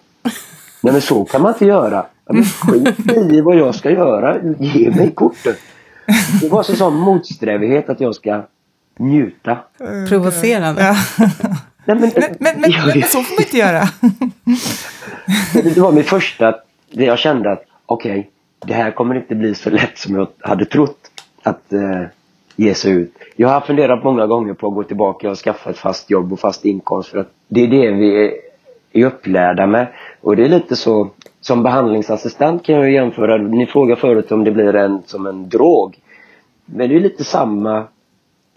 Nej 0.85 0.93
men 0.93 1.03
så 1.03 1.25
kan 1.25 1.43
man 1.43 1.53
inte 1.53 1.65
göra. 1.65 2.07
Men 2.31 2.45
skit 2.45 3.33
i 3.33 3.41
vad 3.41 3.57
jag 3.57 3.75
ska 3.75 3.91
göra. 3.91 4.39
Ge 4.59 4.91
mig 4.91 5.11
kortet. 5.15 5.59
Det 6.41 6.49
var 6.49 6.63
så 6.63 6.77
sån 6.77 6.95
motsträvighet 6.95 7.89
att 7.89 8.01
jag 8.01 8.15
ska 8.15 8.43
njuta. 8.99 9.59
Provocerande. 10.09 10.83
Ja. 10.83 10.97
Nej, 11.87 11.97
men, 11.97 12.01
Men, 12.01 12.11
men, 12.39 12.61
men, 12.61 12.71
men, 12.71 13.03
så 13.03 13.23
får 13.23 13.35
man 13.35 13.45
inte 13.45 13.59
göra. 13.59 13.89
Det 15.75 15.81
var 15.81 15.93
min 15.93 16.05
första, 16.05 16.55
det 16.93 17.05
jag 17.05 17.19
kände 17.19 17.53
att 17.53 17.65
okej, 17.87 18.31
det 18.67 18.75
här 18.75 18.91
kommer 18.91 19.15
inte 19.15 19.35
bli 19.35 19.55
så 19.55 19.71
lätt 19.71 19.99
som 19.99 20.15
jag 20.15 20.29
hade 20.41 20.65
trott 20.65 21.11
att 21.43 21.73
eh, 21.73 22.03
ge 22.57 22.75
sig 22.75 22.93
ut. 22.93 23.15
Jag 23.37 23.49
har 23.49 23.61
funderat 23.61 24.05
många 24.05 24.27
gånger 24.27 24.55
på 24.55 24.69
att 24.69 24.75
gå 24.75 24.83
tillbaka 24.83 25.31
och 25.31 25.39
skaffa 25.39 25.71
ett 25.71 25.79
fast 25.79 26.11
jobb 26.11 26.33
och 26.33 26.41
fast 26.41 26.65
inkomst 26.65 27.09
för 27.09 27.19
att 27.19 27.31
det 27.49 27.61
är 27.61 27.69
det 27.69 27.91
vi 27.91 28.33
är, 28.95 29.01
är 29.01 29.07
upplärda 29.07 29.67
med. 29.67 29.87
Och 30.21 30.37
det 30.37 30.45
är 30.45 30.49
lite 30.49 30.77
så, 30.77 31.11
som 31.41 31.63
behandlingsassistent 31.63 32.65
kan 32.65 32.75
jag 32.75 32.91
jämföra, 32.91 33.37
ni 33.37 33.67
frågade 33.67 34.01
förut 34.01 34.33
om 34.33 34.45
det 34.45 34.51
blir 34.51 34.75
en 34.75 35.03
som 35.07 35.27
en 35.27 35.49
drog. 35.49 35.99
Men 36.67 36.89
det 36.89 36.97
är 36.97 37.01
lite 37.01 37.25
samma 37.25 37.85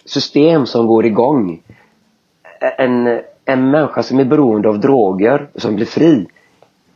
system 0.06 0.66
som 0.66 0.88
går 0.88 1.06
igång 1.06 1.62
en, 2.78 3.20
en 3.46 3.72
människa 3.72 4.04
som 4.04 4.20
är 4.20 4.26
beroende 4.26 4.70
av 4.70 4.80
droger, 4.80 5.48
som 5.56 5.76
blir 5.76 5.86
fri, 5.86 6.28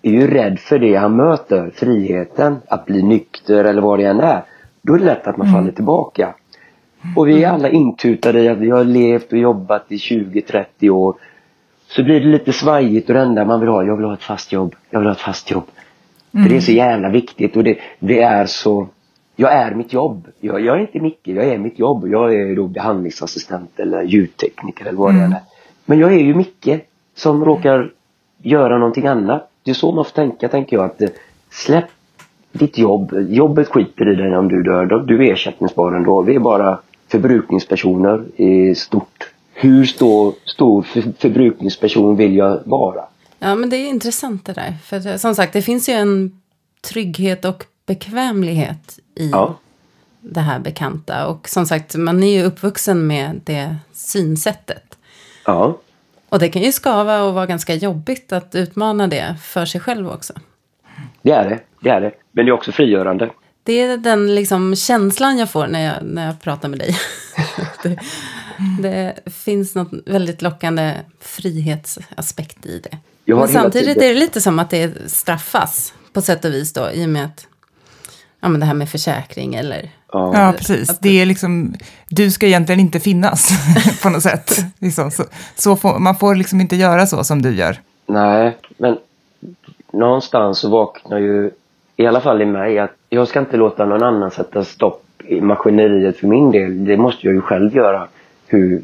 är 0.02 0.12
ju 0.12 0.28
rädd 0.28 0.60
för 0.60 0.80
det 0.80 0.96
han 0.96 1.16
möter, 1.16 1.72
friheten, 1.76 2.58
att 2.68 2.86
bli 2.86 3.04
nykter 3.04 3.64
eller 3.64 3.82
vad 3.82 4.00
det 4.00 4.06
än 4.06 4.20
är. 4.20 4.44
Då 4.82 4.94
är 4.94 5.00
det 5.00 5.06
lätt 5.06 5.28
att 5.28 5.38
man 5.38 5.54
faller 5.54 5.72
tillbaka. 5.72 6.34
Och 7.16 7.28
vi 7.28 7.44
är 7.44 7.50
alla 7.50 7.70
intutade 7.70 8.42
i 8.42 8.48
att 8.48 8.58
vi 8.58 8.70
har 8.70 8.84
levt 8.84 9.32
och 9.32 9.38
jobbat 9.38 9.86
i 9.89 9.96
20-30 9.96 10.89
år. 10.89 11.16
Så 11.96 12.04
blir 12.04 12.20
det 12.20 12.28
lite 12.28 12.54
svajigt 12.54 13.10
och 13.10 13.14
det 13.14 13.22
enda 13.22 13.46
man 13.46 13.60
vill 13.60 13.70
ha, 13.70 13.84
jag 13.84 13.96
vill 13.96 14.06
ha 14.06 14.14
ett 14.14 14.24
fast 14.24 14.52
jobb, 14.52 14.76
jag 14.89 15.00
vill 15.00 15.08
ha 15.08 15.14
ett 15.14 15.22
fast 15.22 15.52
jobb. 15.52 15.68
För 16.32 16.50
det 16.50 16.56
är 16.56 16.60
så 16.60 16.72
jävla 16.72 17.10
viktigt 17.10 17.58
och 17.58 17.64
det, 17.64 17.78
det 18.00 18.22
är 18.22 18.46
så 18.46 18.88
jag 19.36 19.54
är 19.54 19.76
mitt 19.76 19.94
jobb. 19.94 20.28
Jag, 20.39 20.62
jag 20.62 20.76
är 20.78 20.82
inte 20.82 21.00
Micke, 21.00 21.28
jag 21.28 21.46
är 21.46 21.58
mitt 21.58 21.80
jobb. 21.80 22.08
Jag 22.08 22.36
är 22.36 22.56
då 22.56 22.68
behandlingsassistent 22.68 23.80
eller 23.80 24.04
ljudtekniker 24.04 24.86
eller 24.86 24.98
vad 24.98 25.16
det 25.16 25.22
än 25.22 25.34
är. 25.34 25.42
Men 25.86 26.00
jag 26.00 26.14
är 26.14 26.20
ju 26.20 26.36
Micke 26.36 26.82
som 27.16 27.46
råkar 27.46 27.92
göra 28.38 28.78
någonting 28.78 29.08
annat. 29.08 29.50
Det 29.64 29.72
är 29.72 29.76
så 29.76 29.92
man 29.92 30.06
får 30.06 30.12
tänka, 30.12 30.48
tänker 30.48 30.78
jag. 30.78 30.86
att 30.86 31.02
eh, 31.02 31.10
Släpp 31.50 31.86
ditt 32.52 32.78
jobb. 32.78 33.14
Jobbet 33.30 33.68
skiter 33.68 34.12
i 34.12 34.16
dig 34.16 34.38
om 34.38 34.48
du 34.48 34.64
dör. 34.64 35.04
Du 35.08 35.28
är 35.28 35.34
ersättningsbar 35.34 35.92
ändå. 35.92 36.22
Vi 36.22 36.36
är 36.36 36.39
bara 36.39 36.80
förbrukningspersoner 37.08 38.24
i 38.36 38.76
stort. 38.76 39.31
Hur 39.62 39.86
stor, 39.86 40.34
stor 40.45 40.82
för, 40.82 41.03
förbrukningsperson 41.20 42.16
vill 42.18 42.36
jag 42.36 42.62
vara? 42.66 43.05
Ja, 43.39 43.55
men 43.55 43.70
det 43.70 43.78
är 43.78 43.88
intressant 43.89 44.45
det 44.45 44.53
där. 44.53 44.74
För 44.86 44.99
det- 44.99 45.20
som 45.20 45.36
sagt, 45.36 45.53
det 45.53 45.62
finns 45.62 45.89
ju 45.89 45.93
en 45.93 46.41
trygghet 46.82 47.45
och 47.45 47.64
bekvämlighet 47.86 48.99
i 49.16 49.30
Ja. 49.30 49.59
det 50.22 50.39
här 50.39 50.59
bekanta. 50.59 51.28
Och 51.28 51.49
som 51.49 51.66
sagt, 51.66 51.95
man 51.95 52.24
är 52.24 52.34
ju 52.39 52.43
uppvuxen 52.43 53.07
med 53.07 53.41
det 53.43 53.76
synsättet. 53.93 54.97
Ja. 55.45 55.78
Och 56.30 56.39
det 56.39 56.49
kan 56.49 56.62
ju 56.62 56.72
skava 56.72 57.22
och 57.24 57.34
vara 57.34 57.45
ganska 57.45 57.74
jobbigt 57.74 58.32
att 58.32 58.55
utmana 58.55 59.07
det 59.07 59.36
för 59.43 59.66
sig 59.66 59.82
själv 59.82 60.09
också. 60.09 60.34
Det 61.22 61.32
är 61.32 61.49
det. 61.49 61.59
Det 61.82 61.89
är 61.89 62.01
det. 62.01 62.12
Men 62.32 62.45
det 62.45 62.49
är 62.49 62.53
också 62.53 62.72
frigörande. 62.72 63.30
Det 63.64 63.82
är 63.82 63.97
den 63.97 64.36
liksom 64.36 64.76
känslan 64.76 65.38
jag 65.38 65.49
får 65.51 65.68
när 65.68 65.80
jag, 65.86 65.95
när 66.03 66.26
jag 66.26 66.41
pratar 66.41 66.70
med 66.70 66.80
dig. 66.80 66.95
det, 67.84 67.99
det 68.82 69.16
finns 69.26 69.76
något 69.76 69.89
väldigt 70.05 70.41
lockande 70.41 70.93
frihetsaspekt 71.20 72.66
i 72.66 72.80
det. 72.80 72.97
Men 73.36 73.47
samtidigt 73.47 73.88
tiden- 73.93 74.03
är 74.09 74.14
det 74.14 74.20
lite 74.20 74.41
som 74.41 74.59
att 74.59 74.70
det 74.70 75.12
straffas 75.12 75.93
på 76.14 76.22
sätt 76.22 76.45
och 76.45 76.53
vis 76.53 76.74
då 76.74 76.91
i 76.93 77.05
och 77.05 77.09
med 77.09 77.26
att 77.26 77.47
ja, 78.41 78.49
men 78.49 78.59
det 78.59 78.66
här 78.66 78.74
med 78.74 78.89
försäkring 78.89 79.55
eller 79.55 79.89
Ja. 80.14 80.32
Ja, 80.34 80.53
precis. 80.57 80.99
Det 80.99 81.22
är 81.22 81.26
liksom, 81.26 81.74
du 82.09 82.32
ska 82.32 82.47
egentligen 82.47 82.80
inte 82.80 82.99
finnas 82.99 83.49
på 84.03 84.09
något 84.09 84.24
sätt. 84.24 84.51
Liksom, 84.80 85.12
så, 85.12 85.24
så 85.55 85.76
får, 85.76 85.99
man 85.99 86.16
får 86.16 86.36
liksom 86.36 86.62
inte 86.62 86.76
göra 86.76 87.05
så 87.05 87.24
som 87.24 87.41
du 87.41 87.55
gör. 87.55 87.78
Nej, 88.05 88.57
men 88.78 88.97
någonstans 89.93 90.59
så 90.59 90.70
vaknar 90.70 91.18
ju, 91.18 91.51
i 91.95 92.05
alla 92.07 92.22
fall 92.22 92.41
i 92.41 92.45
mig, 92.45 92.80
att 92.80 92.91
jag 93.09 93.28
ska 93.28 93.39
inte 93.39 93.57
låta 93.57 93.86
någon 93.86 94.03
annan 94.03 94.32
sätta 94.32 94.66
stopp 94.66 95.03
i 95.24 95.41
maskineriet 95.41 96.18
för 96.18 96.28
min 96.28 96.51
del. 96.51 96.86
Det 96.86 96.97
måste 96.97 97.28
jag 97.28 97.34
ju 97.36 97.41
själv 97.41 97.76
göra. 97.76 98.07
Hur, 98.52 98.82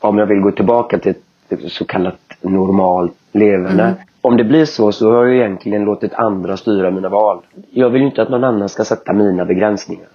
om 0.00 0.18
jag 0.18 0.26
vill 0.26 0.40
gå 0.40 0.50
tillbaka 0.50 0.98
till 0.98 1.14
ett 1.48 1.72
så 1.72 1.84
kallat 1.84 2.18
normalt 2.40 3.12
leverne. 3.32 3.94
Om 4.20 4.36
det 4.36 4.44
blir 4.44 4.64
så 4.64 4.92
så 4.92 5.12
har 5.12 5.24
jag 5.24 5.34
ju 5.34 5.40
egentligen 5.40 5.84
låtit 5.84 6.14
andra 6.14 6.56
styra 6.56 6.90
mina 6.90 7.08
val. 7.08 7.40
Jag 7.70 7.90
vill 7.90 8.00
ju 8.00 8.06
inte 8.08 8.22
att 8.22 8.28
någon 8.28 8.44
annan 8.44 8.68
ska 8.68 8.84
sätta 8.84 9.12
mina 9.12 9.44
begränsningar. 9.44 10.06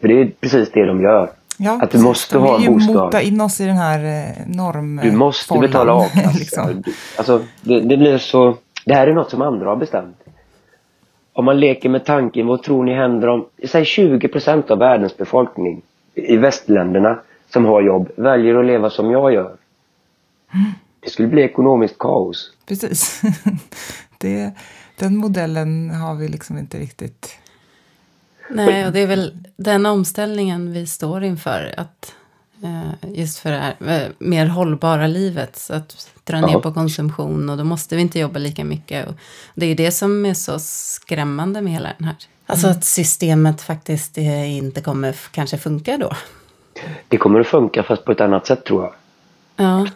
För 0.00 0.08
det 0.08 0.20
är 0.20 0.32
precis 0.40 0.70
det 0.72 0.84
de 0.86 1.02
gör. 1.02 1.30
Ja, 1.58 1.72
att 1.72 1.80
du 1.80 1.86
precis. 1.86 2.02
måste 2.04 2.34
De 2.34 2.42
ha 2.42 2.56
vill 2.56 2.66
en 2.66 2.72
ju 2.72 2.78
bostad. 2.78 2.94
mota 3.04 3.22
in 3.22 3.40
oss 3.40 3.60
i 3.60 3.66
den 3.66 3.76
här 3.76 3.98
eh, 3.98 4.46
norm... 4.56 5.00
Du 5.02 5.12
måste 5.12 5.58
betala 5.58 5.92
a-kassa. 5.98 6.38
liksom. 6.38 6.82
Alltså, 7.18 7.40
det, 7.62 7.80
det 7.80 7.96
blir 7.96 8.18
så... 8.18 8.56
Det 8.84 8.94
här 8.94 9.06
är 9.06 9.12
något 9.14 9.30
som 9.30 9.42
andra 9.42 9.68
har 9.68 9.76
bestämt. 9.76 10.16
Om 11.32 11.44
man 11.44 11.60
leker 11.60 11.88
med 11.88 12.04
tanken, 12.04 12.46
vad 12.46 12.62
tror 12.62 12.84
ni 12.84 12.94
händer 12.94 13.28
om... 13.28 13.44
Säg 13.68 13.84
20 13.84 14.28
procent 14.28 14.70
av 14.70 14.78
världens 14.78 15.16
befolkning 15.16 15.82
i 16.14 16.36
västländerna 16.36 17.18
som 17.52 17.64
har 17.64 17.82
jobb 17.82 18.10
väljer 18.16 18.54
att 18.54 18.66
leva 18.66 18.90
som 18.90 19.10
jag 19.10 19.32
gör. 19.32 19.56
Det 21.00 21.10
skulle 21.10 21.28
bli 21.28 21.42
ekonomiskt 21.42 21.98
kaos. 21.98 22.52
Precis. 22.66 23.22
det, 24.18 24.52
den 24.96 25.16
modellen 25.16 25.90
har 25.90 26.14
vi 26.14 26.28
liksom 26.28 26.58
inte 26.58 26.78
riktigt... 26.78 27.36
Nej, 28.50 28.86
och 28.86 28.92
det 28.92 29.00
är 29.00 29.06
väl 29.06 29.38
den 29.56 29.86
omställningen 29.86 30.72
vi 30.72 30.86
står 30.86 31.24
inför. 31.24 31.74
Att, 31.76 32.14
eh, 32.62 33.10
just 33.14 33.38
för 33.38 33.50
det 33.50 33.58
här 33.58 34.02
eh, 34.02 34.08
mer 34.18 34.46
hållbara 34.46 35.06
livet. 35.06 35.56
Så 35.56 35.74
att 35.74 36.10
dra 36.24 36.40
ner 36.40 36.58
på 36.58 36.72
konsumtion 36.72 37.50
och 37.50 37.56
då 37.56 37.64
måste 37.64 37.96
vi 37.96 38.02
inte 38.02 38.18
jobba 38.18 38.38
lika 38.38 38.64
mycket. 38.64 39.08
Och 39.08 39.14
det 39.54 39.66
är 39.66 39.74
det 39.74 39.92
som 39.92 40.26
är 40.26 40.34
så 40.34 40.58
skrämmande 40.58 41.60
med 41.60 41.72
hela 41.72 41.92
den 41.98 42.06
här. 42.06 42.16
Alltså 42.46 42.68
att 42.68 42.84
systemet 42.84 43.62
faktiskt 43.62 44.18
eh, 44.18 44.56
inte 44.56 44.80
kommer 44.80 45.16
kanske 45.32 45.58
funka 45.58 45.98
då. 45.98 46.12
Det 47.08 47.16
kommer 47.16 47.40
att 47.40 47.46
funka 47.46 47.82
fast 47.82 48.04
på 48.04 48.12
ett 48.12 48.20
annat 48.20 48.46
sätt 48.46 48.64
tror 48.64 48.82
jag. 48.82 48.92
Ja, 49.56 49.86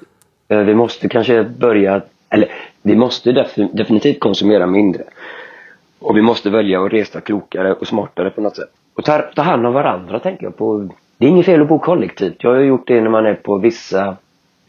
Eh, 0.49 0.59
Vi 0.59 0.75
måste 0.75 1.09
kanske 1.09 1.45
börja, 1.45 2.01
eller 2.29 2.49
vi 2.83 2.97
måste 2.97 3.33
def- 3.33 3.69
definitivt 3.73 4.21
konsumera 4.21 4.67
mindre. 4.67 5.03
Och 5.99 6.17
vi 6.17 6.23
måste 6.23 6.51
välja 6.51 6.83
att 6.85 6.93
resa 6.93 7.21
klokare 7.21 7.73
och 7.73 7.87
smartare 7.87 8.31
på 8.31 8.41
något 8.41 8.57
sätt. 8.57 8.69
Och 8.95 9.05
ta, 9.05 9.19
ta 9.19 9.43
hand 9.43 9.67
om 9.67 9.73
varandra 9.73 10.19
tänker 10.19 10.45
jag 10.45 10.57
på. 10.57 10.89
Det 11.19 11.27
är 11.27 11.31
inget 11.31 11.47
fel 11.47 11.63
att 11.63 11.69
bo 11.69 11.79
kollektivt. 11.79 12.37
Jag 12.39 12.51
har 12.51 12.59
gjort 12.61 12.87
det 12.87 13.01
när 13.01 13.11
man 13.11 13.27
är 13.27 13.35
på 13.35 13.59
vissa 13.59 14.17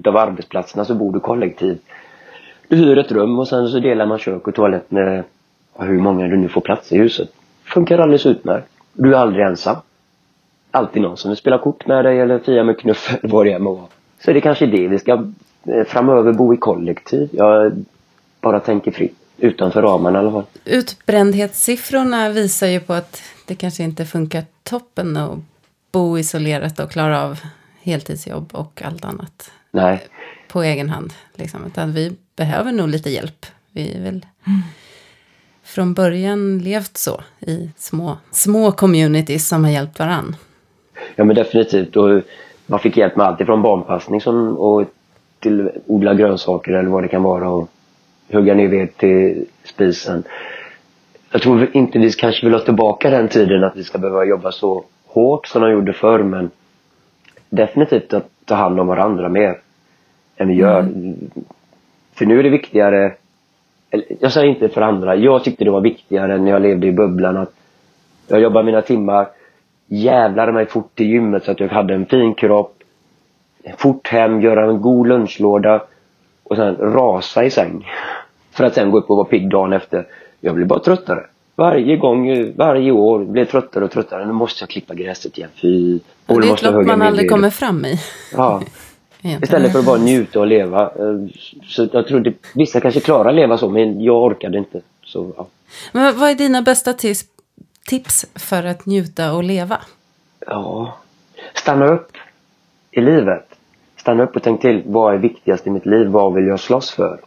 av 0.06 0.18
arbetsplatserna 0.18 0.86
så 0.86 0.96
bor 0.96 1.14
du 1.14 1.20
kollektivt. 1.20 1.82
Du 2.68 2.76
hyr 2.76 2.98
ett 2.98 3.12
rum 3.12 3.40
och 3.40 3.48
sen 3.48 3.68
så 3.68 3.80
delar 3.80 4.06
man 4.06 4.20
kök 4.20 4.48
och 4.48 4.56
toalett 4.56 4.92
med 4.92 5.24
hur 5.80 6.00
många 6.00 6.28
du 6.28 6.38
nu 6.38 6.48
får 6.48 6.62
plats 6.62 6.92
i 6.92 6.98
huset. 6.98 7.30
Funkar 7.66 8.00
alldeles 8.00 8.26
utmärkt. 8.26 8.68
Du 8.94 9.14
är 9.16 9.18
aldrig 9.20 9.46
ensam. 9.46 9.76
Alltid 10.76 11.02
någon 11.02 11.18
som 11.18 11.30
vill 11.32 11.38
spela 11.38 11.58
kort 11.58 11.88
med 11.88 12.06
dig 12.06 12.20
eller 12.20 12.40
fia 12.40 12.64
med 12.64 12.80
knuff 12.80 13.18
eller 13.22 13.30
vad 13.34 13.46
det 13.46 13.52
är. 13.52 13.60
Så 14.20 14.34
det 14.34 14.40
är 14.40 14.42
kanske 14.42 14.66
det 14.66 14.88
vi 14.88 15.00
ska 15.00 15.12
eh, 15.64 15.84
framöver 15.88 16.34
bo 16.34 16.54
i 16.54 16.58
kollektiv. 16.58 17.30
Jag 17.32 17.86
bara 18.42 18.60
tänker 18.60 18.92
fritt. 18.92 19.18
Utanför 19.38 19.82
ramarna 19.82 20.20
i 20.20 20.22
alla 20.22 20.32
fall. 20.32 20.44
utbrändhetssiffrorna 20.66 22.30
visar 22.30 22.68
ju 22.68 22.80
på 22.80 22.94
att 22.94 23.22
det 23.46 23.56
kanske 23.56 23.84
inte 23.84 24.06
funkar 24.06 24.44
toppen 24.64 25.18
att 25.18 25.40
bo 25.92 26.18
isolerat 26.18 26.80
och 26.80 26.92
klara 26.92 27.24
av 27.24 27.40
heltidsjobb 27.82 28.50
och 28.54 28.82
allt 28.86 29.06
annat 29.06 29.52
Nej. 29.72 30.08
på 30.48 30.64
egen 30.64 30.90
hand. 30.90 31.14
Liksom. 31.36 31.66
Utan 31.66 31.94
vi 31.94 32.16
behöver 32.36 32.72
nog 32.72 32.90
lite 32.90 33.10
hjälp. 33.10 33.46
Vi 33.72 33.94
är 33.94 34.02
väl 34.02 34.26
från 35.64 35.94
början 35.94 36.60
levt 36.60 36.98
så 36.98 37.22
i 37.40 37.70
små, 37.78 38.18
små 38.32 38.72
communities 38.72 39.48
som 39.48 39.64
har 39.64 39.72
hjälpt 39.72 40.00
varann. 40.00 40.36
Ja 41.16 41.24
men 41.24 41.36
definitivt. 41.36 41.96
Och 41.96 42.22
man 42.68 42.80
fick 42.80 42.98
hjälp 42.98 43.16
med 43.16 43.26
allt 43.26 43.42
ifrån 43.42 43.62
barnpassning 43.62 44.22
som, 44.22 44.58
och 44.58 44.86
till 45.40 45.72
odla 45.88 46.14
grönsaker 46.14 46.72
eller 46.72 46.90
vad 46.90 47.04
det 47.04 47.08
kan 47.08 47.24
vara 47.24 47.50
och 47.50 47.70
hugga 48.32 48.54
ner 48.54 48.68
ved 48.68 48.98
till 48.98 49.46
spisen. 49.64 50.24
Jag 51.32 51.42
tror 51.42 51.68
inte 51.72 52.00
vi 52.00 52.12
kanske 52.12 52.46
vill 52.46 52.54
ha 52.54 52.62
tillbaka 52.62 53.10
den 53.10 53.28
tiden 53.28 53.64
att 53.64 53.76
vi 53.76 53.84
ska 53.84 53.98
behöva 53.98 54.26
jobba 54.26 54.52
så 54.52 54.84
hårt 55.08 55.48
som 55.48 55.62
de 55.62 55.72
gjorde 55.72 55.94
förr 55.94 56.24
men 56.24 56.50
definitivt 57.50 58.14
att 58.14 58.30
ta 58.46 58.56
hand 58.56 58.80
om 58.80 58.88
varandra 58.88 59.30
mer 59.30 59.58
än 60.38 60.48
vi 60.48 60.54
gör. 60.54 60.90
För 62.14 62.26
nu 62.26 62.40
är 62.40 62.44
det 62.44 62.50
viktigare, 62.50 63.14
jag 64.20 64.32
säger 64.32 64.48
inte 64.48 64.70
för 64.70 64.82
andra, 64.82 65.16
jag 65.16 65.44
tyckte 65.44 65.64
det 65.64 65.72
var 65.72 65.82
viktigare 65.82 66.38
när 66.38 66.52
jag 66.52 66.62
levde 66.62 66.88
i 66.88 66.92
bubblan 66.92 67.38
att 67.38 67.54
jag 68.28 68.42
jobbar 68.42 68.64
mina 68.64 68.82
timmar, 68.82 69.28
jävlade 69.88 70.52
mig 70.52 70.66
fort 70.66 70.96
till 70.96 71.06
gymmet 71.08 71.44
så 71.44 71.52
att 71.52 71.60
jag 71.60 71.68
hade 71.68 71.94
en 71.94 72.06
fin 72.06 72.34
kropp, 72.34 72.78
fort 73.78 74.08
hem, 74.08 74.42
göra 74.42 74.66
en 74.66 74.82
god 74.82 75.08
lunchlåda 75.08 75.84
och 76.44 76.56
sen 76.56 76.76
rasa 76.76 77.44
i 77.44 77.50
säng. 77.52 77.88
För 78.52 78.64
att 78.64 78.74
sen 78.74 78.92
gå 78.92 78.98
upp 78.98 79.10
och 79.10 79.18
vara 79.18 79.26
pigg 79.28 79.50
dagen 79.50 79.74
efter. 79.74 80.08
Jag 80.42 80.56
blir 80.56 80.66
bara 80.66 80.80
tröttare. 80.80 81.24
Varje 81.56 81.98
gång, 81.98 82.52
varje 82.56 82.92
år 82.92 83.38
jag 83.38 83.50
tröttare 83.50 83.84
och 83.84 83.92
tröttare. 83.92 84.26
Nu 84.26 84.34
måste 84.34 84.62
jag 84.64 84.70
klippa 84.70 84.94
gräset 84.94 85.38
igen. 85.38 85.50
Fy. 85.62 86.00
Och 86.26 86.42
det 86.42 86.48
är 86.48 86.54
ett 86.54 86.62
lopp 86.64 86.86
man 86.86 87.02
aldrig 87.02 87.30
kommer 87.30 87.50
fram 87.50 87.86
i. 87.86 88.00
Ja. 88.36 88.62
Istället 89.42 89.72
för 89.72 89.80
att 89.80 89.86
bara 89.86 89.98
njuta 89.98 90.40
och 90.40 90.48
leva. 90.48 90.82
Eh, 90.82 91.36
Så 91.64 91.88
jag 91.94 92.08
tror 92.08 92.34
vissa 92.56 92.80
kanske 92.80 93.00
klarar 93.00 93.30
att 93.30 93.36
leva 93.36 93.58
så 93.58 93.70
men 93.70 94.02
jag 94.02 94.24
orkade 94.24 94.58
inte. 94.58 94.82
Så, 95.04 95.34
ja. 95.38 95.48
Men 95.92 96.20
vad 96.20 96.30
är 96.30 96.36
dina 96.36 96.62
bästa 96.62 96.94
tips, 96.94 97.26
tips 97.86 98.26
för 98.36 98.64
att 98.66 98.86
njuta 98.86 99.34
och 99.34 99.44
leva? 99.44 99.78
ja. 100.48 100.98
Stanna 101.54 101.86
upp 101.86 102.12
i 102.92 103.02
livet. 103.02 103.48
Stanna 103.98 104.24
upp 104.24 104.36
och 104.36 104.44
tänk 104.44 104.62
till. 104.62 104.84
Vad 104.86 105.14
är 105.14 105.18
viktigast 105.18 105.68
i 105.68 105.70
mitt 105.70 105.86
liv? 105.86 106.08
Vad 106.08 106.34
vill 106.34 106.48
jag 106.48 106.60
slåss 106.60 106.92
för? 106.92 107.20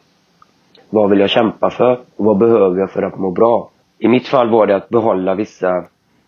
Vad 0.90 1.10
vill 1.10 1.20
jag 1.20 1.30
kämpa 1.30 1.70
för? 1.70 1.92
Och 2.16 2.24
vad 2.24 2.38
behöver 2.38 2.80
jag 2.80 2.90
för 2.90 3.02
att 3.02 3.18
må 3.18 3.30
bra? 3.30 3.70
I 3.98 4.08
mitt 4.08 4.28
fall 4.28 4.50
var 4.50 4.66
det 4.66 4.76
att 4.76 4.88
behålla 4.88 5.34
vissa, 5.34 5.84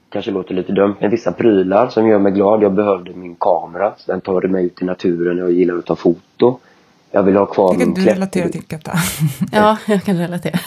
kanske 0.08 0.30
låter 0.30 0.54
lite 0.54 0.72
dumt, 0.72 0.94
men 1.00 1.10
vissa 1.10 1.32
prylar 1.32 1.88
som 1.88 2.08
gör 2.08 2.18
mig 2.18 2.32
glad. 2.32 2.62
Jag 2.62 2.72
behövde 2.72 3.12
min 3.12 3.34
kamera. 3.34 3.92
så 3.96 4.12
Den 4.12 4.20
tar 4.20 4.42
mig 4.42 4.64
ut 4.64 4.82
i 4.82 4.84
naturen. 4.84 5.38
Jag 5.38 5.52
gillar 5.52 5.74
att 5.78 5.86
ta 5.86 5.96
foto. 5.96 6.58
Jag 7.10 7.22
vill 7.22 7.36
ha 7.36 7.46
kvar 7.46 7.74
min 7.78 7.94
du 7.94 8.02
klätt- 8.02 8.14
relatera 8.14 8.48
till, 8.48 8.62
Katta. 8.62 8.92
Ja, 9.52 9.76
jag 9.86 10.02
kan 10.02 10.18
relatera. 10.18 10.58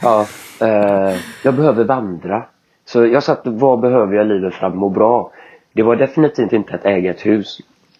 Ja, 0.00 0.26
eh, 0.60 1.16
jag 1.44 1.54
behöver 1.54 1.84
vandra. 1.84 2.44
Så 2.92 3.06
jag 3.06 3.22
satt, 3.22 3.40
vad 3.44 3.80
behöver 3.80 4.16
jag 4.16 4.26
i 4.26 4.28
livet 4.28 4.54
för 4.54 4.66
att 4.66 4.74
må 4.74 4.88
bra? 4.88 5.30
Det 5.72 5.82
var 5.82 5.96
definitivt 5.96 6.52
inte 6.52 6.74
att 6.74 6.84
äga 6.84 7.10
ett 7.10 7.26
hus. 7.26 7.58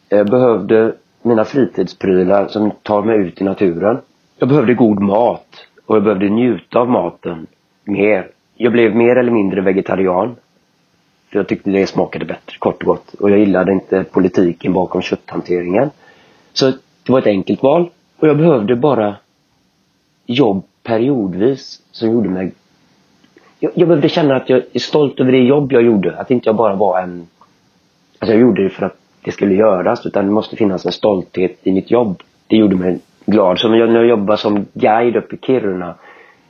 Jag 0.09 0.26
behövde 0.26 0.95
mina 1.22 1.45
fritidsprylar 1.45 2.49
som 2.49 2.70
tar 2.82 3.03
mig 3.03 3.18
ut 3.18 3.41
i 3.41 3.45
naturen. 3.45 3.99
Jag 4.38 4.49
behövde 4.49 4.74
god 4.74 5.01
mat 5.01 5.66
och 5.86 5.97
jag 5.97 6.03
behövde 6.03 6.28
njuta 6.28 6.78
av 6.78 6.88
maten 6.88 7.47
mer. 7.84 8.28
Jag 8.57 8.72
blev 8.72 8.97
mer 8.97 9.16
eller 9.16 9.32
mindre 9.32 9.61
vegetarian. 9.61 10.36
För 11.28 11.38
jag 11.38 11.49
tyckte 11.49 11.70
det 11.70 11.86
smakade 11.86 12.24
bättre, 12.24 12.57
kort 12.59 12.82
och 12.82 12.86
gott. 12.86 13.14
Och 13.14 13.30
jag 13.30 13.38
gillade 13.38 13.72
inte 13.72 14.05
politiken 14.05 14.72
bakom 14.72 15.03
kötthanteringen. 15.03 15.91
Så 16.53 16.70
det 17.03 17.12
var 17.12 17.18
ett 17.18 17.26
enkelt 17.26 17.62
val. 17.62 17.91
Och 18.18 18.28
jag 18.28 18.36
behövde 18.36 18.76
bara 18.76 19.16
jobb 20.26 20.64
periodvis 20.82 21.82
som 21.93 22.11
gjorde 22.11 22.28
mig... 22.28 22.53
Jag, 23.61 23.73
jag 23.75 23.89
behövde 23.89 24.09
känna 24.09 24.37
att 24.37 24.49
jag 24.49 24.63
är 24.73 24.79
stolt 24.79 25.21
över 25.21 25.33
det 25.33 25.39
jobb 25.39 25.73
jag 25.73 25.83
gjorde. 25.83 26.17
Att 26.17 26.31
inte 26.31 26.49
jag 26.49 26.57
bara 26.57 26.75
var 26.75 27.01
en... 27.01 27.27
Alltså 28.19 28.33
jag 28.33 28.41
gjorde 28.41 28.63
det 28.63 28.71
för 28.71 28.87
att 28.87 28.97
det 29.25 29.33
skulle 29.33 29.55
göras. 29.55 30.07
Utan 30.07 30.27
det 30.27 30.33
måste 30.33 30.57
finnas 30.57 30.87
en 30.87 30.93
stolthet 30.93 31.59
i 31.63 31.73
mitt 31.73 31.91
jobb. 31.91 32.23
Det 32.47 32.57
gjorde 32.57 32.77
mig 32.77 32.99
glad. 33.27 33.59
Som 33.59 33.75
jag, 33.75 33.89
när 33.89 33.97
jag 33.97 34.09
jobbade 34.09 34.39
som 34.39 34.67
guide 34.73 35.17
uppe 35.17 35.35
i 35.35 35.39
Kiruna. 35.39 35.95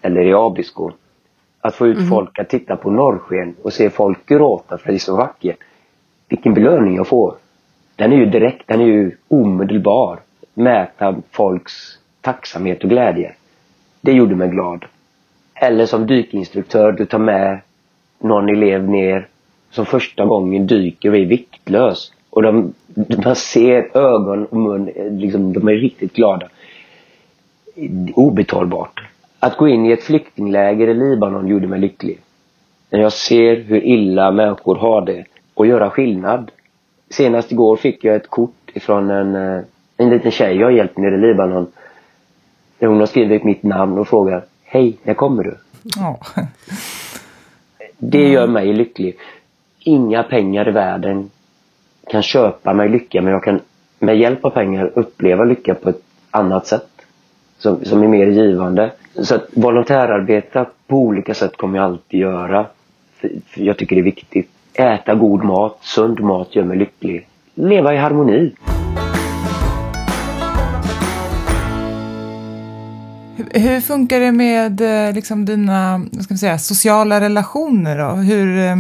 Eller 0.03 0.21
i 0.21 0.35
Abisko. 0.35 0.91
Att 1.61 1.75
få 1.75 1.87
ut 1.87 2.09
folk 2.09 2.39
att 2.39 2.49
titta 2.49 2.77
på 2.77 2.91
norrsken 2.91 3.55
och 3.63 3.73
se 3.73 3.91
folk 3.91 4.27
gråta 4.27 4.79
för 4.79 4.89
det 4.89 4.97
är 4.97 4.99
så 4.99 5.17
vackert. 5.17 5.57
Vilken 6.29 6.55
belöning 6.55 6.97
jag 6.97 7.07
får. 7.07 7.35
Den 7.97 8.13
är 8.13 8.17
ju 8.17 8.27
direkt, 8.27 8.63
den 8.67 8.81
är 8.81 8.85
ju 8.85 9.17
omedelbar. 9.29 10.19
Mäta 10.55 11.17
folks 11.31 11.73
tacksamhet 12.21 12.85
och 12.85 12.91
glädje. 12.91 13.33
Det 14.01 14.13
gjorde 14.13 14.35
mig 14.35 14.49
glad. 14.49 14.85
Eller 15.63 15.87
som 15.87 16.07
dykinstruktör, 16.07 16.93
du 16.93 17.07
tar 17.07 17.19
med 17.19 17.61
någon 18.19 18.49
elev 18.49 18.89
ner 18.89 19.29
som 19.71 19.87
första 19.87 20.25
gången 20.25 20.67
dyker 20.67 21.11
och 21.11 21.17
är 21.17 21.27
viktlös. 21.27 22.13
Och 22.31 22.43
de, 22.43 22.75
man 23.25 23.37
ser 23.37 23.97
ögon 23.97 24.47
och 24.47 24.57
mun, 24.57 24.91
liksom, 25.11 25.53
de 25.53 25.69
är 25.69 25.73
riktigt 25.73 26.13
glada. 26.13 26.49
Obetalbart. 28.15 29.01
Att 29.39 29.57
gå 29.57 29.69
in 29.69 29.87
i 29.87 29.93
ett 29.93 30.03
flyktingläger 30.03 30.89
i 30.89 30.95
Libanon 30.95 31.49
gjorde 31.49 31.67
mig 31.67 31.81
lycklig. 31.81 32.19
När 32.91 33.01
jag 33.01 33.13
ser 33.13 33.57
hur 33.57 33.85
illa 33.85 34.31
människor 34.31 34.77
har 34.77 35.07
det 35.07 35.25
och 35.55 35.67
göra 35.67 35.91
skillnad. 35.91 36.51
Senast 37.11 37.53
igår 37.53 37.77
fick 37.77 38.05
jag 38.05 38.17
ett 38.17 38.31
kort 38.31 38.71
ifrån 38.75 39.11
en, 39.11 39.35
eh, 39.35 39.63
en 39.97 40.11
liten 40.11 40.31
tjej 40.31 40.57
jag 40.57 40.67
har 40.67 40.73
hjälpt 40.73 40.99
nere 40.99 41.15
i 41.15 41.19
Libanon. 41.19 41.67
Hon 42.79 43.01
har 43.01 43.07
skrivit 43.07 43.45
mitt 43.45 43.63
namn 43.63 43.99
och 43.99 44.09
frågar 44.09 44.45
Hej, 44.73 44.97
när 45.03 45.15
kommer 45.15 45.45
du? 45.45 45.57
Ja. 45.97 46.19
Det 47.99 48.29
gör 48.29 48.47
mig 48.47 48.73
lycklig. 48.73 49.17
Inga 49.79 50.23
pengar 50.23 50.69
i 50.69 50.71
världen 50.71 51.31
kan 52.11 52.23
köpa 52.23 52.73
mig 52.73 52.89
lycka 52.89 53.23
men 53.23 53.33
jag 53.33 53.45
kan 53.45 53.61
med 53.99 54.19
hjälp 54.19 54.45
av 54.45 54.51
pengar 54.51 54.91
uppleva 54.95 55.45
lycka 55.45 55.75
på 55.75 55.89
ett 55.89 56.03
annat 56.31 56.67
sätt. 56.67 56.89
Som, 57.59 57.85
som 57.85 58.03
är 58.03 58.09
mer 58.09 58.27
givande. 58.27 58.93
Så 59.15 59.35
att 59.35 59.47
volontärarbeta 59.53 60.67
på 60.87 60.97
olika 60.97 61.35
sätt 61.35 61.57
kommer 61.57 61.79
jag 61.79 61.85
alltid 61.85 62.21
göra. 62.21 62.67
För, 63.15 63.31
för 63.47 63.61
jag 63.61 63.79
tycker 63.79 63.97
det 63.97 64.03
är 64.03 64.05
viktigt. 64.05 64.51
Äta 64.75 65.15
god 65.15 65.45
mat, 65.45 65.79
sund 65.81 66.21
mat 66.21 66.57
gör 66.57 66.65
mig 66.65 66.79
lycklig. 66.79 67.27
Leva 67.55 67.95
i 67.95 67.97
harmoni. 67.97 68.53
Hur, 73.55 73.81
funkar 73.81 74.21
det 74.21 74.33
med 74.33 74.81
eh, 74.81 75.15
liksom, 75.15 75.45
dina 75.45 75.99
vad 76.13 76.25
ska 76.25 76.35
man 76.35 76.39
säga, 76.39 76.59
sociala 76.59 77.21
relationer? 77.21 77.99
Då? 77.99 78.09
Hur, 78.09 78.59
eh, 78.59 78.77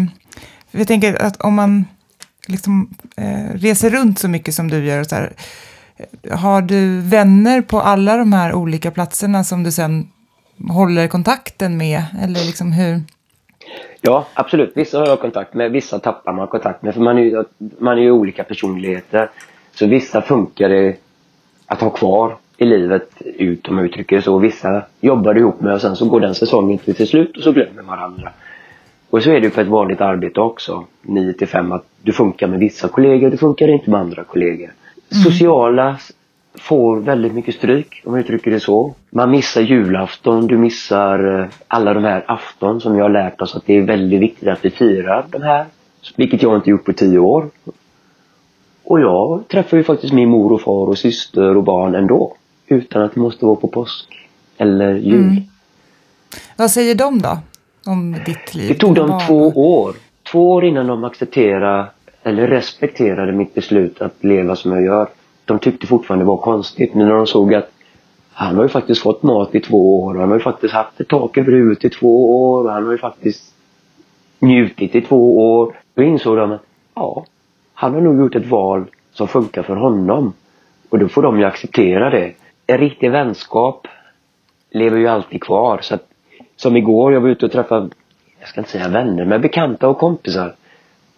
jag 0.70 0.88
tänker 0.88 1.22
att 1.22 1.40
om 1.40 1.54
man 1.54 1.84
liksom, 2.46 2.90
eh, 3.16 3.54
reser 3.54 3.90
runt 3.90 4.18
så 4.18 4.28
mycket 4.28 4.54
som 4.54 4.68
du 4.68 4.84
gör, 4.84 5.00
och 5.00 5.06
så 5.06 5.14
här, 5.14 5.32
eh, 6.22 6.38
har 6.38 6.62
du 6.62 7.00
vänner 7.00 7.62
på 7.62 7.80
alla 7.80 8.16
de 8.16 8.32
här 8.32 8.54
olika 8.54 8.90
platserna 8.90 9.44
som 9.44 9.62
du 9.62 9.72
sen 9.72 10.08
håller 10.68 11.08
kontakten 11.08 11.76
med? 11.76 12.04
Eller 12.22 12.46
liksom 12.46 12.72
hur? 12.72 13.02
Ja, 14.00 14.26
absolut. 14.34 14.72
Vissa 14.74 14.98
har 14.98 15.06
jag 15.06 15.20
kontakt 15.20 15.54
med, 15.54 15.72
vissa 15.72 15.98
tappar 15.98 16.32
man 16.32 16.48
kontakt 16.48 16.82
med. 16.82 16.94
För 16.94 17.00
man 17.00 17.18
är 17.18 17.22
ju, 17.22 17.44
man 17.78 17.98
är 17.98 18.02
ju 18.02 18.10
olika 18.10 18.44
personligheter. 18.44 19.30
Så 19.74 19.86
vissa 19.86 20.22
funkar 20.22 20.68
det 20.68 20.96
att 21.66 21.80
ha 21.80 21.90
kvar 21.90 22.36
i 22.60 22.64
livet 22.64 23.22
ut, 23.22 23.68
om 23.68 23.78
jag 23.78 23.86
uttrycker 23.86 24.16
det 24.16 24.22
så. 24.22 24.38
Vissa 24.38 24.82
jobbar 25.00 25.34
ihop 25.34 25.60
med 25.60 25.74
och 25.74 25.80
sen 25.80 25.96
så 25.96 26.08
går 26.08 26.20
den 26.20 26.34
säsongen 26.34 26.78
till, 26.78 26.94
till 26.94 27.06
slut 27.06 27.36
och 27.36 27.42
så 27.42 27.52
glömmer 27.52 27.82
varandra. 27.82 28.30
Och 29.10 29.22
så 29.22 29.30
är 29.30 29.40
det 29.40 29.46
ju 29.46 29.50
på 29.50 29.60
ett 29.60 29.68
vanligt 29.68 30.00
arbete 30.00 30.40
också. 30.40 30.84
9 31.02 31.32
till 31.32 31.48
5 31.48 31.72
att 31.72 31.84
du 32.02 32.12
funkar 32.12 32.46
med 32.46 32.58
vissa 32.58 32.88
kollegor, 32.88 33.30
du 33.30 33.36
funkar 33.36 33.68
inte 33.68 33.90
med 33.90 34.00
andra 34.00 34.24
kollegor. 34.24 34.70
Sociala 35.24 35.98
får 36.54 37.00
väldigt 37.00 37.32
mycket 37.32 37.54
stryk, 37.54 38.02
om 38.04 38.14
jag 38.14 38.24
uttrycker 38.24 38.50
det 38.50 38.60
så. 38.60 38.94
Man 39.10 39.30
missar 39.30 39.60
julafton, 39.60 40.46
du 40.46 40.58
missar 40.58 41.40
eh, 41.40 41.46
alla 41.68 41.94
de 41.94 42.04
här 42.04 42.24
afton 42.26 42.80
som 42.80 42.94
vi 42.94 43.00
har 43.00 43.10
lärt 43.10 43.40
oss 43.40 43.56
att 43.56 43.66
det 43.66 43.76
är 43.76 43.82
väldigt 43.82 44.20
viktigt 44.20 44.48
att 44.48 44.64
vi 44.64 44.70
firar 44.70 45.26
de 45.30 45.42
här. 45.42 45.66
Vilket 46.16 46.42
jag 46.42 46.56
inte 46.56 46.70
gjort 46.70 46.84
på 46.84 46.92
tio 46.92 47.18
år. 47.18 47.50
Och 48.84 49.00
jag 49.00 49.48
träffar 49.48 49.76
ju 49.76 49.84
faktiskt 49.84 50.12
min 50.12 50.28
mor 50.28 50.52
och 50.52 50.60
far 50.60 50.86
och 50.86 50.98
syster 50.98 51.56
och 51.56 51.64
barn 51.64 51.94
ändå. 51.94 52.36
Utan 52.70 53.02
att 53.02 53.14
det 53.14 53.20
måste 53.20 53.44
vara 53.44 53.56
på 53.56 53.68
påsk 53.68 54.28
eller 54.56 54.94
jul. 54.94 55.20
Mm. 55.20 55.42
Vad 56.56 56.70
säger 56.70 56.94
de 56.94 57.18
då? 57.18 57.38
Om 57.86 58.16
ditt 58.26 58.54
liv? 58.54 58.68
Det 58.68 58.74
tog 58.74 58.94
dem 58.94 59.08
barn? 59.08 59.26
två 59.26 59.52
år. 59.54 59.94
Två 60.32 60.52
år 60.52 60.64
innan 60.64 60.86
de 60.86 61.04
accepterade 61.04 61.86
eller 62.22 62.46
respekterade 62.46 63.32
mitt 63.32 63.54
beslut 63.54 64.00
att 64.00 64.24
leva 64.24 64.56
som 64.56 64.72
jag 64.72 64.84
gör. 64.84 65.08
De 65.44 65.58
tyckte 65.58 65.86
fortfarande 65.86 66.24
det 66.24 66.28
var 66.28 66.36
konstigt. 66.36 66.94
Men 66.94 67.08
när 67.08 67.14
de 67.14 67.26
såg 67.26 67.54
att 67.54 67.70
han 68.32 68.56
har 68.56 68.62
ju 68.62 68.68
faktiskt 68.68 69.02
fått 69.02 69.22
mat 69.22 69.54
i 69.54 69.60
två 69.60 70.02
år. 70.02 70.14
Han 70.14 70.28
har 70.28 70.36
ju 70.36 70.42
faktiskt 70.42 70.74
haft 70.74 71.00
ett 71.00 71.08
tak 71.08 71.38
över 71.38 71.52
huvudet 71.52 71.84
i 71.84 71.90
två 71.90 72.42
år. 72.52 72.68
Han 72.68 72.84
har 72.84 72.92
ju 72.92 72.98
faktiskt 72.98 73.54
njutit 74.38 74.94
i 74.94 75.00
två 75.00 75.52
år. 75.52 75.76
Då 75.94 76.02
insåg 76.02 76.36
de 76.36 76.52
att 76.52 76.62
ja, 76.94 77.24
han 77.74 77.94
har 77.94 78.00
nog 78.00 78.18
gjort 78.18 78.34
ett 78.34 78.46
val 78.46 78.84
som 79.12 79.28
funkar 79.28 79.62
för 79.62 79.76
honom. 79.76 80.32
Och 80.88 80.98
då 80.98 81.08
får 81.08 81.22
de 81.22 81.38
ju 81.38 81.44
acceptera 81.44 82.10
det. 82.10 82.32
En 82.70 82.78
riktig 82.78 83.10
vänskap 83.10 83.88
lever 84.70 84.98
ju 84.98 85.08
alltid 85.08 85.42
kvar. 85.42 85.78
Så 85.82 85.94
att, 85.94 86.06
som 86.56 86.76
igår, 86.76 87.12
jag 87.12 87.20
var 87.20 87.28
ute 87.28 87.46
och 87.46 87.52
träffade, 87.52 87.88
jag 88.40 88.48
ska 88.48 88.60
inte 88.60 88.70
säga 88.70 88.88
vänner, 88.88 89.24
men 89.24 89.40
bekanta 89.40 89.88
och 89.88 89.98
kompisar. 89.98 90.54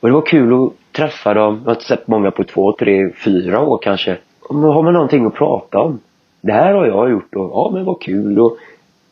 Och 0.01 0.09
det 0.09 0.15
var 0.15 0.27
kul 0.27 0.55
att 0.55 0.93
träffa 0.93 1.35
dem. 1.35 1.59
Jag 1.59 1.65
har 1.65 1.75
inte 1.75 1.85
sett 1.85 2.09
många 2.09 2.31
på 2.31 2.45
två, 2.45 2.73
tre, 2.73 3.13
fyra 3.25 3.61
år 3.61 3.79
kanske. 3.83 4.17
Och 4.49 4.55
då 4.55 4.73
har 4.73 4.83
man 4.83 4.93
någonting 4.93 5.27
att 5.27 5.35
prata 5.35 5.79
om. 5.79 6.01
Det 6.41 6.53
här 6.53 6.75
har 6.75 6.87
jag 6.87 7.11
gjort 7.11 7.35
och 7.35 7.51
ja 7.53 7.71
men 7.75 7.85
vad 7.85 8.03
kul 8.03 8.39
och 8.39 8.57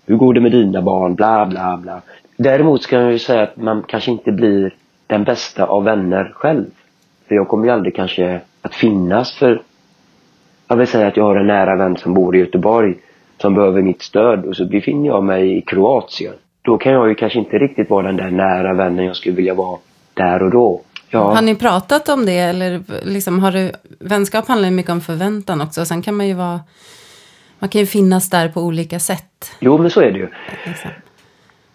hur 0.07 0.17
går 0.17 0.35
det 0.35 0.41
med 0.41 0.53
dina 0.53 0.83
barn, 0.83 1.15
bla 1.15 1.47
bla 1.47 1.77
bla. 1.77 2.01
Däremot 2.37 2.83
ska 2.83 3.01
jag 3.01 3.13
ju 3.13 3.19
säga 3.19 3.43
att 3.43 3.57
man 3.57 3.83
kanske 3.89 4.11
inte 4.11 4.33
blir 4.33 4.75
den 5.07 5.25
bästa 5.25 5.65
av 5.65 5.85
vänner 5.85 6.33
själv. 6.35 6.65
För 7.29 7.35
jag 7.35 7.49
kommer 7.49 7.65
ju 7.65 7.71
aldrig 7.71 7.97
kanske 7.97 8.41
att 8.63 8.75
finnas 8.75 9.33
för 9.33 9.63
jag 10.71 10.77
vill 10.77 10.87
säga 10.87 11.07
att 11.07 11.17
jag 11.17 11.25
har 11.25 11.37
en 11.37 11.47
nära 11.47 11.77
vän 11.77 11.97
som 11.97 12.15
bor 12.15 12.37
i 12.37 12.39
Göteborg 12.39 12.95
som 13.41 13.55
behöver 13.55 13.83
mitt 13.83 14.03
stöd 14.03 14.45
och 14.45 14.57
så 14.57 14.65
befinner 14.65 15.07
jag 15.07 15.25
mig 15.25 15.59
i 15.59 15.63
Kroatien. 15.63 16.35
Då 16.63 16.79
kan 16.79 16.93
jag 16.93 17.09
ju 17.09 17.15
kanske 17.15 17.39
inte 17.39 17.59
riktigt 17.59 17.91
vara 17.91 18.07
den 18.07 18.17
där 18.17 18.31
nära 18.31 18.75
vännen 18.75 19.05
jag 19.05 19.17
skulle 19.17 19.35
vilja 19.35 19.55
vara 19.55 19.79
där 20.15 20.43
och 20.43 20.51
då. 20.51 20.81
Ja, 21.09 21.35
Har 21.35 21.43
ni 21.43 21.55
pratat 21.55 22.09
om 22.09 22.27
det 22.27 22.39
eller 22.39 22.83
liksom 23.03 23.39
har 23.39 23.53
du, 23.53 23.73
vänskap 24.01 24.49
handlar 24.49 24.69
ju 24.69 24.75
mycket 24.75 24.93
om 24.93 25.01
förväntan 25.01 25.61
också. 25.61 25.85
Sen 25.85 26.03
kan 26.03 26.15
man 26.15 26.29
ju 26.29 26.35
vara, 26.35 26.61
man 27.59 27.71
kan 27.71 27.81
ju 27.81 27.87
finnas 27.87 28.31
där 28.31 28.49
på 28.49 28.61
olika 28.61 28.99
sätt. 28.99 29.57
jo 29.61 29.79
men 29.79 29.91
så 29.91 30.01
är 30.01 30.13
det 30.13 30.19
ju. 30.19 30.29
Liksom. 30.67 30.91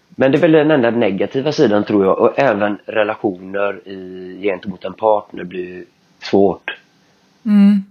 Men 0.08 0.32
det 0.32 0.38
är 0.38 0.40
väl 0.40 0.52
den 0.52 0.70
enda 0.70 0.90
negativa 0.90 1.52
sidan 1.52 1.84
tror 1.84 2.04
jag 2.04 2.18
och 2.18 2.38
även 2.38 2.78
relationer 2.86 3.88
i, 3.88 4.40
gentemot 4.42 4.84
en 4.84 4.94
partner 4.94 5.44
blir 5.44 5.84
svårt. 6.22 6.76
Mm. 7.44 7.84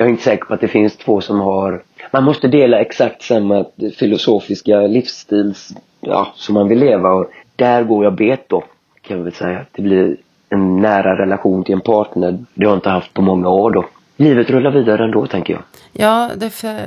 Jag 0.00 0.06
är 0.06 0.10
inte 0.10 0.22
säker 0.22 0.44
på 0.44 0.54
att 0.54 0.60
det 0.60 0.68
finns 0.68 0.96
två 0.96 1.20
som 1.20 1.40
har... 1.40 1.82
Man 2.12 2.24
måste 2.24 2.48
dela 2.48 2.80
exakt 2.80 3.22
samma 3.22 3.64
filosofiska 3.96 4.80
livsstils 4.80 5.72
ja, 6.00 6.32
som 6.36 6.54
man 6.54 6.68
vill 6.68 6.78
leva 6.78 7.12
och 7.12 7.30
där 7.56 7.82
går 7.84 8.04
jag 8.04 8.14
bet 8.14 8.48
då 8.48 8.64
kan 9.02 9.16
jag 9.16 9.24
väl 9.24 9.32
säga. 9.32 9.66
Det 9.72 9.82
blir 9.82 10.16
en 10.48 10.80
nära 10.80 11.18
relation 11.22 11.64
till 11.64 11.74
en 11.74 11.80
partner. 11.80 12.44
Det 12.54 12.64
har 12.66 12.72
jag 12.72 12.76
inte 12.76 12.88
haft 12.90 13.14
på 13.14 13.22
många 13.22 13.48
år 13.48 13.70
då. 13.70 13.84
Livet 14.16 14.50
rullar 14.50 14.70
vidare 14.70 15.04
ändå 15.04 15.26
tänker 15.26 15.52
jag. 15.52 15.62
Ja, 15.92 16.30
det 16.36 16.46
är 16.46 16.50
för, 16.50 16.78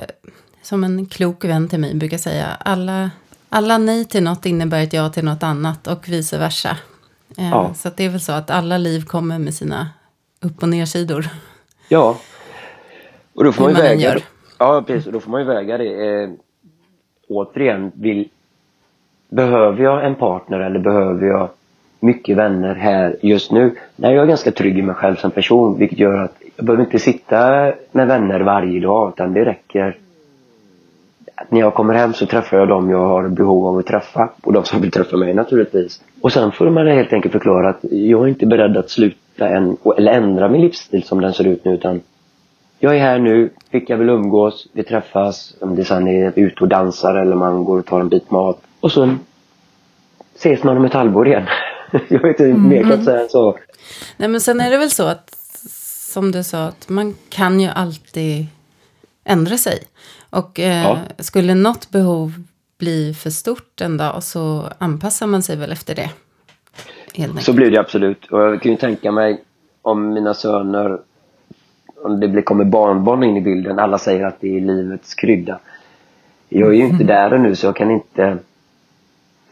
som 0.61 0.83
en 0.83 1.05
klok 1.05 1.45
vän 1.45 1.69
till 1.69 1.79
mig 1.79 1.95
brukar 1.95 2.17
säga. 2.17 2.47
Alla, 2.59 3.11
alla 3.49 3.77
nej 3.77 4.05
till 4.05 4.23
något 4.23 4.45
innebär 4.45 4.83
ett 4.83 4.93
ja 4.93 5.09
till 5.09 5.25
något 5.25 5.43
annat 5.43 5.87
och 5.87 6.09
vice 6.09 6.37
versa. 6.37 6.77
Eh, 7.37 7.49
Ja. 7.49 7.73
Så 7.75 7.89
det 7.95 8.05
är 8.05 8.09
väl 8.09 8.21
så 8.21 8.31
att 8.31 8.49
alla 8.49 8.77
liv 8.77 9.05
kommer 9.05 9.39
med 9.39 9.53
sina 9.53 9.89
upp 10.41 10.63
och 10.63 10.69
nersidor. 10.69 11.27
Ja. 11.87 12.17
Och 13.35 13.43
då 13.43 13.51
får 13.51 13.63
man 13.63 13.73
ju 13.73 13.81
väga 13.81 13.95
gör. 13.95 14.21
Ja, 14.59 14.83
precis. 14.87 15.07
Och 15.07 15.13
då 15.13 15.19
får 15.19 15.31
man 15.31 15.41
ju 15.41 15.47
väga 15.47 15.77
det. 15.77 16.21
Eh, 16.23 16.29
återigen, 17.27 17.91
vill, 17.95 18.29
behöver 19.29 19.83
jag 19.83 20.05
en 20.05 20.15
partner 20.15 20.59
eller 20.59 20.79
behöver 20.79 21.27
jag 21.27 21.49
mycket 21.99 22.37
vänner 22.37 22.75
här 22.75 23.17
just 23.21 23.51
nu. 23.51 23.75
Nej, 23.95 24.13
jag 24.13 24.23
är 24.23 24.27
ganska 24.27 24.51
trygg 24.51 24.77
i 24.77 24.81
mig 24.81 24.95
själv 24.95 25.15
som 25.15 25.31
person 25.31 25.77
vilket 25.77 25.99
gör 25.99 26.17
att 26.17 26.35
jag 26.55 26.65
behöver 26.65 26.83
inte 26.83 26.99
sitta 26.99 27.71
med 27.91 28.07
vänner 28.07 28.39
varje 28.39 28.79
dag 28.79 29.13
utan 29.15 29.33
det 29.33 29.45
räcker 29.45 29.97
när 31.49 31.59
jag 31.59 31.73
kommer 31.73 31.93
hem 31.93 32.13
så 32.13 32.25
träffar 32.25 32.57
jag 32.57 32.67
dem 32.67 32.89
jag 32.89 33.07
har 33.07 33.27
behov 33.27 33.67
av 33.67 33.77
att 33.77 33.85
träffa 33.85 34.29
och 34.43 34.53
de 34.53 34.65
som 34.65 34.81
vill 34.81 34.91
träffa 34.91 35.17
mig 35.17 35.33
naturligtvis. 35.33 36.01
Och 36.21 36.31
sen 36.31 36.51
får 36.51 36.69
man 36.69 36.87
helt 36.87 37.13
enkelt 37.13 37.31
förklara 37.31 37.69
att 37.69 37.79
jag 37.81 38.23
är 38.23 38.27
inte 38.27 38.45
beredd 38.45 38.77
att 38.77 38.89
sluta 38.89 39.47
än, 39.49 39.77
eller 39.97 40.11
ändra 40.11 40.49
min 40.49 40.61
livsstil 40.61 41.03
som 41.03 41.21
den 41.21 41.33
ser 41.33 41.47
ut 41.47 41.65
nu 41.65 41.73
utan 41.73 42.01
jag 42.83 42.95
är 42.95 42.99
här 42.99 43.19
nu, 43.19 43.49
vilka 43.71 43.95
vill 43.95 44.09
umgås, 44.09 44.67
vi 44.73 44.83
träffas, 44.83 45.55
om 45.61 45.75
det 45.75 45.85
sen 45.85 46.07
är 46.07 46.33
ute 46.35 46.59
och 46.61 46.67
dansar 46.67 47.15
eller 47.15 47.35
man 47.35 47.63
går 47.63 47.79
och 47.79 47.85
tar 47.85 47.99
en 47.99 48.09
bit 48.09 48.31
mat. 48.31 48.61
Och 48.79 48.91
så 48.91 49.15
ses 50.35 50.63
man 50.63 50.77
om 50.77 50.85
ett 50.85 50.93
halvår 50.93 51.27
igen. 51.27 51.45
jag 52.09 52.21
vet 52.21 52.39
inte 52.39 52.59
mer 52.59 52.83
kan 52.83 53.03
säga 53.03 53.21
än 53.21 53.29
så. 53.29 53.57
Nej, 54.17 54.29
men 54.29 54.41
sen 54.41 54.61
är 54.61 54.71
det 54.71 54.77
väl 54.77 54.89
så 54.89 55.07
att, 55.07 55.29
som 56.13 56.31
du 56.31 56.43
sa, 56.43 56.63
att 56.65 56.89
man 56.89 57.15
kan 57.29 57.59
ju 57.59 57.67
alltid 57.67 58.45
ändra 59.23 59.57
sig. 59.57 59.79
Och 60.29 60.59
eh, 60.59 60.83
Ja. 60.83 60.97
skulle 61.19 61.55
något 61.55 61.89
behov 61.89 62.31
bli 62.77 63.13
för 63.13 63.29
stort 63.29 63.81
en 63.81 63.97
dag 63.97 64.23
så 64.23 64.63
anpassar 64.77 65.27
man 65.27 65.41
sig 65.43 65.55
väl 65.55 65.71
efter 65.71 65.95
det. 65.95 66.09
Så 67.41 67.53
blir 67.53 67.71
det 67.71 67.79
absolut. 67.79 68.25
Och 68.31 68.39
jag 68.39 68.61
kan 68.61 68.71
ju 68.71 68.77
tänka 68.77 69.11
mig 69.11 69.43
om 69.81 70.13
mina 70.13 70.33
söner, 70.33 70.99
om 72.03 72.19
det 72.19 72.27
blir, 72.27 72.41
kommer 72.41 72.63
barnbarn 72.63 73.23
in 73.23 73.37
i 73.37 73.41
bilden. 73.41 73.79
Alla 73.79 73.97
säger 73.97 74.25
att 74.25 74.41
det 74.41 74.57
är 74.57 74.61
livets 74.61 75.13
krydda. 75.13 75.59
Jag 76.49 76.69
är 76.69 76.73
ju 76.73 76.85
inte 76.85 77.03
där 77.03 77.31
ännu 77.31 77.55
så 77.55 77.65
jag 77.65 77.75
kan 77.75 77.91
inte 77.91 78.37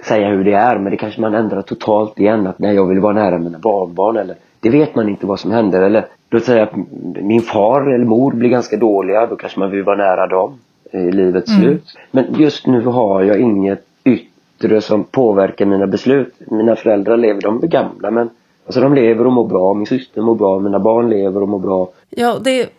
säga 0.03 0.27
hur 0.27 0.43
det 0.43 0.53
är. 0.53 0.77
Men 0.77 0.91
det 0.91 0.97
kanske 0.97 1.21
man 1.21 1.35
ändrar 1.35 1.61
totalt 1.61 2.19
igen. 2.19 2.47
Att 2.47 2.59
när 2.59 2.71
jag 2.71 2.85
vill 2.85 2.99
vara 2.99 3.13
nära 3.13 3.37
mina 3.37 3.59
barnbarn 3.59 4.17
eller 4.17 4.35
det 4.59 4.69
vet 4.69 4.95
man 4.95 5.09
inte 5.09 5.25
vad 5.25 5.39
som 5.39 5.51
händer. 5.51 5.81
Eller 5.81 6.05
låt 6.29 6.43
säga 6.43 6.63
att 6.63 6.73
min 7.21 7.41
far 7.41 7.93
eller 7.93 8.05
mor 8.05 8.31
blir 8.31 8.49
ganska 8.49 8.77
dåliga. 8.77 9.25
Då 9.25 9.35
kanske 9.35 9.59
man 9.59 9.71
vill 9.71 9.83
vara 9.83 9.97
nära 9.97 10.27
dem 10.27 10.59
i 10.91 11.11
livets 11.11 11.51
slut. 11.51 11.83
Men 12.11 12.25
just 12.33 12.67
nu 12.67 12.81
har 12.81 13.23
jag 13.23 13.39
inget 13.39 13.85
yttre 14.03 14.81
som 14.81 15.03
påverkar 15.03 15.65
mina 15.65 15.87
beslut. 15.87 16.33
Mina 16.39 16.75
föräldrar 16.75 17.17
lever, 17.17 17.41
de 17.41 17.63
är 17.63 17.67
gamla 17.67 18.11
men 18.11 18.29
alltså 18.65 18.81
de 18.81 18.93
lever 18.93 19.25
och 19.27 19.33
mår 19.33 19.47
bra. 19.47 19.73
Min 19.73 19.85
syster 19.87 20.21
mår 20.21 20.35
bra, 20.35 20.59
mina 20.59 20.79
barn 20.79 21.09
lever 21.09 21.41
och 21.41 21.49
mår 21.49 21.59
bra. 21.59 21.89
Ja, 22.09 22.39
det 22.39 22.69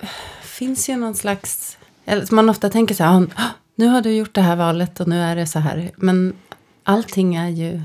finns 0.43 0.89
ju 0.89 0.97
någon 0.97 1.15
slags... 1.15 1.79
Eller 2.05 2.35
man 2.35 2.49
ofta 2.49 2.69
tänker 2.71 2.95
så 2.95 3.05
här, 3.05 3.27
"Ah, 3.37 3.43
nu 3.75 3.87
har 3.87 4.01
du 4.01 4.13
gjort 4.13 4.35
det 4.35 4.41
här 4.41 4.57
valet 4.57 5.01
och 5.01 5.09
nu 5.09 5.21
är 5.21 5.37
det 5.37 5.47
så 5.47 5.59
här. 5.59 5.91
Men 5.97 6.33
allting 6.85 7.35
är 7.35 7.49
ju... 7.49 7.81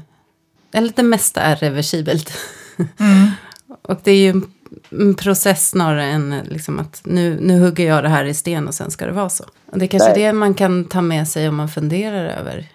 Eller 0.72 0.94
det 0.96 1.04
mesta 1.04 1.42
är 1.42 1.56
reversibelt. 1.56 2.32
och 3.82 4.00
det 4.04 4.12
är 4.12 4.16
ju 4.16 4.30
en- 4.30 5.16
process 5.16 5.70
snarare 5.70 6.04
än 6.06 6.36
liksom 6.46 6.80
att 6.80 7.02
nu, 7.06 7.38
nu 7.42 7.60
hugger 7.60 7.88
jag 7.88 8.04
det 8.04 8.10
här 8.10 8.26
i 8.26 8.34
sten 8.34 8.68
och 8.68 8.74
sen 8.74 8.92
ska 8.92 9.06
det 9.06 9.12
vara 9.12 9.30
så. 9.30 9.44
Och 9.72 9.80
det 9.80 9.86
är 9.86 9.88
kanske 9.88 10.10
Nej. 10.10 10.20
det 10.24 10.34
man 10.34 10.54
kan 10.54 10.86
ta 10.86 11.02
med 11.02 11.28
sig 11.28 11.50
om 11.50 11.56
man 11.56 11.70
funderar 11.70 12.26
över 12.26 12.66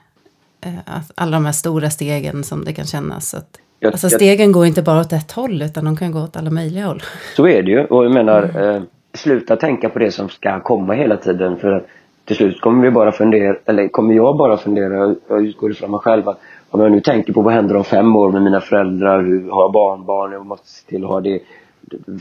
eh, 0.61 0.75
att 0.87 1.11
alla 1.15 1.37
de 1.37 1.45
här 1.45 1.53
stora 1.53 1.91
stegen 1.91 2.45
som 2.45 2.65
det 2.65 2.73
kan 2.73 2.87
kännas. 2.87 3.35
Att, 3.35 3.59
Jag- 3.83 3.93
alltså 3.93 4.07
jag- 4.07 4.13
stegen 4.13 4.53
går 4.53 4.67
inte 4.67 4.83
bara 4.83 5.01
åt 5.01 5.13
ett 5.13 5.33
håll 5.33 5.63
utan 5.63 5.85
de 5.85 5.97
kan 5.97 6.13
gå 6.13 6.19
åt 6.21 6.37
alla 6.37 6.51
möjliga 6.51 6.87
håll. 6.87 7.03
Så 7.37 7.47
är 7.47 7.63
det 7.63 7.71
ju. 7.71 7.85
Och 7.85 8.05
jag 8.05 8.13
menar, 8.15 8.43
eh, 8.77 8.83
sluta 9.15 9.57
tänka 9.57 9.89
på 9.89 9.99
det 9.99 10.11
som 10.11 10.29
ska 10.29 10.61
komma 10.61 10.93
hela 10.95 11.17
tiden. 11.17 11.57
För 11.57 11.73
att 11.73 11.87
till 12.25 12.37
slut 12.37 12.61
kommer 12.61 12.83
vi 12.83 12.91
bara 12.91 13.13
fundera, 13.13 13.57
eller 13.67 13.89
kommer 13.89 14.15
jag 14.15 14.37
bara 14.37 14.57
fundera, 14.57 14.95
jag- 14.95 15.17
jag 15.29 15.47
utgår 15.47 15.71
ifrån 15.71 15.91
mig 15.91 16.01
själv 16.01 16.29
att 16.29 16.41
om 16.71 16.81
jag 16.81 16.93
nu 16.93 17.01
tänker 17.01 17.33
på 17.33 17.43
vad 17.43 17.55
händer 17.55 17.77
om 17.77 17.85
fem 17.85 18.17
år 18.17 18.33
med 18.33 18.43
mina 18.43 18.61
föräldrar, 18.61 19.23
hur 19.23 19.51
har 19.51 19.63
jag 19.63 19.73
barnbarn, 19.73 20.33
jag 20.33 20.47
måste 20.47 20.69
se 20.69 20.89
till 20.89 21.05
att 21.05 21.11
ha 21.11 21.21
det. 21.21 21.39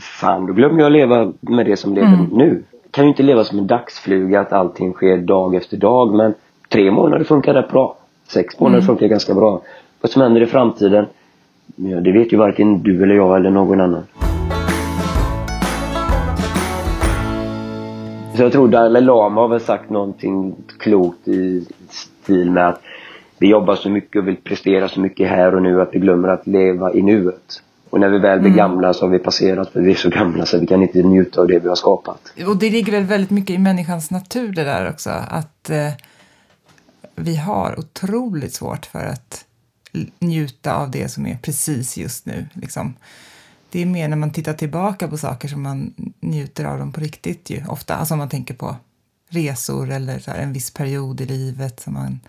Fan, 0.00 0.46
då 0.46 0.52
glömmer 0.52 0.78
jag 0.78 0.86
att 0.86 0.92
leva 0.92 1.32
med 1.40 1.66
det 1.66 1.76
som 1.76 1.94
lever 1.94 2.08
nu. 2.32 2.62
Jag 2.82 2.92
kan 2.92 3.04
ju 3.04 3.08
inte 3.10 3.22
leva 3.22 3.44
som 3.44 3.58
en 3.58 3.66
dagsfluga 3.66 4.40
att 4.40 4.52
allting 4.52 4.92
sker 4.92 5.16
dag 5.16 5.54
efter 5.54 5.76
dag. 5.76 6.14
Men 6.14 6.34
tre 6.68 6.90
månader 6.90 7.24
funkar 7.24 7.54
rätt 7.54 7.70
bra. 7.70 7.96
Sex 8.28 8.60
månader 8.60 8.80
funkar 8.86 9.06
ganska 9.06 9.34
bra. 9.34 9.60
Vad 10.00 10.10
som 10.10 10.22
händer 10.22 10.40
i 10.40 10.46
framtiden, 10.46 11.06
ja, 11.76 12.00
det 12.00 12.12
vet 12.12 12.32
ju 12.32 12.36
varken 12.36 12.82
du 12.82 13.02
eller 13.02 13.14
jag 13.14 13.36
eller 13.36 13.50
någon 13.50 13.80
annan. 13.80 14.02
Så 18.36 18.42
jag 18.42 18.52
tror 18.52 18.68
Dalai 18.68 19.02
Lama 19.02 19.40
har 19.40 19.48
väl 19.48 19.60
sagt 19.60 19.90
någonting 19.90 20.54
klokt 20.78 21.28
i 21.28 21.66
stil 21.90 22.50
med 22.50 22.68
att 22.68 22.80
vi 23.38 23.48
jobbar 23.48 23.74
så 23.76 23.90
mycket 23.90 24.22
och 24.22 24.28
vill 24.28 24.36
prestera 24.36 24.88
så 24.88 25.00
mycket 25.00 25.28
här 25.28 25.54
och 25.54 25.62
nu 25.62 25.80
att 25.80 25.88
vi 25.92 25.98
glömmer 25.98 26.28
att 26.28 26.46
leva 26.46 26.92
i 26.92 27.02
nuet. 27.02 27.62
Och 27.90 28.00
när 28.00 28.08
vi 28.08 28.18
väl 28.18 28.40
blir 28.40 28.52
gamla 28.52 28.92
så 28.92 29.04
har 29.04 29.10
vi 29.10 29.18
passerat 29.18 29.72
för 29.72 29.80
vi 29.80 29.90
är 29.90 29.94
så 29.94 30.08
gamla 30.10 30.46
så 30.46 30.58
vi 30.58 30.66
kan 30.66 30.82
inte 30.82 31.02
njuta 31.02 31.40
av 31.40 31.46
det 31.46 31.58
vi 31.58 31.68
har 31.68 31.74
skapat. 31.74 32.32
Och 32.46 32.56
det 32.56 32.70
ligger 32.70 32.92
väl 32.92 33.04
väldigt 33.04 33.30
mycket 33.30 33.56
i 33.56 33.58
människans 33.58 34.10
natur 34.10 34.52
det 34.52 34.64
där 34.64 34.90
också. 34.90 35.10
Att 35.10 35.70
eh, 35.70 35.88
vi 37.14 37.36
har 37.36 37.78
otroligt 37.78 38.52
svårt 38.52 38.86
för 38.86 38.98
att 38.98 39.44
njuta 40.18 40.74
av 40.74 40.90
det 40.90 41.08
som 41.08 41.26
är 41.26 41.36
precis 41.42 41.96
just 41.96 42.26
nu. 42.26 42.46
Liksom. 42.52 42.94
Det 43.70 43.82
är 43.82 43.86
mer 43.86 44.08
när 44.08 44.16
man 44.16 44.30
tittar 44.30 44.52
tillbaka 44.52 45.08
på 45.08 45.18
saker 45.18 45.48
som 45.48 45.62
man 45.62 45.94
njuter 46.20 46.64
av 46.64 46.78
dem 46.78 46.92
på 46.92 47.00
riktigt 47.00 47.50
ju. 47.50 47.64
Ofta, 47.68 47.94
alltså 47.96 48.14
om 48.14 48.18
man 48.18 48.28
tänker 48.28 48.54
på 48.54 48.76
resor 49.28 49.90
eller 49.90 50.22
här, 50.26 50.38
en 50.38 50.52
viss 50.52 50.70
period 50.70 51.20
i 51.20 51.26
livet 51.26 51.80
som 51.80 51.94
man 51.94 52.20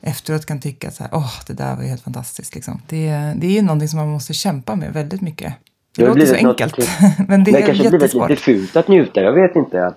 efteråt 0.00 0.46
kan 0.46 0.60
tycka 0.60 0.90
så 0.90 1.02
här, 1.02 1.14
åh, 1.14 1.32
det 1.46 1.52
där 1.52 1.76
var 1.76 1.82
ju 1.82 1.88
helt 1.88 2.02
fantastiskt. 2.02 2.54
Liksom. 2.54 2.80
Det, 2.88 3.06
det 3.36 3.46
är 3.46 3.50
ju 3.50 3.62
någonting 3.62 3.88
som 3.88 3.98
man 3.98 4.08
måste 4.08 4.34
kämpa 4.34 4.76
med 4.76 4.92
väldigt 4.92 5.20
mycket. 5.20 5.54
Det, 5.96 6.02
Det 6.02 6.08
låter 6.08 6.26
så 6.26 6.32
något 6.32 6.60
enkelt, 6.60 6.74
till- 6.74 6.88
men 7.28 7.44
det 7.44 7.50
Det 7.52 7.58
är 7.58 7.66
kanske 7.66 7.82
blivit 7.82 7.92
jättesvårt. 8.02 8.30
lite 8.30 8.42
fult 8.42 8.76
att 8.76 8.88
njuta, 8.88 9.20
jag 9.20 9.32
vet 9.32 9.56
inte. 9.56 9.94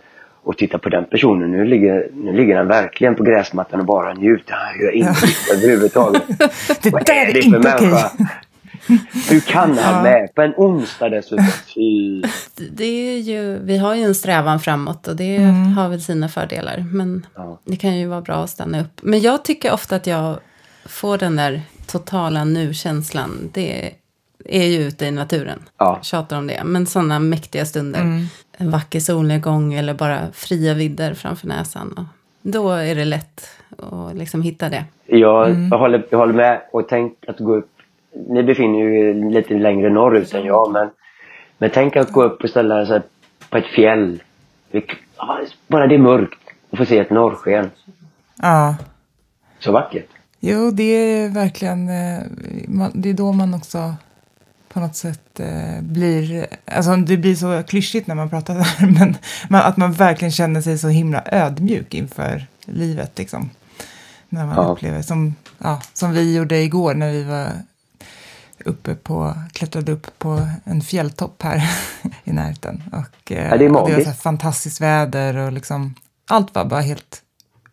Att, 0.47 0.53
och 0.53 0.57
titta 0.57 0.77
på 0.77 0.89
den 0.89 1.05
personen, 1.05 1.51
nu 1.51 1.65
ligger, 1.65 2.07
nu 2.13 2.33
ligger 2.33 2.55
han 2.57 2.67
verkligen 2.67 3.15
på 3.15 3.23
gräsmattan 3.23 3.79
och 3.79 3.85
bara 3.85 4.13
njuter. 4.13 4.53
Han 4.53 4.79
gör 4.81 4.91
inget 4.95 5.17
överhuvudtaget. 5.53 6.23
Det 6.83 6.89
Vad 6.91 7.05
där 7.05 7.13
är 7.29 7.33
det 7.33 7.41
för 7.41 7.55
inte 7.55 7.57
okej. 7.75 7.87
människa? 7.87 8.11
Hur 9.29 9.39
kan 9.39 9.77
han 9.77 10.03
med? 10.03 10.35
På 10.35 10.41
en 10.41 10.53
onsdag 10.57 11.09
dessutom. 11.09 11.45
Fy. 11.75 12.21
det 12.71 12.85
är 12.85 13.17
ju, 13.19 13.59
vi 13.63 13.77
har 13.77 13.95
ju 13.95 14.03
en 14.03 14.15
strävan 14.15 14.59
framåt 14.59 15.07
och 15.07 15.15
det 15.15 15.37
har 15.75 15.89
väl 15.89 16.01
sina 16.01 16.29
fördelar. 16.29 16.85
Men 16.93 17.25
Ja. 17.35 17.59
det 17.65 17.75
kan 17.75 17.97
ju 17.97 18.07
vara 18.07 18.21
bra 18.21 18.35
att 18.35 18.49
stanna 18.49 18.81
upp. 18.81 18.99
Men 19.01 19.19
jag 19.21 19.43
tycker 19.45 19.73
ofta 19.73 19.95
att 19.95 20.07
jag 20.07 20.37
får 20.85 21.17
den 21.17 21.35
där 21.35 21.61
totala 21.87 22.43
nu-känslan. 22.43 23.49
Det 23.53 23.91
är 24.47 24.65
ju 24.65 24.77
ute 24.87 25.05
i 25.05 25.11
naturen. 25.11 25.59
Ja. 25.77 25.99
Tjatar 26.01 26.37
om 26.37 26.47
det. 26.47 26.61
Men 26.65 26.85
sådana 26.85 27.19
mäktiga 27.19 27.65
stunder. 27.65 28.27
En 28.57 28.71
vacker 28.71 28.99
solnedgång 28.99 29.73
eller 29.73 29.93
bara 29.93 30.19
fria 30.33 30.73
vidder 30.73 31.13
framför 31.13 31.47
näsan. 31.47 31.93
Och 31.97 32.03
då 32.41 32.71
är 32.71 32.95
det 32.95 33.05
lätt 33.05 33.49
att 33.77 34.15
liksom 34.15 34.41
hitta 34.41 34.69
det. 34.69 34.85
Jag, 35.05 35.49
jag, 35.71 35.77
håller, 35.77 36.05
jag 36.09 36.17
håller 36.17 36.33
med 36.33 36.61
och 36.71 36.89
tänk 36.89 37.13
att 37.27 37.39
gå 37.39 37.55
upp. 37.55 37.69
Ni 38.29 38.43
befinner 38.43 38.79
er 38.79 39.31
lite 39.31 39.53
längre 39.53 39.89
norrut 39.89 40.33
än 40.33 40.45
jag 40.45 40.71
men, 40.71 40.89
men 41.57 41.69
tänk 41.73 41.95
att 41.95 42.11
gå 42.11 42.23
upp 42.23 42.43
och 42.43 42.49
ställa 42.49 42.85
sig 42.85 43.01
på 43.49 43.57
ett 43.57 43.65
fjäll. 43.65 44.23
Bara 45.67 45.87
det 45.87 45.95
är 45.95 45.99
mörkt 45.99 46.39
och 46.69 46.77
få 46.77 46.85
se 46.85 46.97
ett 46.99 47.09
norrsken. 47.09 47.69
Ja. 48.41 48.75
Så 49.59 49.71
vackert. 49.71 50.07
Jo, 50.39 50.71
det 50.71 50.83
är 50.83 51.29
verkligen... 51.29 51.89
eh, 51.89 52.89
Det 52.93 53.09
är 53.09 53.13
då 53.13 53.31
man 53.31 53.53
också 53.53 53.95
på 54.77 54.81
något 54.81 54.95
sätt 54.95 55.39
eh, 55.39 55.81
blir... 55.81 56.47
Alltså 56.65 56.95
det 56.95 57.17
blir 57.17 57.35
så 57.35 57.63
klyschigt 57.63 58.07
när 58.07 58.15
man 58.15 58.29
pratar 58.29 58.53
där, 58.79 58.87
men 58.99 59.17
man, 59.49 59.61
att 59.61 59.77
man 59.77 59.91
verkligen 59.91 60.31
känner 60.31 60.61
sig 60.61 60.77
så 60.77 60.87
himla 60.87 61.23
ödmjuk 61.25 61.93
inför 61.93 62.45
livet. 62.65 63.17
Liksom. 63.17 63.49
När 64.29 64.45
man 64.45 64.55
Ja. 64.55 64.61
upplever, 64.63 65.01
som, 65.01 65.35
ja, 65.57 65.81
som 65.93 66.11
vi 66.11 66.35
gjorde 66.35 66.57
igår 66.57 66.93
när 66.93 67.11
vi 67.11 67.23
var 67.23 67.47
uppe 68.65 68.95
på, 68.95 69.33
klättrade 69.53 69.91
upp 69.91 70.19
på 70.19 70.47
en 70.63 70.81
fjälltopp 70.81 71.41
här 71.43 71.61
i 72.23 72.31
närheten. 72.31 72.83
Och, 72.91 73.31
eh, 73.31 73.47
Ja, 73.49 73.57
det 73.57 73.65
är 73.65 73.69
och 73.69 73.73
var 73.75 73.81
magiskt. 73.81 74.03
så 74.03 74.09
här 74.09 74.17
fantastiskt 74.17 74.81
väder 74.81 75.37
och 75.37 75.51
liksom, 75.51 75.95
allt 76.29 76.55
var 76.55 76.65
bara 76.65 76.81
helt 76.81 77.21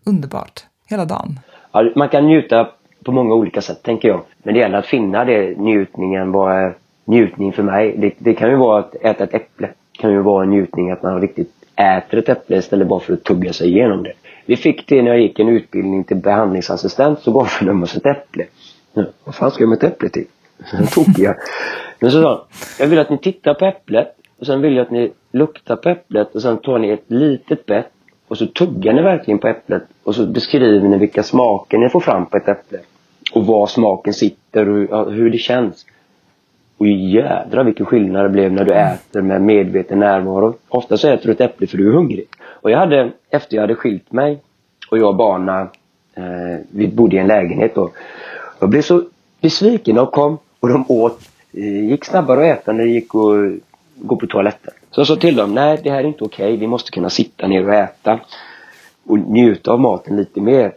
underbart 0.05 0.65
hela 0.87 1.05
dagen. 1.05 1.41
Ja, 1.73 1.83
man 1.97 2.09
kan 2.09 2.25
njuta 2.27 2.69
på 3.05 3.13
många 3.13 3.35
olika 3.35 3.63
sätt 3.63 3.83
tänker 3.83 4.09
jag. 4.09 4.23
Men 4.43 4.55
det 4.55 4.61
gäller 4.61 4.79
att 4.79 4.87
finna 4.87 5.25
det, 5.25 5.59
njutningen. 5.59 6.33
Vad 6.33 6.75
njutning 7.05 7.53
för 7.53 7.63
mig? 7.63 7.95
Det, 7.99 8.15
det 8.19 8.35
kan 8.35 8.51
ju 8.51 8.57
vara 8.57 8.79
att 8.79 8.95
äta 8.95 9.25
ett 9.25 9.35
äpple. 9.35 9.67
Det 9.93 9.99
kan 9.99 10.11
ju 10.11 10.23
vara 10.23 10.43
en 10.43 10.51
njutning 10.51 10.91
att 10.91 11.03
man 11.03 11.21
riktigt 11.21 11.53
äter 11.77 12.19
ett 12.19 12.29
äpple 12.29 12.57
istället 12.57 12.89
bara 12.89 13.01
för 13.01 13.13
att 13.13 13.25
tugga 13.25 13.53
sig 13.53 13.69
igenom 13.69 14.03
det. 14.03 14.13
Vi 14.47 14.57
fick 14.57 14.89
det 14.89 15.03
när 15.03 15.11
jag 15.11 15.21
gick 15.21 15.39
en 15.39 15.49
utbildning 15.49 16.05
till 16.05 16.17
behandlingsassistent 16.17 17.21
så 17.21 17.33
gav 17.33 17.49
de 17.61 17.83
oss 17.83 17.97
ett 17.97 18.07
äpple. 18.07 18.45
Ja, 18.93 19.05
vad 19.25 19.35
fan 19.35 19.51
ska 19.51 19.63
jag 19.63 19.69
med 19.69 19.77
ett 19.77 19.85
äpple 19.85 20.09
till? 20.09 20.27
Tokiga. 20.95 21.37
Men 22.01 22.11
så 22.11 22.23
sa 22.23 22.29
han, 22.29 22.41
jag 22.79 22.87
vill 22.87 22.99
att 22.99 23.11
ni 23.11 23.19
tittar 23.19 23.55
på 23.55 23.67
äpplet 23.67 24.17
och 24.39 24.47
sen 24.47 24.61
vill 24.61 24.77
jag 24.77 24.83
att 24.83 24.91
ni 24.91 25.13
luktar 25.33 25.77
på 25.77 25.89
äpplet 25.89 26.35
och 26.35 26.43
sen 26.43 26.59
tar 26.59 26.79
ni 26.79 26.91
ett 26.91 27.05
litet 27.07 27.67
bett 27.67 27.91
och 28.29 28.39
så 28.39 28.47
tuggar 28.47 28.93
ni 28.93 29.03
verkligen 29.03 29.39
på 29.39 29.49
äpplet 29.49 29.83
och 30.05 30.15
så 30.15 30.27
beskriver 30.27 30.89
ni 30.89 30.99
vilka 30.99 31.23
smaker 31.23 31.79
ni 31.79 31.89
får 31.89 32.01
fram 32.01 32.27
på 32.27 32.37
ett 32.37 32.49
äpple. 32.49 32.79
Och 33.33 33.47
var 33.47 33.67
smaken 33.67 34.15
sitter 34.15 34.69
och 34.69 35.13
hur 35.13 35.31
det 35.31 35.39
känns. 35.39 35.87
Och 36.79 36.87
jädrar 36.87 37.65
vilken 37.65 37.87
skillnad 37.87 38.25
det 38.25 38.29
blev 38.29 38.53
när 38.53 38.65
du 38.65 38.73
äter 38.75 39.23
med 39.23 39.43
medveten 39.43 39.99
närvaro. 39.99 40.55
Ofta 40.69 40.97
så 40.97 41.09
äter 41.09 41.27
du 41.27 41.33
ett 41.33 41.41
äpple 41.41 41.67
för 41.67 41.79
du 41.79 41.89
är 41.89 41.93
hungrig. 41.93 42.27
Och 42.47 42.71
jag 42.71 42.79
hade, 42.79 43.11
efter 43.31 43.57
jag 43.57 43.63
hade 43.63 43.75
skilt 43.75 44.13
mig 44.13 44.41
och 44.91 44.99
jag 44.99 45.09
och 45.09 45.17
barna, 45.17 45.61
eh, 46.15 46.59
vi 46.71 46.89
bodde 46.89 47.17
i 47.17 47.19
en 47.19 47.27
lägenhet 47.27 47.75
då. 47.75 47.91
Jag 48.59 48.69
blev 48.69 48.83
så 48.83 49.03
besviken 49.41 49.97
de 49.97 50.07
kom 50.07 50.39
och 50.61 50.69
de 50.69 50.85
åt, 50.89 51.21
eh, 51.53 51.91
gick 51.91 52.05
snabbare 52.05 52.53
att 52.53 52.59
äta 52.59 52.73
när 52.73 52.85
det 52.85 52.91
gick 52.91 53.15
att 53.15 53.61
gå 53.97 54.17
på 54.17 54.27
toaletten. 54.27 54.75
Så 54.91 55.01
jag 55.01 55.07
sa 55.07 55.17
till 55.17 55.37
dem, 55.37 55.55
nej 55.55 55.81
det 55.85 55.91
här 55.91 55.99
är 55.99 56.05
inte 56.05 56.25
okej, 56.25 56.57
vi 56.57 56.67
måste 56.67 56.91
kunna 56.91 57.11
sitta 57.11 57.47
ner 57.47 57.69
och 57.69 57.75
äta 57.75 58.21
och 59.07 59.19
njuta 59.19 59.73
av 59.73 59.81
maten 59.81 60.17
lite 60.17 60.41
mer. 60.41 60.73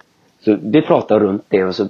Så 0.45 0.57
vi 0.61 0.81
pratade 0.81 1.25
runt 1.25 1.45
det 1.47 1.63
och 1.63 1.75
så, 1.75 1.87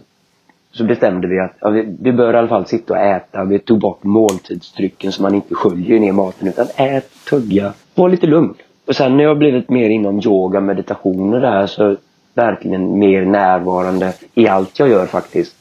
så 0.78 0.84
bestämde 0.84 1.28
vi 1.28 1.40
att 1.40 1.54
ja, 1.60 1.70
vi, 1.70 1.96
vi 2.02 2.14
bör 2.14 2.34
i 2.34 2.38
alla 2.38 2.48
fall 2.48 2.66
sitta 2.66 2.94
och 2.94 3.00
äta. 3.00 3.44
Vi 3.44 3.60
tog 3.60 3.80
bort 3.80 4.04
måltidsdrycken 4.04 5.12
så 5.12 5.22
man 5.22 5.36
inte 5.36 5.56
sköljer 5.56 6.00
ner 6.00 6.12
maten 6.12 6.48
utan 6.48 6.68
ät, 6.76 7.10
tugga, 7.30 7.74
var 7.96 8.10
lite 8.10 8.28
lugn. 8.28 8.54
Och 8.88 8.96
sen 8.96 9.18
när 9.18 9.24
jag 9.24 9.38
blivit 9.38 9.70
mer 9.70 9.90
inom 9.90 10.22
yoga, 10.26 10.60
meditation 10.60 11.34
och 11.34 11.42
det 11.42 11.48
här 11.48 11.68
så 11.68 11.96
verkligen 12.34 13.00
mer 13.00 13.26
närvarande 13.26 14.14
i 14.34 14.48
allt 14.48 14.80
jag 14.80 14.90
gör 14.90 15.06
faktiskt. 15.06 15.56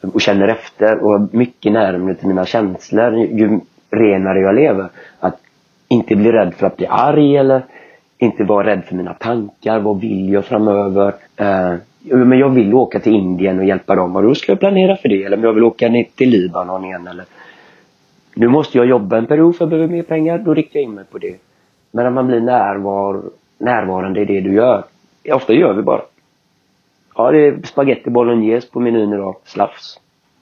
Och 0.00 0.20
känner 0.20 0.48
efter 0.48 1.04
och 1.04 1.34
mycket 1.34 1.72
närmare 1.72 2.14
till 2.14 2.28
mina 2.28 2.46
känslor 2.46 3.14
ju 3.14 3.60
renare 3.90 4.40
jag 4.40 4.54
lever. 4.54 4.88
Att 5.20 5.40
inte 5.88 6.16
bli 6.16 6.32
rädd 6.32 6.54
för 6.54 6.66
att 6.66 6.76
bli 6.76 6.86
arg 6.86 7.36
eller 7.36 7.62
inte 8.18 8.44
vara 8.44 8.66
rädd 8.66 8.84
för 8.84 8.94
mina 8.94 9.14
tankar. 9.14 9.78
Vad 9.78 10.00
vill 10.00 10.32
jag 10.32 10.44
framöver? 10.44 11.14
Eh, 11.36 11.74
men 12.04 12.38
jag 12.38 12.48
vill 12.48 12.74
åka 12.74 13.00
till 13.00 13.14
Indien 13.14 13.58
och 13.58 13.64
hjälpa 13.64 13.94
dem 13.94 14.16
och 14.16 14.22
då 14.22 14.34
ska 14.34 14.52
jag 14.52 14.60
planera 14.60 14.96
för 14.96 15.08
det. 15.08 15.24
Eller 15.24 15.36
om 15.36 15.44
jag 15.44 15.52
vill 15.52 15.64
åka 15.64 15.88
ner 15.88 16.06
till 16.14 16.30
Libanon 16.30 16.84
igen 16.84 17.06
eller 17.06 17.24
nu 18.34 18.48
måste 18.48 18.78
jag 18.78 18.86
jobba 18.86 19.18
en 19.18 19.26
period 19.26 19.56
för 19.56 19.64
jag 19.64 19.70
behöver 19.70 19.88
mer 19.88 20.02
pengar. 20.02 20.38
Då 20.38 20.54
riktar 20.54 20.80
jag 20.80 20.84
in 20.84 20.94
mig 20.94 21.04
på 21.04 21.18
det. 21.18 21.36
Men 21.90 22.04
när 22.04 22.10
man 22.10 22.26
blir 22.26 22.40
närvar, 22.40 23.22
närvarande 23.58 24.20
i 24.20 24.24
det 24.24 24.40
du 24.40 24.54
gör. 24.54 24.84
Ofta 25.32 25.52
gör 25.52 25.74
vi 25.74 25.82
bara. 25.82 26.02
Ja, 27.16 27.30
det 27.30 27.38
är 27.46 27.62
spaghetti 27.64 28.10
bolognese 28.10 28.66
på 28.72 28.80
menyn 28.80 29.12
idag. 29.12 29.36
Slafs. 29.44 30.00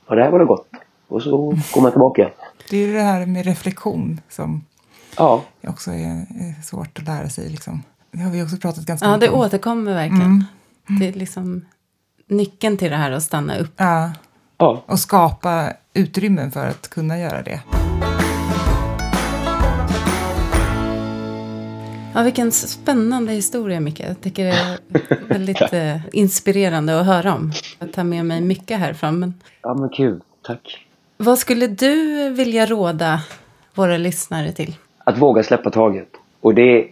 Ja, 0.09 0.15
det 0.15 0.23
här 0.25 0.31
var 0.31 0.39
det 0.39 0.45
gott. 0.45 0.69
Och 1.09 1.23
så 1.23 1.31
går 1.75 1.81
man 1.83 1.91
tillbaka. 1.93 2.29
Det 2.71 2.77
är 2.77 2.87
ju 2.87 2.93
det 2.93 3.01
här 3.01 3.27
med 3.27 3.45
reflektion 3.47 4.21
som 4.29 4.65
Ja, 5.17 5.43
också 5.69 5.91
är, 5.91 5.97
är 6.21 6.63
svårt 6.63 6.99
att 6.99 7.05
lära 7.07 7.29
sig. 7.29 7.49
Liksom. 7.49 7.83
Det 8.11 8.19
har 8.19 8.31
vi 8.31 8.43
också 8.43 8.57
pratat 8.57 8.85
ganska 8.87 9.07
Ja, 9.07 9.13
det 9.13 9.19
mycket 9.19 9.33
om. 9.35 9.41
återkommer 9.41 9.95
verkligen. 9.95 10.23
Mm. 10.23 10.45
Det 10.89 11.09
är 11.09 11.13
liksom 11.13 11.65
nyckeln 12.27 12.77
till 12.77 12.91
det 12.91 12.97
här 12.97 13.11
att 13.13 13.23
stanna 13.23 13.59
upp. 13.59 13.73
Ja, 13.77 14.13
ja. 14.59 14.83
och 14.87 14.99
skapa 14.99 15.73
utrymmen 15.95 16.51
för 16.51 16.67
att 16.67 16.89
kunna 16.91 17.19
göra 17.19 17.43
det. 17.43 17.61
Ja, 22.15 22.23
vilken 22.23 22.53
spännande 22.53 23.33
historia, 23.33 23.81
Micke. 23.81 24.01
Jag 24.01 24.21
tycker 24.21 24.45
det 24.45 24.51
är 24.51 24.79
väldigt 25.29 25.61
eh, 25.73 25.97
inspirerande 26.13 27.01
att 27.01 27.07
höra 27.07 27.35
om. 27.35 27.53
Jag 27.79 27.93
tar 27.93 28.05
med 28.05 28.27
mig 28.27 28.41
mycket 28.41 28.79
härifrån. 28.79 29.19
Men 29.19 29.35
Ja, 29.63 29.75
men 29.75 29.89
kul. 29.89 30.21
Tack. 30.43 30.87
vad 31.17 31.39
skulle 31.39 31.67
du 31.67 32.29
vilja 32.31 32.67
råda 32.67 33.21
våra 33.75 33.97
lyssnare 33.97 34.53
till? 34.53 34.75
Att 35.05 35.19
våga 35.19 35.43
släppa 35.43 35.71
taget. 35.71 36.09
Och 36.41 36.55
det 36.55 36.63
är 36.63 36.87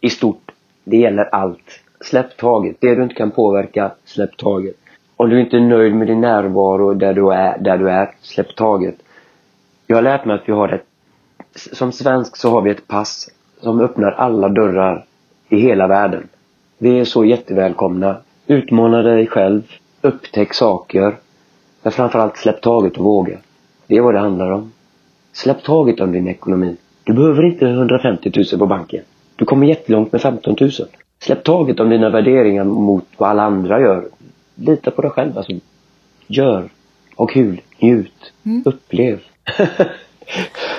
i 0.00 0.10
stort, 0.10 0.50
det 0.84 0.96
gäller 0.96 1.34
allt. 1.34 1.80
Släpp 2.02 2.36
taget. 2.36 2.76
Det 2.80 2.94
du 2.94 3.02
inte 3.02 3.14
kan 3.14 3.30
påverka, 3.30 3.90
släpp 4.04 4.36
taget. 4.36 4.76
Om 5.16 5.30
du 5.30 5.40
inte 5.40 5.56
är 5.56 5.60
nöjd 5.60 5.94
med 5.94 6.06
din 6.06 6.20
närvaro 6.20 6.94
där 6.94 7.14
du 7.14 7.32
är, 7.32 7.58
där 7.58 7.78
du 7.78 7.90
är 7.90 8.10
släpp 8.20 8.56
taget. 8.56 8.94
Jag 9.86 9.96
har 9.96 10.02
lärt 10.02 10.24
mig 10.24 10.34
att 10.34 10.48
vi 10.48 10.52
har 10.52 10.68
ett... 10.68 10.86
Som 11.54 11.92
svensk 11.92 12.36
så 12.36 12.50
har 12.50 12.62
vi 12.62 12.70
ett 12.70 12.88
pass 12.88 13.30
som 13.60 13.80
öppnar 13.80 14.10
alla 14.10 14.48
dörrar 14.48 15.04
i 15.48 15.56
hela 15.56 15.86
världen. 15.86 16.28
Vi 16.78 16.98
är 17.00 17.04
så 17.04 17.24
jättevälkomna. 17.24 18.16
Utmana 18.46 19.02
dig 19.02 19.26
själv. 19.26 19.62
Upptäck 20.00 20.54
saker. 20.54 21.16
Men 21.82 21.92
framförallt 21.92 22.36
släpp 22.36 22.60
taget 22.60 22.96
och 22.96 23.04
våga. 23.04 23.38
Det 23.86 23.96
är 23.96 24.00
vad 24.00 24.14
det 24.14 24.20
handlar 24.20 24.50
om. 24.50 24.72
Släpp 25.32 25.62
taget 25.62 26.00
om 26.00 26.12
din 26.12 26.28
ekonomi. 26.28 26.76
Du 27.04 27.12
behöver 27.12 27.44
inte 27.44 27.66
150 27.68 28.32
000 28.36 28.58
på 28.58 28.66
banken. 28.66 29.04
Du 29.36 29.44
kommer 29.44 29.66
jättelångt 29.66 30.12
med 30.12 30.20
15 30.20 30.56
000. 30.60 30.70
Släpp 31.24 31.44
taget 31.44 31.80
om 31.80 31.90
dina 31.90 32.10
värderingar 32.10 32.64
mot 32.64 33.06
vad 33.16 33.30
alla 33.30 33.42
andra 33.42 33.80
gör. 33.80 34.08
Lita 34.54 34.90
på 34.90 35.02
dig 35.02 35.10
själv. 35.10 35.38
Alltså, 35.38 35.52
gör. 36.26 36.68
Ha 37.16 37.26
kul. 37.26 37.60
Njut. 37.78 38.32
Upplev. 38.64 39.20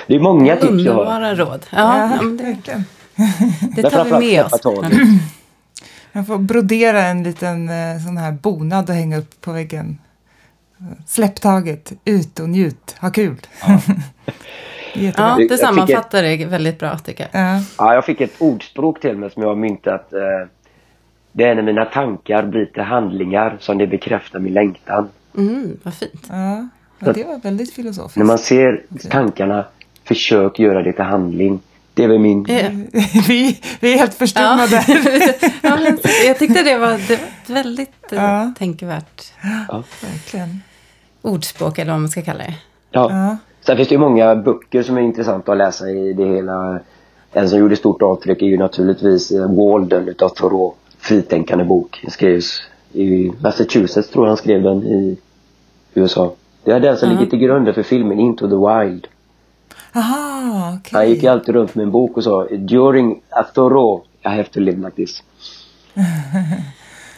det 0.06 0.14
är 0.14 0.20
många 0.20 0.56
tips 0.56 0.82
jag 0.82 0.94
har. 0.94 1.00
Underbara 1.00 1.34
råd. 1.34 1.66
Ja, 1.70 2.10
ja, 2.10 2.22
det, 2.22 2.44
verkligen. 2.44 2.84
det 3.76 3.82
Men 3.82 3.90
tar 3.90 4.04
vi 4.04 4.10
med 4.10 4.44
oss. 4.44 4.60
Jag 6.16 6.26
får 6.26 6.38
brodera 6.38 7.02
en 7.02 7.22
liten 7.22 7.68
eh, 7.68 7.98
sån 8.06 8.16
här 8.16 8.32
bonad 8.32 8.90
och 8.90 8.94
hänga 8.94 9.18
upp 9.18 9.40
på 9.40 9.52
väggen. 9.52 9.98
Släpp 11.06 11.40
taget, 11.40 11.92
ut 12.04 12.38
och 12.38 12.48
njut, 12.48 12.96
ha 13.00 13.10
kul. 13.10 13.36
Jättebra. 14.94 15.36
Ja, 15.38 15.46
det 15.48 15.58
sammanfattar 15.58 16.22
det 16.22 16.44
väldigt 16.46 16.78
bra 16.78 16.98
tycker 16.98 17.28
jag. 17.32 17.42
Ja. 17.42 17.60
Ja, 17.78 17.94
jag 17.94 18.04
fick 18.04 18.20
ett 18.20 18.34
ordspråk 18.38 19.00
till 19.00 19.16
mig 19.16 19.30
som 19.30 19.42
jag 19.42 19.48
har 19.50 19.56
myntat. 19.56 20.12
Eh, 20.12 20.20
det 21.32 21.44
är 21.44 21.54
när 21.54 21.62
mina 21.62 21.84
tankar 21.84 22.42
blir 22.46 22.66
till 22.66 22.82
handlingar 22.82 23.56
som 23.60 23.78
det 23.78 23.86
bekräftar 23.86 24.38
min 24.38 24.52
längtan. 24.52 25.08
Mm, 25.36 25.76
vad 25.82 25.94
fint. 25.94 26.26
Ja, 26.28 26.68
ja, 26.98 27.12
det 27.12 27.24
var 27.24 27.38
väldigt 27.42 27.74
filosofiskt. 27.74 28.16
När 28.16 28.24
man 28.24 28.38
ser 28.38 28.82
tankarna, 29.10 29.64
försök 30.04 30.58
göra 30.58 30.82
det 30.82 30.92
till 30.92 31.04
handling. 31.04 31.60
Det 31.94 32.04
är 32.04 32.08
väl 32.08 32.18
min... 32.18 32.44
Vi, 33.28 33.60
vi 33.80 33.92
är 33.94 33.98
helt 33.98 34.12
Ja. 34.12 34.18
förstummade. 34.18 34.84
ja, 35.62 35.78
jag 36.26 36.38
tyckte 36.38 36.62
det 36.62 36.78
var, 36.78 36.88
det 37.08 37.16
var 37.16 37.26
ett 37.42 37.50
väldigt 37.50 38.12
eh, 38.12 38.18
Ja. 38.24 38.52
tänkvärt 38.58 39.32
Verkligen. 40.02 40.62
ordspråk, 41.22 41.78
eller 41.78 41.92
vad 41.92 42.00
man 42.00 42.10
ska 42.10 42.22
kalla 42.22 42.44
det. 42.44 42.54
Ja. 42.90 43.36
Sen 43.66 43.76
finns 43.76 43.88
det 43.88 43.94
ju 43.94 43.98
många 43.98 44.36
böcker 44.36 44.82
som 44.82 44.96
är 44.96 45.00
intressanta 45.00 45.52
att 45.52 45.58
läsa 45.58 45.90
i 45.90 46.12
det 46.12 46.24
hela. 46.24 46.80
En 47.32 47.48
som 47.48 47.58
gjorde 47.58 47.76
stort 47.76 48.02
avtryck 48.02 48.42
är 48.42 48.46
ju 48.46 48.58
naturligtvis 48.58 49.30
eh, 49.30 49.54
Walden 49.54 50.08
utav 50.08 50.28
Thoreau. 50.28 50.74
Fritänkande 50.98 51.64
bok. 51.64 51.98
Den 52.02 52.10
skrevs 52.10 52.62
i 52.92 53.32
Massachusetts 53.40 54.10
tror 54.10 54.24
jag 54.24 54.28
han 54.30 54.36
skrev 54.36 54.62
den 54.62 54.82
i 54.82 55.18
USA. 55.94 56.34
Det 56.64 56.70
är 56.70 56.80
den 56.80 56.96
som 56.96 57.08
ligger 57.10 57.26
till 57.26 57.38
grund 57.38 57.74
för 57.74 57.82
filmen 57.82 58.20
Into 58.20 58.48
the 58.48 58.56
Wild. 58.56 59.06
Aha, 59.92 60.76
okej. 60.78 60.90
Han 60.92 61.08
gick 61.08 61.22
ju 61.22 61.28
alltid 61.28 61.54
runt 61.54 61.74
med 61.74 61.82
en 61.82 61.90
bok 61.90 62.16
och 62.16 62.24
sa 62.24 62.46
During 62.50 63.20
a 63.30 63.42
Thoreau 63.54 64.02
I 64.22 64.28
have 64.28 64.44
to 64.44 64.60
live 64.60 64.76
like 64.76 64.90
this. 64.90 65.22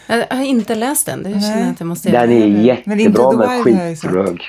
Jag 0.09 0.37
har 0.37 0.45
inte 0.45 0.75
läst 0.75 1.07
den, 1.07 1.23
det 1.23 1.31
känner 1.31 1.61
jag 1.61 1.71
att 1.71 1.81
jag 1.81 1.87
måste 1.87 2.09
göra. 2.09 2.27
Den 2.27 2.31
är 2.31 2.83
Men 2.85 3.01
Into 3.01 3.11
jättebra 3.11 3.31
the 3.31 3.37
men 3.37 3.49
sett. 3.49 4.03
skittrög. 4.03 4.43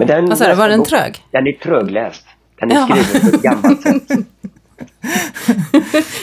Men 0.00 0.08
den 0.08 0.26
Vad 0.28 0.38
sa 0.38 0.48
du, 0.48 0.54
var 0.54 0.68
den 0.68 0.84
trög? 0.84 1.24
Den 1.30 1.46
är 1.46 1.52
trögläst. 1.52 2.26
Den 2.60 2.70
är 2.70 2.74
Ja. 2.74 2.88
skriven 2.90 3.30
på 3.30 3.36
ett 3.36 3.42
gammalt 3.62 3.82
sätt. 3.82 4.02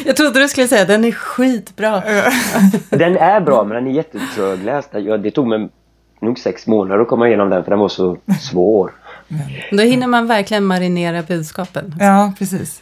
Jag 0.05 0.15
trodde 0.15 0.39
du 0.39 0.47
skulle 0.47 0.67
säga 0.67 0.86
den 0.86 1.05
är 1.05 1.11
skitbra. 1.11 2.01
Den 2.89 3.17
är 3.17 3.41
bra 3.41 3.63
men 3.63 3.75
den 3.75 3.88
är 3.88 3.91
jättetrögläst. 3.95 4.89
Ja, 4.93 5.17
Det 5.17 5.32
tog 5.32 5.47
mig 5.47 5.69
nog 6.21 6.39
sex 6.39 6.67
månader 6.67 7.01
att 7.01 7.07
komma 7.07 7.28
igenom 7.28 7.49
den 7.49 7.63
för 7.63 7.69
den 7.71 7.80
var 7.80 7.89
så 7.89 8.17
svår. 8.41 8.91
Då 9.71 9.84
hinner 9.84 10.07
man 10.07 10.28
verkligen 10.28 10.65
marinera 10.65 11.21
budskapen. 11.23 11.95
Ja, 11.99 12.34
precis. 12.39 12.82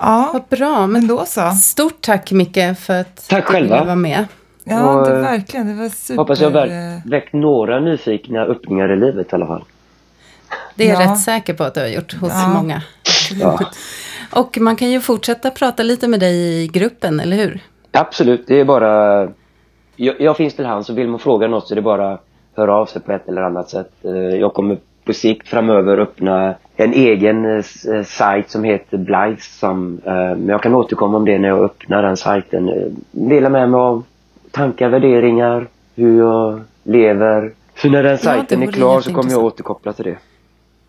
Ja, 0.00 0.30
Vad 0.32 0.58
bra, 0.58 0.80
men 0.80 0.90
men 0.92 1.06
då 1.06 1.24
så. 1.26 1.50
stort 1.50 2.00
tack 2.00 2.32
Micke 2.32 2.78
för 2.78 3.00
att 3.00 3.28
Tack 3.28 3.46
du 3.46 3.52
själva. 3.52 3.74
ville 3.74 3.84
vara 3.86 3.96
med. 3.96 4.24
Ja, 4.64 4.94
Och, 5.00 5.08
det, 5.08 5.18
verkligen. 5.20 5.66
Det 5.66 5.74
var 5.82 5.88
super... 5.88 6.16
Hoppas 6.22 6.40
jag 6.40 6.50
har 6.50 6.66
väckt- 6.66 7.06
väckt 7.06 7.32
några 7.32 7.80
nyfikna 7.80 8.40
öppningar 8.44 8.92
i 8.92 8.96
livet 8.96 9.26
i 9.32 9.34
alla 9.34 9.46
fall. 9.46 9.64
Det 10.74 10.84
är 10.84 10.92
jag 10.94 11.02
Ja. 11.02 11.10
rätt 11.12 11.20
säker 11.20 11.54
på 11.54 11.64
att 11.64 11.74
du 11.74 11.80
har 11.80 11.86
gjort 11.86 12.14
hos 12.14 12.32
Ja. 12.32 12.48
många. 12.48 12.82
Ja. 13.40 13.58
Och 14.30 14.58
man 14.60 14.76
kan 14.76 14.90
ju 14.90 15.00
fortsätta 15.00 15.50
prata 15.50 15.82
lite 15.82 16.08
med 16.08 16.20
dig 16.20 16.62
i 16.62 16.66
gruppen, 16.68 17.20
eller 17.20 17.36
hur? 17.36 17.60
Absolut, 17.92 18.44
det 18.46 18.60
är 18.60 18.64
bara... 18.64 19.22
Jag, 19.96 20.20
jag 20.20 20.36
finns 20.36 20.54
till 20.56 20.66
hands 20.66 20.88
och 20.90 20.98
vill 20.98 21.08
man 21.08 21.18
fråga 21.20 21.48
något 21.48 21.68
så 21.68 21.74
är 21.74 21.76
det 21.76 21.82
bara 21.82 22.12
att 22.12 22.24
höra 22.56 22.74
av 22.76 22.86
sig 22.86 23.02
på 23.02 23.12
ett 23.12 23.28
eller 23.28 23.42
annat 23.42 23.70
sätt. 23.70 23.90
Eh, 24.02 24.12
Jag 24.12 24.54
kommer 24.54 24.78
på 25.04 25.12
sikt 25.12 25.48
framöver 25.48 25.98
öppna 25.98 26.54
en 26.76 26.92
egen 26.92 27.44
eh, 27.44 27.64
eh, 27.94 28.04
sajt 28.04 28.50
som 28.50 28.64
heter 28.64 28.96
Blythesome. 28.98 29.98
Eh, 30.04 30.12
Men 30.14 30.48
jag 30.48 30.62
kan 30.62 30.74
återkomma 30.74 31.16
om 31.16 31.24
det 31.24 31.38
när 31.38 31.48
jag 31.48 31.60
öppnar 31.64 32.02
den 32.02 32.16
sajten. 32.16 32.70
Dela 33.10 33.48
med 33.48 33.68
mig 33.70 33.78
av 33.80 34.04
tankar, 34.50 34.88
värderingar, 34.88 35.66
hur 35.94 36.18
jag 36.18 36.60
lever. 36.82 37.52
För 37.74 37.88
när 37.88 38.02
den 38.02 38.18
sajten 38.18 38.62
är 38.62 38.66
vore 38.66 38.76
klar 38.76 39.00
så 39.00 39.14
kommer 39.14 39.30
jag 39.30 39.44
återkoppla 39.44 39.92
till 39.92 40.04
det. 40.04 40.16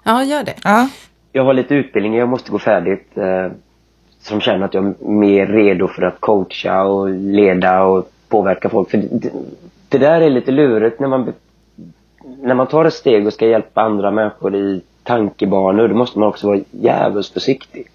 Ja, 0.03 0.23
gör 0.23 0.43
det. 0.43 0.55
Ja, 0.63 0.89
Jag 1.31 1.43
har 1.45 1.53
lite 1.53 1.75
utbildning 1.75 2.15
jag 2.15 2.29
måste 2.29 2.51
gå 2.51 2.59
färdigt. 2.59 3.17
Eh, 3.17 3.51
som 4.21 4.41
känner 4.41 4.65
att 4.65 4.73
jag 4.73 4.85
är 4.85 5.07
mer 5.07 5.47
redo 5.47 5.87
för 5.87 6.01
att 6.01 6.19
coacha 6.19 6.83
och 6.83 7.09
leda 7.09 7.83
och 7.83 8.11
påverka 8.27 8.69
folk. 8.69 8.89
För 8.89 8.97
det, 8.97 9.29
det, 9.89 9.97
där 9.97 10.21
är 10.21 10.29
lite 10.29 10.51
lurigt 10.51 10.99
när 10.99 11.07
man... 11.07 11.33
när 12.41 12.55
man 12.55 12.67
tar 12.67 12.85
ett 12.85 12.93
steg 12.93 13.27
och 13.27 13.33
ska 13.33 13.47
hjälpa 13.47 13.81
andra 13.81 14.11
människor 14.11 14.55
i 14.55 14.81
tankebanor, 15.03 15.87
då 15.87 15.95
måste 15.95 16.19
man 16.19 16.27
också 16.29 16.47
vara 16.47 16.59
jävligt 16.71 17.27
försiktig. 17.27 17.87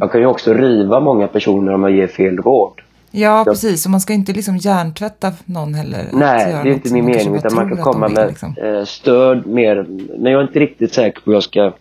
Man 0.00 0.08
kan 0.08 0.20
ju 0.20 0.26
också 0.26 0.54
riva 0.54 1.00
många 1.00 1.26
personer 1.26 1.74
om 1.74 1.80
man 1.80 1.96
ger 1.96 2.06
fel 2.06 2.36
råd. 2.36 2.80
Ja, 3.10 3.44
precis. 3.44 3.84
Och 3.84 3.90
man 3.90 4.00
ska 4.00 4.12
inte 4.12 4.32
liksom 4.32 4.56
hjärntvätta 4.56 5.32
någon 5.44 5.74
heller. 5.74 6.08
Nej, 6.12 6.46
det 6.62 6.70
är 6.70 6.72
inte 6.72 6.92
min 6.92 7.04
mening. 7.04 7.36
Utan 7.36 7.54
man 7.54 7.68
kan 7.68 7.84
komma 7.84 8.08
med 8.08 8.28
liksom. 8.28 8.54
eh, 8.62 8.84
stöd 8.84 9.46
mer. 9.46 9.86
När 10.18 10.30
jag 10.30 10.42
inte 10.42 10.58
är 10.58 10.60
riktigt 10.60 10.94
säker 10.94 11.20
på 11.20 11.30
hur 11.30 11.34
jag 11.34 11.42
ska 11.42 11.72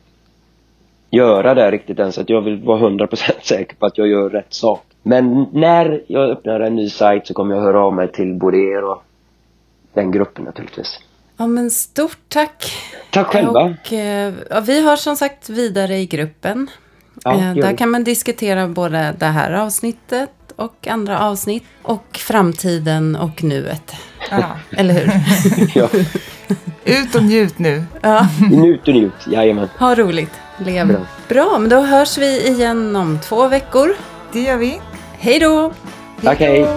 göra 1.12 1.54
det 1.54 1.72
riktigt 1.72 2.00
än. 2.00 2.12
Så 2.12 2.22
att 2.22 2.30
jag 2.30 2.42
vill 2.42 2.64
vara 2.64 2.80
100% 2.80 3.18
säker 3.44 3.76
på 3.76 3.86
att 3.86 3.98
jag 3.98 4.08
gör 4.08 4.30
rätt 4.30 4.54
sak. 4.54 4.84
Men 5.04 5.48
när 5.54 6.02
jag 6.08 6.30
öppnar 6.30 6.60
en 6.60 6.76
ny 6.76 6.90
sajt 6.90 7.28
så 7.28 7.34
kommer 7.34 7.56
jag 7.56 7.62
höra 7.62 7.80
av 7.80 7.94
mig 7.94 8.12
till 8.12 8.34
både 8.34 8.58
er 8.58 8.84
och 8.84 9.04
den 9.94 10.12
gruppen 10.12 10.46
naturligtvis. 10.46 11.00
Ja, 11.38 11.48
men 11.48 11.72
stort 11.72 12.18
tack. 12.28 12.72
Tack 13.12 13.28
själva. 13.28 13.76
Och, 13.86 13.94
eh, 13.94 14.34
ja, 14.50 14.60
vi 14.60 14.82
har 14.82 14.96
som 14.96 15.16
sagt 15.16 15.50
vidare 15.50 15.98
i 15.98 16.06
gruppen. 16.06 16.70
Ja, 17.24 17.34
eh, 17.34 17.56
där 17.56 17.78
kan 17.78 17.90
man 17.90 18.04
diskutera 18.04 18.68
både 18.68 19.16
det 19.20 19.26
här 19.26 19.54
avsnittet 19.54 20.30
och 20.58 20.88
andra 20.88 21.20
avsnitt. 21.20 21.64
Och 21.84 22.06
framtiden 22.20 23.16
och 23.16 23.44
nuet. 23.44 23.92
Ja. 24.32 24.44
Eller 24.78 24.94
hur? 24.94 25.12
ja. 25.80 25.90
Ut 26.86 27.16
och 27.16 27.24
njut 27.24 27.60
nu. 27.60 27.84
ja, 28.02 28.28
Njut 28.52 28.88
och 28.88 28.94
njut, 28.94 29.28
jajamän. 29.32 29.70
ha 29.80 29.96
roligt. 29.96 30.32
Lev. 30.58 30.88
Bra. 30.88 31.00
Bra, 31.30 31.58
men 31.60 31.70
då 31.70 31.82
hörs 31.82 32.18
vi 32.18 32.48
igen 32.48 32.96
om 32.96 33.20
två 33.24 33.48
veckor. 33.48 33.96
Det 34.34 34.40
gör 34.42 34.58
vi. 34.58 34.82
Hej 35.20 35.40
då! 35.40 35.72
Tack, 36.24 36.40
hej. 36.40 36.68